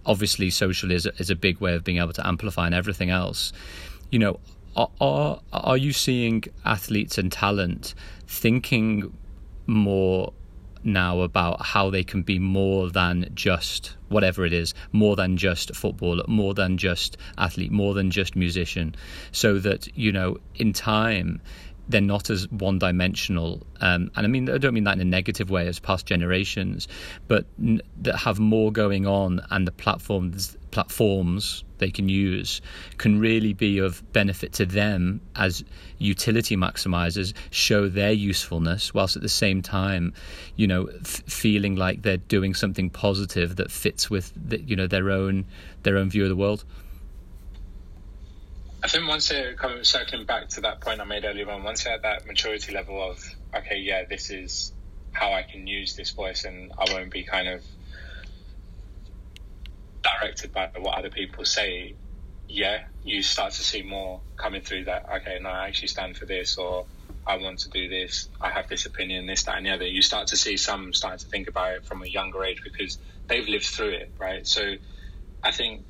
obviously 0.06 0.50
social 0.50 0.90
is, 0.90 1.06
is 1.18 1.30
a 1.30 1.36
big 1.36 1.60
way 1.60 1.74
of 1.74 1.84
being 1.84 1.98
able 1.98 2.12
to 2.12 2.26
amplify 2.26 2.66
and 2.66 2.74
everything 2.74 3.10
else. 3.10 3.52
You 4.10 4.18
know 4.18 4.40
are, 4.76 4.90
are 5.00 5.40
are 5.52 5.76
you 5.76 5.92
seeing 5.92 6.44
athletes 6.64 7.18
and 7.18 7.30
talent 7.30 7.94
thinking 8.26 9.12
more 9.66 10.32
now 10.82 11.20
about 11.20 11.60
how 11.62 11.90
they 11.90 12.02
can 12.02 12.22
be 12.22 12.38
more 12.38 12.90
than 12.90 13.30
just 13.34 13.96
whatever 14.08 14.46
it 14.46 14.52
is, 14.52 14.72
more 14.92 15.14
than 15.14 15.36
just 15.36 15.74
footballer, 15.76 16.24
more 16.26 16.54
than 16.54 16.78
just 16.78 17.16
athlete, 17.36 17.70
more 17.70 17.92
than 17.94 18.10
just 18.10 18.34
musician, 18.34 18.94
so 19.32 19.58
that 19.58 19.96
you 19.96 20.12
know 20.12 20.38
in 20.54 20.72
time 20.72 21.40
they're 21.90 22.00
not 22.00 22.30
as 22.30 22.48
one 22.50 22.78
dimensional. 22.78 23.66
Um, 23.80 24.10
and 24.16 24.26
I 24.26 24.28
mean, 24.28 24.48
I 24.48 24.58
don't 24.58 24.74
mean 24.74 24.84
that 24.84 24.94
in 24.94 25.00
a 25.00 25.04
negative 25.04 25.50
way 25.50 25.66
as 25.66 25.78
past 25.78 26.06
generations, 26.06 26.88
but 27.28 27.46
n- 27.58 27.82
that 28.02 28.16
have 28.16 28.38
more 28.38 28.72
going 28.72 29.06
on 29.06 29.40
and 29.50 29.66
the 29.66 29.72
platforms 29.72 30.56
platforms 30.70 31.64
they 31.78 31.90
can 31.90 32.08
use 32.08 32.60
can 32.96 33.18
really 33.18 33.52
be 33.52 33.78
of 33.78 34.12
benefit 34.12 34.52
to 34.52 34.64
them 34.64 35.20
as 35.34 35.64
utility 35.98 36.56
maximizers 36.56 37.32
show 37.50 37.88
their 37.88 38.12
usefulness 38.12 38.94
whilst 38.94 39.16
at 39.16 39.22
the 39.22 39.28
same 39.28 39.62
time 39.62 40.12
you 40.54 40.68
know 40.68 40.86
f- 41.00 41.24
feeling 41.26 41.74
like 41.74 42.02
they're 42.02 42.18
doing 42.18 42.54
something 42.54 42.88
positive 42.88 43.56
that 43.56 43.68
fits 43.68 44.08
with 44.08 44.32
the, 44.36 44.60
you 44.60 44.76
know 44.76 44.86
their 44.86 45.10
own 45.10 45.44
their 45.82 45.96
own 45.96 46.08
view 46.08 46.22
of 46.22 46.28
the 46.28 46.36
world 46.36 46.64
I 48.82 48.88
think 48.88 49.06
once 49.06 49.30
it 49.30 49.58
comes 49.58 49.88
circling 49.88 50.24
back 50.24 50.48
to 50.50 50.62
that 50.62 50.80
point 50.80 51.00
I 51.00 51.04
made 51.04 51.24
earlier 51.24 51.50
on, 51.50 51.64
once 51.64 51.84
you're 51.84 51.94
at 51.94 52.02
that 52.02 52.26
maturity 52.26 52.72
level 52.72 53.10
of 53.10 53.18
okay, 53.54 53.76
yeah, 53.78 54.04
this 54.08 54.30
is 54.30 54.72
how 55.12 55.32
I 55.32 55.42
can 55.42 55.66
use 55.66 55.96
this 55.96 56.10
voice, 56.12 56.44
and 56.44 56.72
I 56.78 56.92
won't 56.92 57.10
be 57.10 57.24
kind 57.24 57.48
of 57.48 57.62
directed 60.02 60.52
by 60.52 60.70
what 60.78 60.98
other 60.98 61.10
people 61.10 61.44
say. 61.44 61.94
Yeah, 62.48 62.80
you 63.04 63.22
start 63.22 63.52
to 63.54 63.62
see 63.62 63.82
more 63.82 64.22
coming 64.36 64.62
through 64.62 64.84
that. 64.84 65.04
Okay, 65.16 65.38
no, 65.42 65.50
I 65.50 65.68
actually 65.68 65.88
stand 65.88 66.16
for 66.16 66.24
this, 66.24 66.56
or 66.56 66.86
I 67.26 67.36
want 67.36 67.60
to 67.60 67.70
do 67.70 67.88
this. 67.88 68.28
I 68.40 68.50
have 68.50 68.68
this 68.68 68.86
opinion, 68.86 69.26
this, 69.26 69.42
that, 69.44 69.58
and 69.58 69.66
the 69.66 69.70
other. 69.70 69.86
You 69.86 70.02
start 70.02 70.28
to 70.28 70.36
see 70.36 70.56
some 70.56 70.94
starting 70.94 71.18
to 71.18 71.26
think 71.26 71.48
about 71.48 71.72
it 71.74 71.84
from 71.84 72.02
a 72.02 72.06
younger 72.06 72.42
age 72.44 72.62
because 72.64 72.98
they've 73.28 73.46
lived 73.46 73.66
through 73.66 73.90
it, 73.90 74.12
right? 74.18 74.46
So, 74.46 74.74
I 75.42 75.52
think 75.52 75.84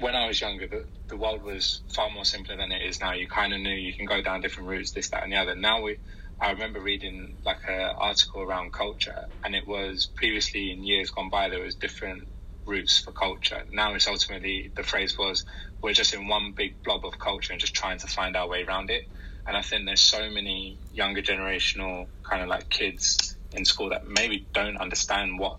when 0.00 0.16
I 0.16 0.26
was 0.26 0.40
younger, 0.40 0.66
the, 0.66 0.84
the 1.12 1.18
world 1.18 1.42
was 1.42 1.82
far 1.88 2.08
more 2.08 2.24
simpler 2.24 2.56
than 2.56 2.72
it 2.72 2.80
is 2.88 3.02
now. 3.02 3.12
You 3.12 3.28
kind 3.28 3.52
of 3.52 3.60
knew 3.60 3.74
you 3.74 3.92
can 3.92 4.06
go 4.06 4.22
down 4.22 4.40
different 4.40 4.70
routes, 4.70 4.92
this, 4.92 5.10
that, 5.10 5.22
and 5.22 5.30
the 5.30 5.36
other. 5.36 5.54
Now 5.54 5.82
we, 5.82 5.98
I 6.40 6.52
remember 6.52 6.80
reading 6.80 7.36
like 7.44 7.58
an 7.68 7.90
article 7.98 8.40
around 8.40 8.72
culture, 8.72 9.28
and 9.44 9.54
it 9.54 9.68
was 9.68 10.08
previously 10.16 10.72
in 10.72 10.82
years 10.82 11.10
gone 11.10 11.28
by 11.28 11.50
there 11.50 11.62
was 11.62 11.74
different 11.74 12.28
routes 12.64 12.98
for 12.98 13.12
culture. 13.12 13.62
Now 13.70 13.94
it's 13.94 14.08
ultimately 14.08 14.72
the 14.74 14.82
phrase 14.82 15.18
was 15.18 15.44
we're 15.82 15.92
just 15.92 16.14
in 16.14 16.28
one 16.28 16.54
big 16.56 16.82
blob 16.82 17.04
of 17.04 17.18
culture 17.18 17.52
and 17.52 17.60
just 17.60 17.74
trying 17.74 17.98
to 17.98 18.06
find 18.06 18.34
our 18.34 18.48
way 18.48 18.64
around 18.64 18.88
it. 18.88 19.02
And 19.46 19.54
I 19.54 19.60
think 19.60 19.84
there's 19.84 20.00
so 20.00 20.30
many 20.30 20.78
younger 20.92 21.20
generational 21.20 22.06
kind 22.22 22.42
of 22.42 22.48
like 22.48 22.70
kids 22.70 23.36
in 23.50 23.66
school 23.66 23.90
that 23.90 24.06
maybe 24.06 24.48
don't 24.54 24.78
understand 24.78 25.38
what 25.38 25.58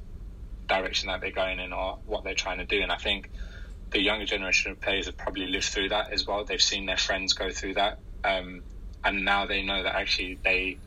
direction 0.67 1.09
that 1.09 1.21
they're 1.21 1.31
going 1.31 1.59
in 1.59 1.73
or 1.73 1.99
what 2.05 2.23
they're 2.23 2.33
trying 2.33 2.57
to 2.57 2.65
do. 2.65 2.81
And 2.81 2.91
I 2.91 2.95
think 2.95 3.29
the 3.93 4.01
younger 4.01 4.25
generation 4.25 4.71
of 4.71 4.81
players 4.81 5.05
have 5.05 5.17
probably 5.17 5.47
lived 5.47 5.65
through 5.65 5.89
that 5.89 6.11
as 6.11 6.27
well. 6.27 6.43
They've 6.45 6.61
seen 6.61 6.87
their 6.87 6.97
friends 6.97 7.33
go 7.33 7.51
through 7.51 7.75
that, 7.75 8.01
um, 8.23 8.63
and 9.05 9.23
now 9.23 9.45
they 9.45 9.63
know 9.63 9.83
that 9.83 9.95
actually 9.95 10.39
they 10.43 10.79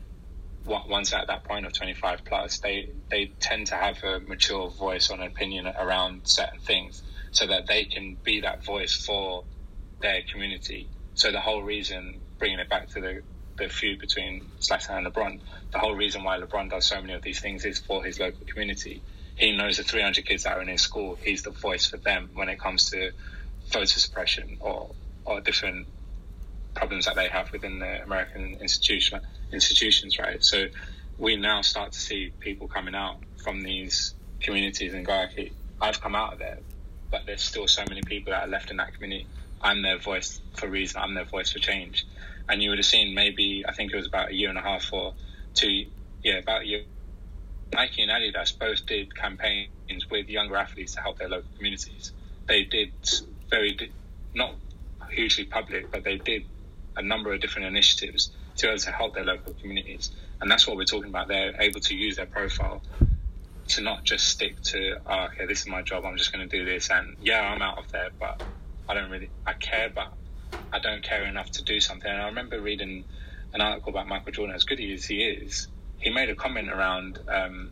once 0.65 1.13
at 1.13 1.27
that 1.27 1.45
point 1.45 1.65
of 1.65 1.73
25 1.73 2.25
plus, 2.25 2.59
they 2.59 2.89
they 3.09 3.33
tend 3.39 3.67
to 3.67 3.75
have 3.75 4.03
a 4.03 4.19
mature 4.19 4.69
voice 4.69 5.09
or 5.09 5.15
an 5.15 5.23
opinion 5.23 5.67
around 5.79 6.21
certain 6.25 6.59
things, 6.59 7.03
so 7.31 7.47
that 7.47 7.67
they 7.67 7.85
can 7.85 8.17
be 8.23 8.41
that 8.41 8.65
voice 8.65 8.93
for 8.93 9.45
their 10.01 10.21
community. 10.31 10.89
So 11.13 11.31
the 11.31 11.39
whole 11.39 11.63
reason, 11.63 12.21
bringing 12.39 12.59
it 12.59 12.69
back 12.69 12.89
to 12.91 13.01
the 13.01 13.23
the 13.57 13.69
feud 13.69 13.99
between 13.99 14.51
Zlatan 14.61 14.99
and 14.99 15.07
LeBron, 15.07 15.41
the 15.73 15.79
whole 15.79 15.95
reason 15.95 16.23
why 16.23 16.39
LeBron 16.39 16.69
does 16.69 16.85
so 16.85 17.01
many 17.01 17.13
of 17.13 17.23
these 17.23 17.39
things 17.39 17.65
is 17.65 17.79
for 17.79 18.03
his 18.03 18.19
local 18.19 18.45
community 18.45 19.03
he 19.37 19.55
knows 19.55 19.77
the 19.77 19.83
300 19.83 20.25
kids 20.25 20.43
that 20.43 20.57
are 20.57 20.61
in 20.61 20.67
his 20.67 20.81
school. 20.81 21.17
He's 21.23 21.43
the 21.43 21.51
voice 21.51 21.85
for 21.87 21.97
them 21.97 22.29
when 22.33 22.49
it 22.49 22.59
comes 22.59 22.89
to 22.89 23.11
voter 23.71 23.99
suppression 23.99 24.57
or 24.59 24.89
or 25.25 25.41
different 25.41 25.87
problems 26.73 27.05
that 27.05 27.15
they 27.15 27.27
have 27.27 27.51
within 27.51 27.79
the 27.79 28.03
American 28.03 28.57
institution. 28.61 29.19
institutions, 29.51 30.17
right? 30.19 30.43
So 30.43 30.67
we 31.17 31.35
now 31.35 31.61
start 31.61 31.91
to 31.93 31.99
see 31.99 32.33
people 32.39 32.67
coming 32.67 32.95
out 32.95 33.17
from 33.37 33.61
these 33.61 34.13
communities 34.39 34.93
and 34.93 35.07
okay, 35.07 35.51
I've 35.81 36.01
come 36.01 36.15
out 36.15 36.33
of 36.33 36.39
there, 36.39 36.59
but 37.11 37.21
there's 37.25 37.41
still 37.41 37.67
so 37.67 37.83
many 37.89 38.01
people 38.03 38.31
that 38.33 38.43
are 38.43 38.49
left 38.49 38.71
in 38.71 38.77
that 38.77 38.93
community. 38.93 39.27
I'm 39.61 39.81
their 39.81 39.97
voice 39.99 40.39
for 40.55 40.67
reason. 40.69 41.01
I'm 41.01 41.13
their 41.15 41.25
voice 41.25 41.51
for 41.51 41.59
change. 41.59 42.05
And 42.49 42.61
you 42.61 42.69
would 42.69 42.79
have 42.79 42.85
seen 42.85 43.15
maybe 43.15 43.65
I 43.67 43.73
think 43.73 43.91
it 43.91 43.95
was 43.97 44.07
about 44.07 44.29
a 44.31 44.35
year 44.35 44.49
and 44.49 44.57
a 44.57 44.61
half 44.61 44.91
or 44.93 45.13
two, 45.53 45.85
yeah, 46.23 46.37
about 46.37 46.61
a 46.61 46.67
year. 46.67 46.81
Nike 47.73 48.01
and 48.01 48.11
Adidas 48.11 48.57
both 48.57 48.85
did 48.85 49.15
campaigns 49.15 49.69
with 50.09 50.29
younger 50.29 50.55
athletes 50.55 50.95
to 50.95 51.01
help 51.01 51.19
their 51.19 51.29
local 51.29 51.49
communities. 51.55 52.11
They 52.47 52.63
did 52.63 52.91
very 53.49 53.91
not 54.33 54.55
hugely 55.11 55.45
public, 55.45 55.91
but 55.91 56.03
they 56.03 56.17
did 56.17 56.43
a 56.95 57.01
number 57.01 57.33
of 57.33 57.41
different 57.41 57.67
initiatives 57.67 58.31
to 58.55 58.65
be 58.65 58.69
able 58.69 58.79
to 58.79 58.91
help 58.91 59.13
their 59.15 59.25
local 59.25 59.53
communities. 59.53 60.11
And 60.41 60.49
that's 60.49 60.67
what 60.67 60.77
we're 60.77 60.85
talking 60.85 61.09
about. 61.09 61.27
They're 61.27 61.55
able 61.59 61.79
to 61.81 61.95
use 61.95 62.15
their 62.15 62.25
profile 62.25 62.81
to 63.69 63.81
not 63.81 64.03
just 64.03 64.27
stick 64.27 64.61
to, 64.61 64.97
oh, 65.05 65.25
okay, 65.25 65.45
this 65.45 65.61
is 65.61 65.67
my 65.67 65.81
job. 65.81 66.05
I'm 66.05 66.17
just 66.17 66.31
going 66.31 66.47
to 66.47 66.57
do 66.57 66.65
this. 66.65 66.89
And 66.89 67.15
yeah, 67.21 67.41
I'm 67.41 67.61
out 67.61 67.77
of 67.77 67.91
there, 67.91 68.09
but 68.19 68.41
I 68.87 68.93
don't 68.93 69.11
really, 69.11 69.29
I 69.45 69.53
care, 69.53 69.91
but 69.93 70.13
I 70.71 70.79
don't 70.79 71.03
care 71.03 71.25
enough 71.25 71.51
to 71.51 71.63
do 71.63 71.79
something. 71.79 72.09
And 72.09 72.21
I 72.21 72.27
remember 72.27 72.61
reading 72.61 73.03
an 73.53 73.61
article 73.61 73.91
about 73.91 74.07
Michael 74.07 74.31
Jordan, 74.31 74.55
as 74.55 74.63
good 74.63 74.79
as 74.79 75.05
he 75.05 75.23
is, 75.23 75.67
he 75.99 76.09
made 76.09 76.29
a 76.29 76.35
comment 76.35 76.69
around 76.69 77.19
um, 77.27 77.71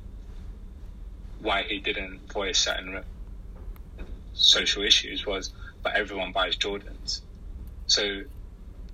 why 1.40 1.64
he 1.64 1.80
didn't 1.80 2.32
voice 2.32 2.58
certain 2.58 3.04
social 4.34 4.84
issues 4.84 5.26
was, 5.26 5.52
but 5.84 5.96
everyone 5.96 6.32
buys 6.32 6.58
Jordans. 6.58 7.22
So 7.88 8.24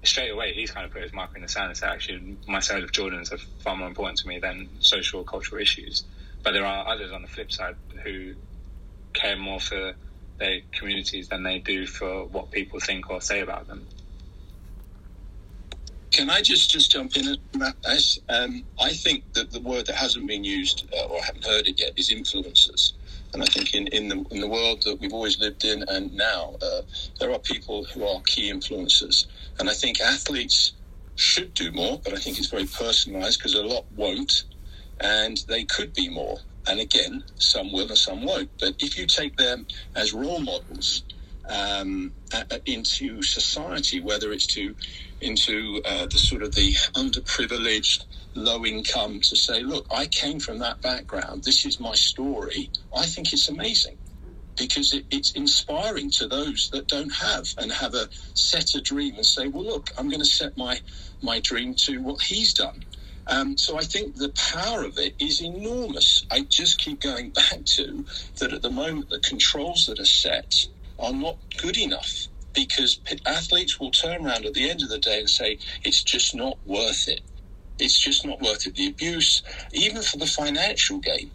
straight 0.03 0.29
away, 0.29 0.53
he's 0.53 0.71
kind 0.71 0.85
of 0.85 0.91
put 0.91 1.03
his 1.03 1.13
mark 1.13 1.31
in 1.35 1.41
the 1.41 1.47
sand 1.47 1.67
and 1.67 1.77
said, 1.77 1.89
actually, 1.89 2.37
my 2.47 2.59
side 2.59 2.83
of 2.83 2.91
Jordans 2.91 3.31
are 3.31 3.37
far 3.59 3.75
more 3.75 3.87
important 3.87 4.19
to 4.19 4.27
me 4.27 4.39
than 4.39 4.69
social 4.79 5.21
or 5.21 5.23
cultural 5.23 5.61
issues. 5.61 6.03
But 6.43 6.53
there 6.53 6.65
are 6.65 6.87
others 6.87 7.11
on 7.11 7.21
the 7.21 7.27
flip 7.27 7.51
side 7.51 7.75
who 8.03 8.33
care 9.13 9.37
more 9.37 9.59
for 9.59 9.93
their 10.39 10.61
communities 10.71 11.27
than 11.27 11.43
they 11.43 11.59
do 11.59 11.85
for 11.85 12.25
what 12.25 12.51
people 12.51 12.79
think 12.79 13.09
or 13.09 13.21
say 13.21 13.41
about 13.41 13.67
them. 13.67 13.87
Can 16.11 16.29
I 16.29 16.41
just, 16.41 16.69
just 16.69 16.91
jump 16.91 17.15
in, 17.15 17.37
Matt? 17.57 17.75
Um, 18.27 18.63
I 18.81 18.89
think 18.89 19.31
that 19.33 19.49
the 19.51 19.61
word 19.61 19.85
that 19.85 19.95
hasn't 19.95 20.27
been 20.27 20.43
used 20.43 20.89
uh, 20.93 21.05
or 21.05 21.21
I 21.21 21.25
haven't 21.25 21.45
heard 21.45 21.67
it 21.67 21.79
yet 21.79 21.97
is 21.97 22.09
influencers. 22.09 22.93
And 23.33 23.41
I 23.41 23.45
think 23.45 23.73
in, 23.73 23.87
in, 23.87 24.09
the, 24.09 24.25
in 24.29 24.41
the 24.41 24.47
world 24.47 24.83
that 24.83 24.99
we've 24.99 25.13
always 25.13 25.39
lived 25.39 25.63
in 25.63 25.85
and 25.87 26.13
now, 26.13 26.55
uh, 26.61 26.81
there 27.19 27.31
are 27.31 27.39
people 27.39 27.85
who 27.85 28.05
are 28.05 28.21
key 28.23 28.51
influencers. 28.51 29.25
And 29.59 29.69
I 29.69 29.73
think 29.73 30.01
athletes 30.01 30.73
should 31.15 31.53
do 31.53 31.71
more, 31.71 32.01
but 32.03 32.13
I 32.13 32.17
think 32.17 32.37
it's 32.37 32.47
very 32.47 32.65
personalised 32.65 33.37
because 33.37 33.53
a 33.53 33.63
lot 33.63 33.85
won't. 33.95 34.43
And 34.99 35.37
they 35.47 35.63
could 35.63 35.93
be 35.93 36.09
more. 36.09 36.39
And 36.67 36.81
again, 36.81 37.23
some 37.35 37.71
will 37.71 37.87
and 37.87 37.97
some 37.97 38.25
won't. 38.25 38.49
But 38.59 38.75
if 38.79 38.97
you 38.97 39.07
take 39.07 39.37
them 39.37 39.65
as 39.95 40.11
role 40.11 40.39
models 40.39 41.03
um, 41.51 42.13
into 42.65 43.21
society, 43.21 43.99
whether 43.99 44.31
it's 44.31 44.47
to 44.47 44.75
into 45.19 45.81
uh, 45.85 46.07
the 46.07 46.17
sort 46.17 46.41
of 46.41 46.55
the 46.55 46.73
underprivileged, 46.95 48.05
low 48.33 48.65
income, 48.65 49.19
to 49.21 49.35
say, 49.35 49.61
look, 49.61 49.85
I 49.91 50.07
came 50.07 50.39
from 50.39 50.59
that 50.59 50.81
background. 50.81 51.43
This 51.43 51.65
is 51.65 51.79
my 51.79 51.93
story. 51.93 52.71
I 52.95 53.05
think 53.05 53.31
it's 53.33 53.49
amazing 53.49 53.97
because 54.57 54.93
it, 54.93 55.05
it's 55.11 55.31
inspiring 55.31 56.09
to 56.11 56.27
those 56.27 56.69
that 56.71 56.87
don't 56.87 57.11
have 57.11 57.47
and 57.57 57.71
have 57.71 57.93
a 57.93 58.09
set 58.33 58.73
a 58.75 58.81
dream 58.81 59.15
and 59.15 59.25
say, 59.25 59.47
well, 59.47 59.65
look, 59.65 59.89
I'm 59.97 60.09
going 60.09 60.21
to 60.21 60.25
set 60.25 60.57
my 60.57 60.79
my 61.21 61.39
dream 61.41 61.75
to 61.85 62.01
what 62.01 62.21
he's 62.21 62.53
done. 62.53 62.83
Um, 63.27 63.57
so 63.57 63.77
I 63.77 63.83
think 63.83 64.15
the 64.15 64.33
power 64.53 64.83
of 64.83 64.97
it 64.97 65.15
is 65.19 65.41
enormous. 65.41 66.25
I 66.31 66.45
just 66.49 66.79
keep 66.79 67.01
going 67.01 67.29
back 67.31 67.65
to 67.65 68.05
that 68.39 68.53
at 68.53 68.61
the 68.61 68.71
moment 68.71 69.09
the 69.09 69.19
controls 69.19 69.85
that 69.85 69.99
are 69.99 70.05
set 70.05 70.65
are 71.01 71.13
not 71.13 71.39
good 71.61 71.77
enough 71.77 72.29
because 72.55 73.01
athletes 73.27 73.79
will 73.79 73.91
turn 73.91 74.25
around 74.25 74.45
at 74.45 74.55
the 74.55 74.69
end 74.69 74.83
of 74.83 74.89
the 74.89 74.99
day 74.99 75.19
and 75.21 75.29
say 75.31 75.59
it's 75.85 76.03
just 76.03 76.35
not 76.35 76.59
worth 76.65 77.07
it. 77.09 77.21
It's 77.79 77.99
just 78.03 78.25
not 78.25 78.41
worth 78.41 78.67
it. 78.67 78.75
The 78.75 78.87
abuse, 78.87 79.43
even 79.73 80.03
for 80.03 80.17
the 80.17 80.27
financial 80.27 80.99
gain, 80.99 81.31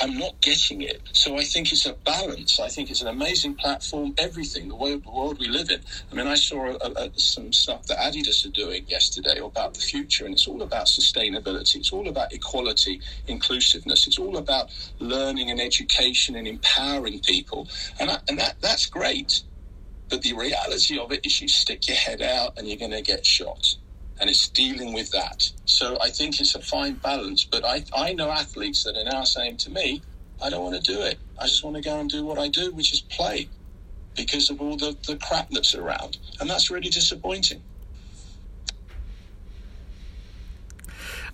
I'm 0.00 0.18
not 0.18 0.40
getting 0.42 0.82
it. 0.82 1.02
So 1.12 1.38
I 1.38 1.44
think 1.44 1.72
it's 1.72 1.86
a 1.86 1.94
balance. 1.94 2.60
I 2.60 2.68
think 2.68 2.90
it's 2.90 3.02
an 3.02 3.08
amazing 3.08 3.54
platform. 3.56 4.14
Everything, 4.18 4.68
the 4.68 4.76
world, 4.76 5.04
the 5.04 5.10
world 5.10 5.38
we 5.40 5.48
live 5.48 5.70
in. 5.70 5.80
I 6.12 6.14
mean, 6.14 6.26
I 6.26 6.34
saw 6.34 6.66
a, 6.70 6.76
a, 6.76 7.10
some 7.18 7.52
stuff 7.52 7.86
that 7.86 7.98
Adidas 7.98 8.46
are 8.46 8.50
doing 8.50 8.84
yesterday 8.88 9.38
about 9.40 9.74
the 9.74 9.80
future, 9.80 10.26
and 10.26 10.34
it's 10.34 10.46
all 10.46 10.62
about 10.62 10.86
sustainability. 10.86 11.76
It's 11.76 11.92
all 11.92 12.08
about 12.08 12.32
equality, 12.34 13.00
inclusiveness. 13.26 14.06
It's 14.06 14.18
all 14.18 14.36
about 14.36 14.70
learning 15.00 15.50
and 15.50 15.60
education 15.60 16.36
and 16.36 16.46
empowering 16.46 17.20
people, 17.20 17.68
and 17.98 18.10
I, 18.10 18.18
and 18.28 18.38
that 18.38 18.56
that's 18.60 18.86
great. 18.86 19.42
But 20.10 20.22
the 20.22 20.34
reality 20.34 20.98
of 20.98 21.12
it 21.12 21.26
is, 21.26 21.40
you 21.40 21.48
stick 21.48 21.88
your 21.88 21.96
head 21.96 22.22
out 22.22 22.54
and 22.58 22.68
you're 22.68 22.78
going 22.78 22.92
to 22.92 23.02
get 23.02 23.26
shot 23.26 23.76
and 24.20 24.28
it's 24.28 24.48
dealing 24.48 24.92
with 24.92 25.10
that. 25.12 25.50
So 25.64 25.98
I 26.00 26.10
think 26.10 26.40
it's 26.40 26.54
a 26.54 26.60
fine 26.60 26.94
balance. 26.94 27.44
But 27.44 27.64
I, 27.64 27.84
I 27.94 28.12
know 28.12 28.30
athletes 28.30 28.84
that 28.84 28.96
are 28.96 29.04
now 29.04 29.24
saying 29.24 29.58
to 29.58 29.70
me, 29.70 30.02
I 30.42 30.50
don't 30.50 30.62
want 30.62 30.82
to 30.82 30.92
do 30.92 31.00
it. 31.02 31.18
I 31.38 31.44
just 31.44 31.64
want 31.64 31.76
to 31.76 31.82
go 31.82 31.98
and 31.98 32.08
do 32.08 32.24
what 32.24 32.38
I 32.38 32.48
do, 32.48 32.72
which 32.72 32.92
is 32.92 33.00
play 33.00 33.48
because 34.16 34.50
of 34.50 34.60
all 34.60 34.76
the, 34.76 34.96
the 35.06 35.16
crap 35.16 35.50
that's 35.50 35.74
around. 35.74 36.18
And 36.40 36.48
that's 36.50 36.70
really 36.70 36.90
disappointing. 36.90 37.62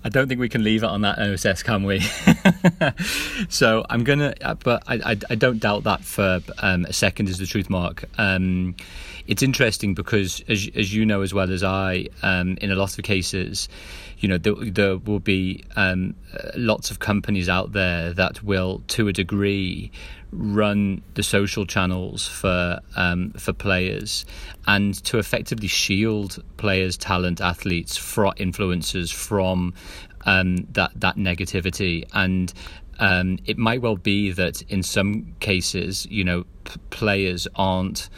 I 0.06 0.10
don't 0.10 0.28
think 0.28 0.38
we 0.38 0.50
can 0.50 0.62
leave 0.62 0.82
it 0.82 0.86
on 0.86 1.00
that 1.00 1.18
OSS, 1.18 1.62
can 1.62 1.84
we? 1.84 2.00
so 3.48 3.86
I'm 3.88 4.04
gonna, 4.04 4.34
but 4.62 4.82
I, 4.86 4.96
I, 4.96 5.16
I, 5.30 5.34
don't 5.34 5.58
doubt 5.58 5.84
that 5.84 6.04
for 6.04 6.40
um, 6.58 6.84
a 6.84 6.92
second 6.92 7.30
is 7.30 7.38
the 7.38 7.46
truth, 7.46 7.70
Mark. 7.70 8.04
Um, 8.18 8.76
it's 9.26 9.42
interesting 9.42 9.94
because, 9.94 10.42
as, 10.48 10.68
as 10.74 10.94
you 10.94 11.06
know 11.06 11.22
as 11.22 11.32
well 11.32 11.50
as 11.50 11.62
I, 11.62 12.08
um, 12.22 12.58
in 12.60 12.70
a 12.70 12.74
lot 12.74 12.98
of 12.98 13.04
cases, 13.04 13.68
you 14.18 14.28
know, 14.28 14.38
there, 14.38 14.54
there 14.54 14.96
will 14.98 15.20
be 15.20 15.64
um, 15.76 16.14
lots 16.56 16.90
of 16.90 16.98
companies 16.98 17.48
out 17.48 17.72
there 17.72 18.12
that 18.12 18.42
will, 18.42 18.82
to 18.88 19.08
a 19.08 19.12
degree, 19.12 19.90
run 20.30 21.00
the 21.14 21.22
social 21.22 21.64
channels 21.64 22.26
for 22.26 22.80
um, 22.96 23.30
for 23.32 23.52
players 23.52 24.24
and 24.66 25.02
to 25.04 25.18
effectively 25.18 25.68
shield 25.68 26.42
players, 26.56 26.96
talent, 26.96 27.40
athletes, 27.40 27.96
for 27.96 28.34
influencers 28.34 29.12
from 29.12 29.72
um, 30.26 30.56
that 30.72 30.90
that 30.96 31.16
negativity 31.16 32.04
and. 32.12 32.52
Um, 33.00 33.40
it 33.44 33.58
might 33.58 33.82
well 33.82 33.96
be 33.96 34.30
that 34.30 34.62
in 34.70 34.84
some 34.84 35.34
cases, 35.40 36.06
you 36.06 36.22
know, 36.22 36.44
p- 36.62 36.78
players 36.90 37.48
aren't 37.56 38.08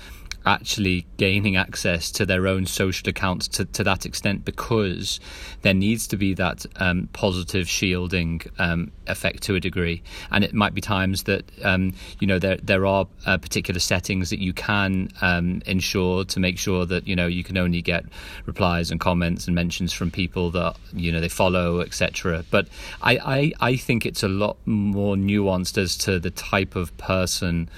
actually 0.47 1.05
gaining 1.17 1.57
access 1.57 2.11
to 2.13 2.25
their 2.25 2.47
own 2.47 2.65
social 2.65 3.09
accounts 3.09 3.49
to, 3.49 3.65
to 3.65 3.83
that 3.83 4.07
extent 4.07 4.45
because 4.45 5.19
there 5.63 5.75
needs 5.75 6.07
to 6.07 6.17
be 6.17 6.33
that 6.35 6.65
um, 6.77 7.09
positive 7.13 7.69
shielding 7.69 8.41
um, 8.59 8.93
effect 9.09 9.43
to 9.43 9.57
a 9.57 9.61
degree. 9.61 10.03
And 10.31 10.45
it 10.45 10.55
might 10.55 10.73
be 10.73 10.81
times 10.81 11.25
that 11.25 11.45
um, 11.65 11.93
you 12.21 12.27
know 12.27 12.39
there 12.39 12.59
there 12.63 12.87
are 12.87 13.07
uh, 13.27 13.39
particular 13.39 13.81
settings 13.81 14.31
that 14.31 14.39
you 14.39 14.53
can 14.53 15.11
um, 15.21 15.63
ensure 15.67 16.25
to 16.25 16.41
make 16.41 16.59
sure 16.59 16.87
that 16.87 17.07
you 17.09 17.17
know 17.17 17.27
you 17.27 17.43
can 17.43 17.59
only 17.59 17.83
get 17.83 18.05
replies 18.47 18.91
and 18.91 19.01
comments 19.01 19.47
and 19.47 19.55
mentions 19.55 19.93
from 19.93 20.11
people 20.11 20.51
that 20.53 20.77
you 20.93 21.11
know 21.11 21.21
they 21.21 21.29
follow, 21.29 21.81
etc. 21.81 22.45
But 22.51 22.69
I, 23.03 23.53
I 23.61 23.71
I 23.73 23.77
think 23.77 24.07
it's 24.07 24.23
a 24.23 24.29
lot 24.29 24.57
more 24.65 25.17
nuanced 25.17 25.77
as 25.77 25.97
to 25.99 26.21
the 26.21 26.31
type 26.31 26.77
of 26.77 26.97
person 26.99 27.69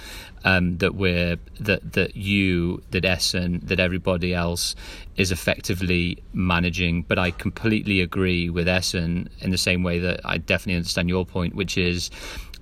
um, 0.49 0.78
that 0.78 0.94
we're 0.94 1.36
that 1.61 1.92
that 1.92 2.16
you 2.16 2.82
that 2.90 3.05
Essen 3.05 3.61
that 3.64 3.78
everybody 3.78 4.32
else 4.32 4.74
is 5.16 5.30
effectively 5.30 6.22
managing. 6.32 7.03
But 7.03 7.18
I 7.18 7.32
completely 7.32 8.01
agree 8.01 8.49
with 8.49 8.66
Essen 8.66 9.28
in 9.40 9.51
the 9.51 9.59
same 9.59 9.82
way 9.82 9.99
that 9.99 10.20
I 10.24 10.38
definitely 10.38 10.76
understand 10.76 11.09
your 11.11 11.26
point, 11.26 11.55
which 11.55 11.76
is 11.76 12.11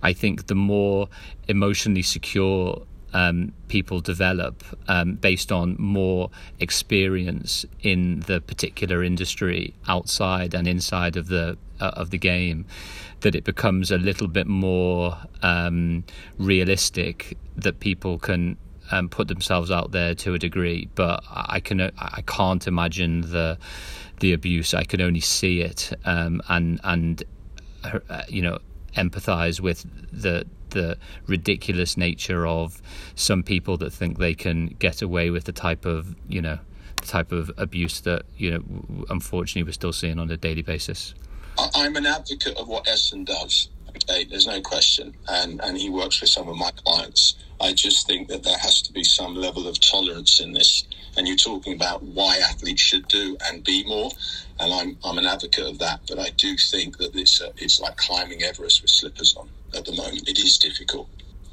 I 0.02 0.12
think 0.12 0.48
the 0.48 0.56
more 0.56 1.08
emotionally 1.46 2.02
secure 2.02 2.82
um, 3.12 3.52
people 3.68 4.00
develop 4.00 4.64
um, 4.88 5.14
based 5.14 5.52
on 5.52 5.76
more 5.78 6.30
experience 6.58 7.64
in 7.82 8.20
the 8.26 8.40
particular 8.40 9.04
industry 9.04 9.74
outside 9.86 10.54
and 10.54 10.66
inside 10.66 11.16
of 11.16 11.28
the 11.28 11.56
uh, 11.80 11.92
of 12.02 12.10
the 12.10 12.18
game 12.18 12.66
that 13.20 13.34
it 13.34 13.44
becomes 13.44 13.90
a 13.90 13.98
little 13.98 14.28
bit 14.28 14.46
more 14.46 15.16
um, 15.42 16.04
realistic 16.38 17.36
that 17.56 17.80
people 17.80 18.18
can 18.18 18.56
um, 18.90 19.08
put 19.08 19.28
themselves 19.28 19.70
out 19.70 19.92
there 19.92 20.14
to 20.14 20.34
a 20.34 20.38
degree. 20.38 20.88
But 20.94 21.24
I 21.28 21.60
can 21.60 21.80
I 21.80 22.22
can't 22.26 22.66
imagine 22.66 23.22
the 23.22 23.58
the 24.20 24.32
abuse. 24.32 24.74
I 24.74 24.84
can 24.84 25.00
only 25.00 25.20
see 25.20 25.60
it 25.60 25.92
um, 26.04 26.42
and 26.48 26.80
and 26.84 27.22
uh, 27.84 28.22
you 28.28 28.42
know 28.42 28.58
empathize 28.94 29.60
with 29.60 29.86
the 30.12 30.46
the 30.70 30.98
ridiculous 31.26 31.96
nature 31.96 32.46
of 32.46 32.82
some 33.14 33.42
people 33.42 33.76
that 33.78 33.92
think 33.92 34.18
they 34.18 34.34
can 34.34 34.66
get 34.78 35.00
away 35.00 35.30
with 35.30 35.44
the 35.44 35.52
type 35.52 35.84
of 35.84 36.14
you 36.28 36.42
know 36.42 36.58
type 37.02 37.30
of 37.30 37.50
abuse 37.56 38.00
that 38.00 38.22
you 38.36 38.50
know 38.50 39.04
unfortunately 39.08 39.62
we're 39.62 39.72
still 39.72 39.92
seeing 39.92 40.18
on 40.18 40.30
a 40.30 40.36
daily 40.36 40.62
basis. 40.62 41.14
I'm 41.58 41.96
an 41.96 42.06
advocate 42.06 42.56
of 42.56 42.68
what 42.68 42.88
Essen 42.88 43.24
does. 43.24 43.68
Okay, 43.88 44.24
there's 44.24 44.46
no 44.46 44.60
question, 44.60 45.14
and 45.28 45.60
and 45.62 45.76
he 45.78 45.88
works 45.88 46.20
with 46.20 46.30
some 46.30 46.48
of 46.48 46.56
my 46.56 46.70
clients. 46.84 47.36
I 47.60 47.72
just 47.72 48.06
think 48.06 48.28
that 48.28 48.42
there 48.42 48.58
has 48.58 48.82
to 48.82 48.92
be 48.92 49.02
some 49.02 49.34
level 49.34 49.66
of 49.66 49.80
tolerance 49.80 50.40
in 50.40 50.52
this. 50.52 50.84
And 51.16 51.26
you're 51.26 51.36
talking 51.38 51.72
about 51.72 52.02
why 52.02 52.36
athletes 52.36 52.82
should 52.82 53.08
do 53.08 53.38
and 53.46 53.64
be 53.64 53.84
more, 53.84 54.10
and 54.60 54.72
I'm 54.72 54.98
I'm 55.02 55.16
an 55.16 55.24
advocate 55.24 55.66
of 55.66 55.78
that. 55.78 56.00
But 56.06 56.18
I 56.18 56.30
do 56.36 56.56
think 56.58 56.98
that 56.98 57.16
it's 57.16 57.40
uh, 57.40 57.52
it's 57.56 57.80
like 57.80 57.96
climbing 57.96 58.42
Everest 58.42 58.82
with 58.82 58.90
slippers 58.90 59.34
on 59.36 59.48
at 59.74 59.86
the 59.86 59.92
moment. 59.92 60.28
It 60.28 60.38
is 60.38 60.58
difficult 60.58 61.08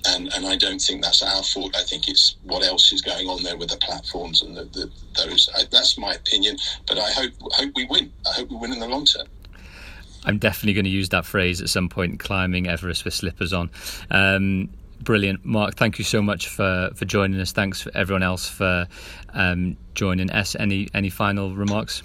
and 0.05 0.31
and 0.33 0.45
I 0.45 0.55
don't 0.55 0.79
think 0.79 1.01
that's 1.01 1.23
our 1.23 1.43
fault. 1.43 1.75
I 1.75 1.83
think 1.83 2.09
it's 2.09 2.35
what 2.43 2.63
else 2.63 2.91
is 2.91 3.01
going 3.01 3.27
on 3.27 3.43
there 3.43 3.57
with 3.57 3.69
the 3.69 3.77
platforms 3.77 4.41
and 4.41 4.55
the, 4.55 4.65
the 4.65 4.91
those. 5.15 5.49
I, 5.55 5.63
that's 5.71 5.97
my 5.97 6.13
opinion, 6.13 6.57
but 6.87 6.97
I 6.97 7.11
hope 7.11 7.31
hope 7.53 7.71
we 7.75 7.85
win. 7.85 8.11
I 8.29 8.33
hope 8.33 8.49
we 8.49 8.57
win 8.57 8.73
in 8.73 8.79
the 8.79 8.87
long 8.87 9.05
term. 9.05 9.27
I'm 10.25 10.37
definitely 10.37 10.73
going 10.73 10.85
to 10.85 10.91
use 10.91 11.09
that 11.09 11.25
phrase 11.25 11.61
at 11.61 11.69
some 11.69 11.89
point. 11.89 12.19
Climbing 12.19 12.67
Everest 12.67 13.05
with 13.05 13.13
slippers 13.13 13.53
on. 13.53 13.69
Um, 14.09 14.69
brilliant, 15.01 15.45
Mark. 15.45 15.75
Thank 15.75 15.99
you 15.99 16.05
so 16.05 16.21
much 16.21 16.47
for, 16.47 16.91
for 16.95 17.05
joining 17.05 17.39
us. 17.39 17.51
Thanks 17.51 17.81
for 17.81 17.91
everyone 17.95 18.23
else 18.23 18.47
for 18.49 18.87
um, 19.33 19.77
joining 19.95 20.31
us. 20.31 20.55
Any 20.55 20.89
any 20.93 21.09
final 21.09 21.55
remarks? 21.55 22.03